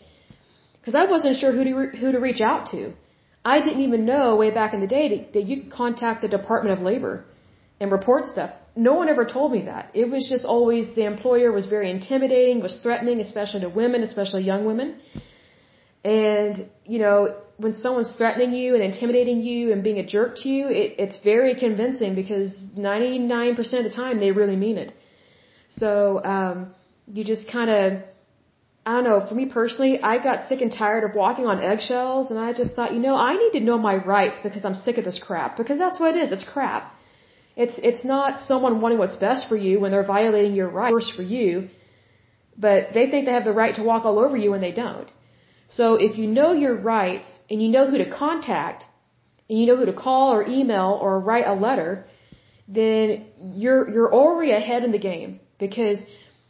because 0.79 0.95
I 0.95 1.05
wasn't 1.05 1.37
sure 1.37 1.51
who 1.51 1.63
to 1.63 1.73
re- 1.73 1.97
who 1.99 2.11
to 2.11 2.19
reach 2.19 2.41
out 2.41 2.71
to. 2.71 2.93
I 3.43 3.61
didn't 3.61 3.81
even 3.81 4.05
know 4.05 4.35
way 4.35 4.51
back 4.51 4.73
in 4.73 4.79
the 4.79 4.87
day 4.87 5.05
that, 5.09 5.33
that 5.33 5.43
you 5.49 5.55
could 5.61 5.71
contact 5.71 6.21
the 6.21 6.27
Department 6.27 6.77
of 6.77 6.83
Labor 6.83 7.25
and 7.79 7.91
report 7.91 8.27
stuff. 8.27 8.51
No 8.75 8.93
one 8.93 9.09
ever 9.09 9.25
told 9.25 9.51
me 9.51 9.63
that. 9.63 9.91
It 9.93 10.09
was 10.09 10.27
just 10.27 10.45
always 10.45 10.93
the 10.95 11.05
employer 11.05 11.51
was 11.51 11.67
very 11.67 11.89
intimidating, 11.91 12.61
was 12.61 12.79
threatening, 12.81 13.19
especially 13.19 13.61
to 13.61 13.69
women, 13.69 14.03
especially 14.03 14.43
young 14.43 14.65
women. 14.65 14.99
And, 16.03 16.69
you 16.85 16.99
know, 16.99 17.35
when 17.63 17.73
someone's 17.73 18.11
threatening 18.17 18.51
you 18.53 18.73
and 18.75 18.81
intimidating 18.89 19.39
you 19.41 19.73
and 19.73 19.83
being 19.87 19.99
a 19.99 20.07
jerk 20.15 20.37
to 20.43 20.47
you, 20.55 20.63
it, 20.81 20.89
it's 21.03 21.17
very 21.31 21.53
convincing 21.65 22.15
because 22.15 22.51
99% 22.77 23.59
of 23.81 23.85
the 23.89 23.95
time 24.03 24.19
they 24.19 24.31
really 24.31 24.55
mean 24.65 24.77
it. 24.77 24.93
So, 25.81 25.89
um, 26.33 26.57
you 27.13 27.23
just 27.33 27.45
kind 27.57 27.69
of, 27.69 27.87
I 28.85 28.91
don't 28.95 29.03
know, 29.09 29.19
for 29.27 29.35
me 29.35 29.45
personally, 29.59 29.93
I 30.11 30.23
got 30.29 30.47
sick 30.47 30.61
and 30.61 30.71
tired 30.71 31.03
of 31.07 31.15
walking 31.23 31.47
on 31.51 31.61
eggshells 31.71 32.31
and 32.31 32.39
I 32.39 32.53
just 32.61 32.75
thought, 32.75 32.93
you 32.93 33.01
know, 33.07 33.15
I 33.29 33.33
need 33.41 33.53
to 33.59 33.63
know 33.69 33.77
my 33.77 33.95
rights 34.15 34.37
because 34.41 34.63
I'm 34.63 34.77
sick 34.85 34.97
of 34.97 35.03
this 35.09 35.19
crap. 35.27 35.57
Because 35.57 35.77
that's 35.77 35.99
what 35.99 36.15
it 36.15 36.19
is, 36.23 36.31
it's 36.31 36.47
crap. 36.55 36.95
It's, 37.57 37.77
it's 37.89 38.05
not 38.05 38.39
someone 38.39 38.79
wanting 38.79 38.99
what's 38.99 39.17
best 39.17 39.49
for 39.49 39.57
you 39.57 39.81
when 39.81 39.91
they're 39.91 40.11
violating 40.17 40.53
your 40.53 40.69
rights 40.69 41.11
for 41.13 41.23
you, 41.23 41.69
but 42.57 42.93
they 42.93 43.05
think 43.11 43.25
they 43.25 43.33
have 43.33 43.43
the 43.43 43.57
right 43.63 43.75
to 43.75 43.83
walk 43.83 44.05
all 44.05 44.17
over 44.17 44.37
you 44.37 44.51
when 44.51 44.61
they 44.61 44.71
don't. 44.71 45.11
So 45.69 45.95
if 45.95 46.17
you 46.17 46.27
know 46.27 46.51
your 46.51 46.75
rights 46.75 47.27
and 47.49 47.61
you 47.61 47.69
know 47.69 47.89
who 47.89 47.97
to 47.99 48.09
contact 48.09 48.85
and 49.47 49.57
you 49.59 49.65
know 49.67 49.77
who 49.77 49.85
to 49.85 49.93
call 49.93 50.33
or 50.33 50.45
email 50.45 50.97
or 51.01 51.19
write 51.19 51.47
a 51.47 51.53
letter, 51.53 52.05
then 52.67 53.25
you're 53.39 53.89
you're 53.89 54.13
already 54.13 54.51
ahead 54.51 54.83
in 54.83 54.91
the 54.91 55.03
game 55.11 55.39
because 55.59 55.99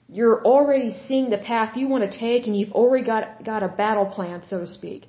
you're 0.07 0.43
already 0.43 0.91
seeing 0.91 1.29
the 1.29 1.37
path 1.37 1.77
you 1.77 1.87
want 1.87 2.09
to 2.09 2.17
take 2.17 2.47
and 2.47 2.57
you've 2.57 2.71
already 2.71 3.05
got 3.05 3.43
got 3.43 3.61
a 3.61 3.67
battle 3.67 4.05
plan, 4.05 4.41
so 4.47 4.59
to 4.59 4.67
speak. 4.67 5.05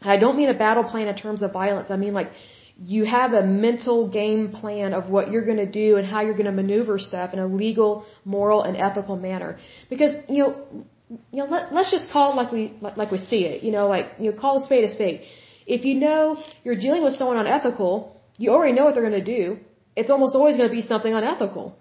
And 0.00 0.10
I 0.10 0.16
don't 0.16 0.36
mean 0.36 0.48
a 0.48 0.58
battle 0.66 0.84
plan 0.84 1.08
in 1.08 1.16
terms 1.16 1.42
of 1.42 1.52
violence. 1.52 1.90
I 1.90 1.96
mean 1.96 2.14
like 2.14 2.30
you 2.78 3.04
have 3.04 3.32
a 3.32 3.42
mental 3.42 4.08
game 4.08 4.52
plan 4.52 4.92
of 4.92 5.08
what 5.08 5.30
you're 5.30 5.44
going 5.44 5.56
to 5.56 5.66
do 5.66 5.96
and 5.96 6.06
how 6.06 6.20
you're 6.20 6.34
going 6.34 6.46
to 6.46 6.52
maneuver 6.52 6.98
stuff 6.98 7.32
in 7.32 7.38
a 7.38 7.46
legal, 7.46 8.04
moral, 8.24 8.62
and 8.62 8.76
ethical 8.76 9.16
manner. 9.16 9.58
Because, 9.88 10.12
you 10.28 10.38
know, 10.42 10.84
you 11.08 11.38
know, 11.40 11.44
let, 11.44 11.72
let's 11.72 11.90
just 11.90 12.10
call 12.10 12.32
it 12.32 12.36
like 12.36 12.52
we 12.52 12.74
like 12.80 13.10
we 13.10 13.18
see 13.18 13.44
it. 13.46 13.62
You 13.62 13.72
know, 13.72 13.88
like 13.88 14.06
you 14.18 14.30
know, 14.30 14.38
call 14.38 14.62
a 14.62 14.64
spade 14.66 14.84
a 14.84 14.90
spade. 14.90 15.22
If 15.66 15.84
you 15.84 15.94
know 15.94 16.42
you're 16.64 16.76
dealing 16.76 17.02
with 17.02 17.14
someone 17.14 17.38
unethical, 17.38 18.20
you 18.38 18.50
already 18.50 18.72
know 18.72 18.84
what 18.84 18.94
they're 18.94 19.08
going 19.08 19.24
to 19.24 19.32
do. 19.38 19.58
It's 19.94 20.10
almost 20.10 20.34
always 20.34 20.56
going 20.56 20.68
to 20.68 20.74
be 20.74 20.82
something 20.82 21.14
unethical. 21.14 21.76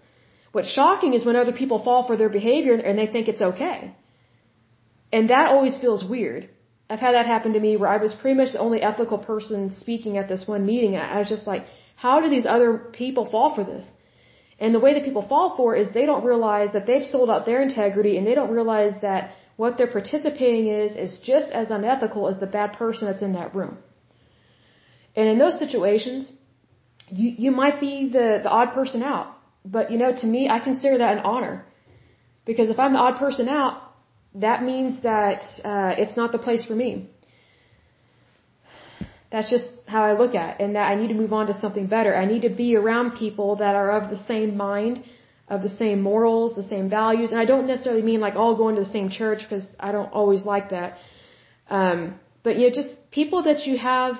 What's 0.52 0.72
shocking 0.72 1.14
is 1.14 1.26
when 1.26 1.36
other 1.36 1.52
people 1.52 1.84
fall 1.84 2.08
for 2.08 2.16
their 2.16 2.30
behavior 2.30 2.74
and 2.74 2.98
they 2.98 3.08
think 3.08 3.28
it's 3.28 3.42
okay. 3.42 3.94
And 5.12 5.30
that 5.30 5.50
always 5.50 5.78
feels 5.78 6.04
weird. 6.04 6.50
I've 6.90 7.00
had 7.00 7.16
that 7.16 7.26
happen 7.26 7.54
to 7.54 7.60
me 7.60 7.76
where 7.78 7.90
I 7.90 7.98
was 7.98 8.14
pretty 8.14 8.38
much 8.38 8.54
the 8.54 8.60
only 8.60 8.82
ethical 8.82 9.18
person 9.18 9.74
speaking 9.74 10.18
at 10.18 10.28
this 10.28 10.48
one 10.48 10.66
meeting. 10.66 10.96
And 10.96 11.04
I 11.04 11.20
was 11.20 11.30
just 11.30 11.46
like, 11.46 11.66
how 11.96 12.22
do 12.22 12.30
these 12.30 12.46
other 12.46 12.78
people 13.02 13.26
fall 13.30 13.54
for 13.56 13.64
this? 13.64 13.86
And 14.60 14.74
the 14.74 14.80
way 14.80 14.94
that 14.94 15.04
people 15.04 15.26
fall 15.28 15.56
for 15.58 15.76
is 15.76 15.92
they 15.94 16.06
don't 16.06 16.24
realize 16.24 16.72
that 16.74 16.86
they've 16.88 17.04
sold 17.04 17.30
out 17.30 17.46
their 17.46 17.62
integrity 17.62 18.18
and 18.18 18.26
they 18.26 18.36
don't 18.36 18.52
realize 18.52 18.94
that 19.02 19.32
what 19.58 19.78
they're 19.78 19.96
participating 20.00 20.68
is 20.68 20.96
is 20.96 21.20
just 21.20 21.52
as 21.52 21.72
unethical 21.72 22.28
as 22.30 22.40
the 22.40 22.48
bad 22.48 22.74
person 22.74 23.08
that's 23.08 23.22
in 23.22 23.34
that 23.34 23.54
room. 23.56 23.78
And 25.16 25.28
in 25.28 25.38
those 25.38 25.58
situations, 25.60 26.32
you 27.10 27.30
you 27.46 27.52
might 27.52 27.80
be 27.80 28.10
the 28.10 28.28
the 28.44 28.50
odd 28.50 28.74
person 28.74 29.04
out, 29.04 29.28
but 29.66 29.92
you 29.92 29.98
know 29.98 30.12
to 30.24 30.28
me 30.28 30.50
I 30.50 30.60
consider 30.60 30.98
that 30.98 31.18
an 31.18 31.24
honor 31.24 31.66
Because 32.46 32.70
if 32.70 32.80
I'm 32.80 32.94
the 32.94 33.00
odd 33.00 33.18
person 33.18 33.50
out, 33.50 33.82
that 34.36 34.64
means 34.64 35.02
that 35.02 35.44
uh, 35.64 36.02
it's 36.02 36.16
not 36.16 36.32
the 36.32 36.38
place 36.38 36.64
for 36.66 36.76
me. 36.76 37.10
That's 39.32 39.50
just 39.50 39.66
how 39.88 40.04
I 40.04 40.14
look 40.14 40.36
at 40.36 40.48
it, 40.52 40.64
and 40.64 40.76
that 40.76 40.88
I 40.92 40.96
need 40.96 41.08
to 41.10 41.14
move 41.14 41.34
on 41.34 41.48
to 41.48 41.54
something 41.54 41.88
better. 41.88 42.16
I 42.16 42.26
need 42.26 42.44
to 42.44 42.50
be 42.50 42.76
around 42.76 43.18
people 43.18 43.58
that 43.58 43.76
are 43.76 43.92
of 44.00 44.10
the 44.10 44.22
same 44.26 44.56
mind, 44.58 45.04
of 45.48 45.62
the 45.62 45.70
same 45.70 46.02
morals, 46.02 46.56
the 46.56 46.64
same 46.76 46.90
values, 46.90 47.32
and 47.32 47.40
I 47.40 47.46
don't 47.46 47.68
necessarily 47.68 48.02
mean 48.02 48.20
like 48.20 48.36
all 48.36 48.56
going 48.56 48.76
to 48.76 48.84
the 48.84 48.94
same 48.98 49.10
church 49.10 49.40
because 49.44 49.66
I 49.80 49.92
don't 49.92 50.12
always 50.12 50.44
like 50.46 50.70
that. 50.70 50.98
Um, 51.70 52.20
but 52.44 52.58
you 52.58 52.64
know, 52.68 52.74
just 52.82 52.92
people 53.12 53.44
that 53.44 53.66
you 53.68 53.78
have 53.78 54.18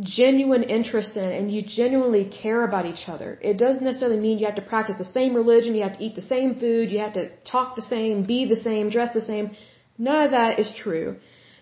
genuine 0.00 0.62
interest 0.62 1.16
in 1.16 1.30
and 1.38 1.50
you 1.52 1.62
genuinely 1.62 2.24
care 2.24 2.62
about 2.64 2.86
each 2.86 3.08
other. 3.08 3.38
It 3.42 3.58
doesn't 3.58 3.82
necessarily 3.82 4.20
mean 4.20 4.38
you 4.38 4.46
have 4.46 4.54
to 4.56 4.62
practice 4.62 4.96
the 4.98 5.04
same 5.04 5.34
religion, 5.34 5.74
you 5.74 5.82
have 5.82 5.98
to 5.98 6.04
eat 6.04 6.14
the 6.14 6.22
same 6.22 6.54
food, 6.60 6.92
you 6.92 7.00
have 7.00 7.14
to 7.14 7.30
talk 7.38 7.74
the 7.74 7.82
same, 7.82 8.24
be 8.24 8.44
the 8.44 8.56
same, 8.56 8.90
dress 8.90 9.12
the 9.12 9.20
same. 9.20 9.50
None 9.98 10.26
of 10.26 10.30
that 10.30 10.60
is 10.60 10.72
true. 10.72 11.16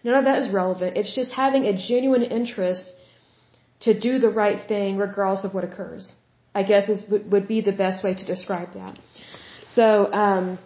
None 0.07 0.15
of 0.15 0.25
that 0.27 0.39
is 0.39 0.49
relevant. 0.49 0.97
It's 0.97 1.13
just 1.21 1.33
having 1.33 1.65
a 1.65 1.77
genuine 1.77 2.23
interest 2.23 2.93
to 3.81 3.99
do 4.09 4.21
the 4.25 4.31
right 4.31 4.61
thing 4.69 4.99
regardless 4.99 5.45
of 5.45 5.53
what 5.53 5.65
occurs. 5.65 6.13
I 6.55 6.63
guess 6.63 6.89
is 6.89 7.03
would 7.33 7.49
be 7.49 7.61
the 7.61 7.73
best 7.73 8.05
way 8.05 8.13
to 8.21 8.25
describe 8.25 8.75
that. 8.75 9.01
So, 9.79 9.87
um, 10.13 10.59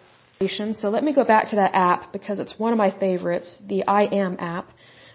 so 0.75 0.91
let 0.91 1.03
me 1.03 1.15
go 1.15 1.25
back 1.25 1.49
to 1.53 1.57
that 1.57 1.75
app 1.75 2.13
because 2.13 2.39
it's 2.39 2.59
one 2.59 2.73
of 2.75 2.79
my 2.79 2.91
favorites, 3.05 3.57
the 3.67 3.81
I 4.01 4.03
Am 4.25 4.37
app. 4.39 4.67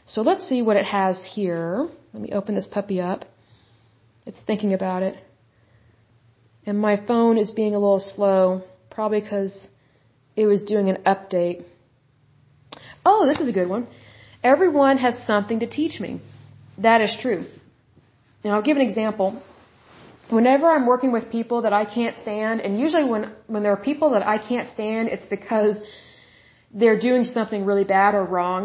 So 0.07 0.23
let's 0.29 0.43
see 0.49 0.63
what 0.63 0.75
it 0.75 0.85
has 0.85 1.23
here. 1.35 1.87
Let 2.13 2.21
me 2.23 2.31
open 2.39 2.55
this 2.55 2.67
puppy 2.77 2.99
up. 3.01 3.25
It's 4.25 4.41
thinking 4.47 4.73
about 4.73 5.03
it. 5.03 5.15
And 6.65 6.79
my 6.79 6.95
phone 7.05 7.37
is 7.37 7.51
being 7.51 7.75
a 7.75 7.79
little 7.85 7.99
slow, 7.99 8.63
probably 8.89 9.21
because 9.21 9.55
it 10.35 10.47
was 10.47 10.63
doing 10.63 10.89
an 10.89 10.97
update. 11.13 11.63
Oh, 13.05 13.27
this 13.27 13.39
is 13.39 13.47
a 13.47 13.53
good 13.59 13.69
one. 13.69 13.87
Everyone 14.53 14.97
has 15.05 15.15
something 15.25 15.59
to 15.61 15.67
teach 15.79 15.99
me. 16.05 16.21
That 16.77 17.01
is 17.01 17.11
true. 17.23 17.41
And 18.43 18.53
I'll 18.53 18.67
give 18.69 18.77
an 18.77 18.85
example. 18.89 19.41
Whenever 20.29 20.67
I'm 20.75 20.85
working 20.85 21.11
with 21.11 21.31
people 21.31 21.63
that 21.63 21.73
I 21.73 21.85
can't 21.97 22.15
stand, 22.23 22.61
and 22.61 22.79
usually 22.79 23.05
when, 23.13 23.23
when 23.47 23.63
there 23.63 23.73
are 23.77 23.83
people 23.91 24.11
that 24.11 24.25
I 24.35 24.37
can't 24.37 24.67
stand, 24.75 25.09
it's 25.09 25.25
because 25.37 25.75
they're 26.71 26.99
doing 26.99 27.23
something 27.25 27.65
really 27.65 27.85
bad 27.85 28.13
or 28.13 28.23
wrong 28.23 28.63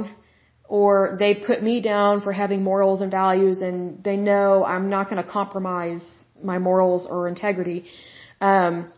or 0.68 1.16
they 1.18 1.32
put 1.34 1.62
me 1.62 1.80
down 1.80 2.20
for 2.20 2.32
having 2.32 2.62
morals 2.62 3.00
and 3.00 3.10
values 3.10 3.60
and 3.60 4.04
they 4.04 4.16
know 4.16 4.64
I'm 4.64 4.88
not 4.90 5.10
going 5.10 5.22
to 5.24 5.28
compromise 5.28 6.04
my 6.42 6.58
morals 6.58 7.06
or 7.08 7.26
integrity. 7.26 7.86
Um, 8.40 8.92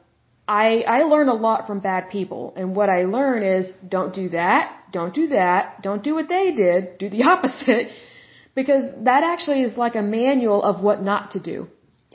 I, 0.60 0.84
I 0.96 0.98
learn 1.12 1.28
a 1.28 1.38
lot 1.48 1.66
from 1.66 1.78
bad 1.80 2.10
people 2.16 2.52
and 2.56 2.76
what 2.78 2.88
I 2.90 3.00
learn 3.16 3.42
is 3.42 3.72
don't 3.96 4.12
do 4.22 4.28
that, 4.40 4.64
don't 4.96 5.14
do 5.20 5.28
that, 5.28 5.80
don't 5.86 6.02
do 6.08 6.14
what 6.18 6.28
they 6.28 6.46
did, 6.64 6.98
do 7.02 7.08
the 7.14 7.22
opposite 7.32 7.86
because 8.54 8.84
that 9.10 9.22
actually 9.32 9.62
is 9.68 9.76
like 9.84 9.94
a 10.02 10.02
manual 10.02 10.62
of 10.70 10.82
what 10.86 11.02
not 11.02 11.30
to 11.36 11.40
do 11.52 11.68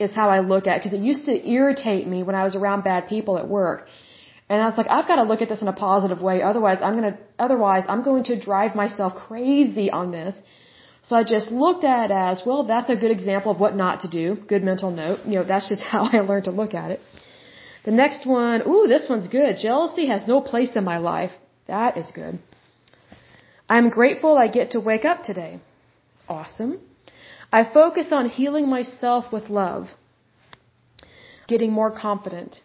is 0.04 0.14
how 0.20 0.28
I 0.36 0.38
look 0.52 0.68
at 0.68 0.76
it 0.76 0.78
because 0.82 0.96
it 0.98 1.02
used 1.12 1.24
to 1.30 1.34
irritate 1.56 2.06
me 2.06 2.22
when 2.22 2.36
I 2.40 2.44
was 2.48 2.54
around 2.54 2.84
bad 2.84 3.08
people 3.08 3.38
at 3.38 3.48
work 3.48 3.88
and 4.48 4.62
I 4.62 4.66
was 4.66 4.76
like, 4.80 4.90
I've 4.96 5.08
got 5.08 5.16
to 5.16 5.24
look 5.30 5.42
at 5.42 5.48
this 5.48 5.60
in 5.60 5.68
a 5.68 5.78
positive 5.88 6.22
way. 6.22 6.36
Otherwise, 6.50 6.78
I'm 6.80 6.96
going 6.98 7.12
to, 7.12 7.18
otherwise, 7.38 7.84
I'm 7.86 8.02
going 8.02 8.24
to 8.30 8.40
drive 8.48 8.74
myself 8.74 9.14
crazy 9.26 9.90
on 9.90 10.10
this. 10.10 10.34
So 11.02 11.16
I 11.16 11.24
just 11.24 11.50
looked 11.50 11.84
at 11.84 12.10
it 12.10 12.14
as, 12.14 12.42
well, 12.46 12.62
that's 12.64 12.88
a 12.88 12.96
good 12.96 13.10
example 13.10 13.52
of 13.52 13.60
what 13.60 13.76
not 13.76 14.00
to 14.04 14.08
do. 14.08 14.24
Good 14.54 14.62
mental 14.62 14.90
note. 14.90 15.18
You 15.26 15.36
know, 15.40 15.44
that's 15.44 15.68
just 15.68 15.82
how 15.92 16.02
I 16.12 16.20
learned 16.20 16.44
to 16.44 16.54
look 16.62 16.74
at 16.74 16.90
it. 16.92 17.00
The 17.88 17.94
next 18.04 18.26
one, 18.26 18.60
ooh, 18.68 18.86
this 18.86 19.08
one's 19.08 19.28
good. 19.28 19.56
Jealousy 19.56 20.08
has 20.08 20.26
no 20.32 20.42
place 20.42 20.72
in 20.76 20.84
my 20.84 20.98
life. 20.98 21.32
That 21.68 21.96
is 21.96 22.10
good. 22.14 22.38
I'm 23.66 23.88
grateful 23.88 24.36
I 24.36 24.48
get 24.48 24.72
to 24.72 24.80
wake 24.88 25.06
up 25.06 25.22
today. 25.22 25.52
Awesome. 26.28 26.72
I 27.50 27.64
focus 27.64 28.08
on 28.12 28.28
healing 28.28 28.68
myself 28.68 29.32
with 29.32 29.48
love. 29.48 29.84
Getting 31.46 31.72
more 31.72 31.90
confident. 31.90 32.60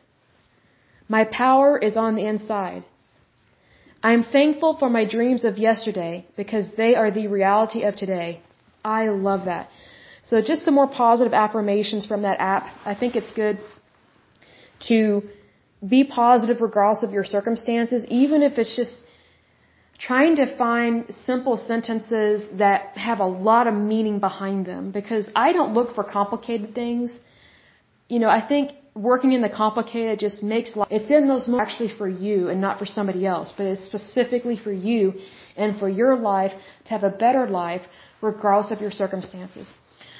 My 1.08 1.24
power 1.24 1.78
is 1.78 1.96
on 1.96 2.16
the 2.16 2.26
inside. 2.26 2.84
I 4.04 4.12
am 4.12 4.26
thankful 4.26 4.76
for 4.78 4.90
my 4.90 5.06
dreams 5.06 5.46
of 5.46 5.58
yesterday 5.58 6.26
because 6.36 6.68
they 6.76 6.96
are 6.96 7.12
the 7.12 7.28
reality 7.28 7.84
of 7.84 7.96
today. 7.96 8.42
I 8.84 9.04
love 9.30 9.46
that. 9.46 9.70
So 10.24 10.42
just 10.42 10.66
some 10.66 10.74
more 10.74 10.92
positive 11.04 11.34
affirmations 11.34 12.06
from 12.06 12.24
that 12.24 12.42
app. 12.42 12.66
I 12.84 12.94
think 12.94 13.16
it's 13.16 13.32
good 13.32 13.60
to 14.90 15.24
be 15.88 16.04
positive 16.04 16.62
regardless 16.62 17.04
of 17.04 17.12
your 17.12 17.24
circumstances, 17.24 18.06
even 18.10 18.42
if 18.42 18.58
it's 18.58 18.76
just 18.76 18.96
trying 19.98 20.36
to 20.36 20.46
find 20.58 21.14
simple 21.26 21.58
sentences 21.58 22.48
that 22.58 22.98
have 22.98 23.20
a 23.20 23.26
lot 23.26 23.68
of 23.68 23.74
meaning 23.74 24.20
behind 24.20 24.66
them 24.66 24.92
because 24.92 25.28
I 25.36 25.54
don't 25.54 25.74
look 25.74 25.96
for 25.96 26.04
complicated 26.04 26.74
things. 26.74 27.12
You 28.10 28.20
know, 28.20 28.30
I 28.30 28.42
think 28.46 28.72
working 28.96 29.32
in 29.34 29.42
the 29.42 29.50
complicated 29.50 30.20
just 30.20 30.44
makes 30.44 30.76
life, 30.76 30.88
it's 30.92 31.10
in 31.10 31.28
those 31.28 31.48
moments 31.48 31.74
actually 31.74 31.98
for 31.98 32.08
you 32.08 32.50
and 32.50 32.60
not 32.62 32.80
for 32.80 32.86
somebody 32.86 33.26
else, 33.26 33.54
but 33.56 33.66
it's 33.66 33.84
specifically 33.86 34.58
for 34.58 34.72
you 34.72 35.14
and 35.56 35.80
for 35.80 35.90
your 35.90 36.16
life 36.18 36.54
to 36.86 36.90
have 36.96 37.04
a 37.04 37.10
better 37.10 37.48
life 37.48 37.82
regardless 38.22 38.72
of 38.72 38.82
your 38.82 38.92
circumstances. 38.92 39.74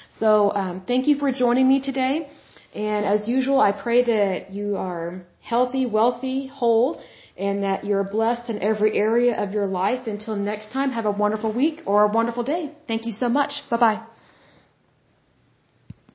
So, 0.10 0.52
um, 0.56 0.84
thank 0.88 1.08
you 1.08 1.16
for 1.16 1.32
joining 1.32 1.68
me 1.68 1.82
today. 1.82 2.30
And 2.76 3.06
as 3.06 3.28
usual, 3.28 3.60
I 3.60 3.72
pray 3.72 4.04
that 4.04 4.52
you 4.52 4.78
are 4.78 5.26
healthy, 5.42 5.86
wealthy, 5.86 6.48
whole, 6.48 7.02
and 7.38 7.64
that 7.64 7.84
you're 7.84 8.04
blessed 8.04 8.50
in 8.50 8.62
every 8.62 8.98
area 8.98 9.36
of 9.44 9.54
your 9.54 9.68
life. 9.68 10.08
Until 10.08 10.36
next 10.36 10.72
time, 10.72 10.92
have 10.92 11.06
a 11.06 11.12
wonderful 11.12 11.54
week 11.54 11.82
or 11.86 12.06
a 12.06 12.08
wonderful 12.08 12.44
day. 12.44 12.72
Thank 12.88 13.06
you 13.06 13.12
so 13.12 13.30
much. 13.30 13.52
Bye 13.70 13.78
bye. 13.78 14.02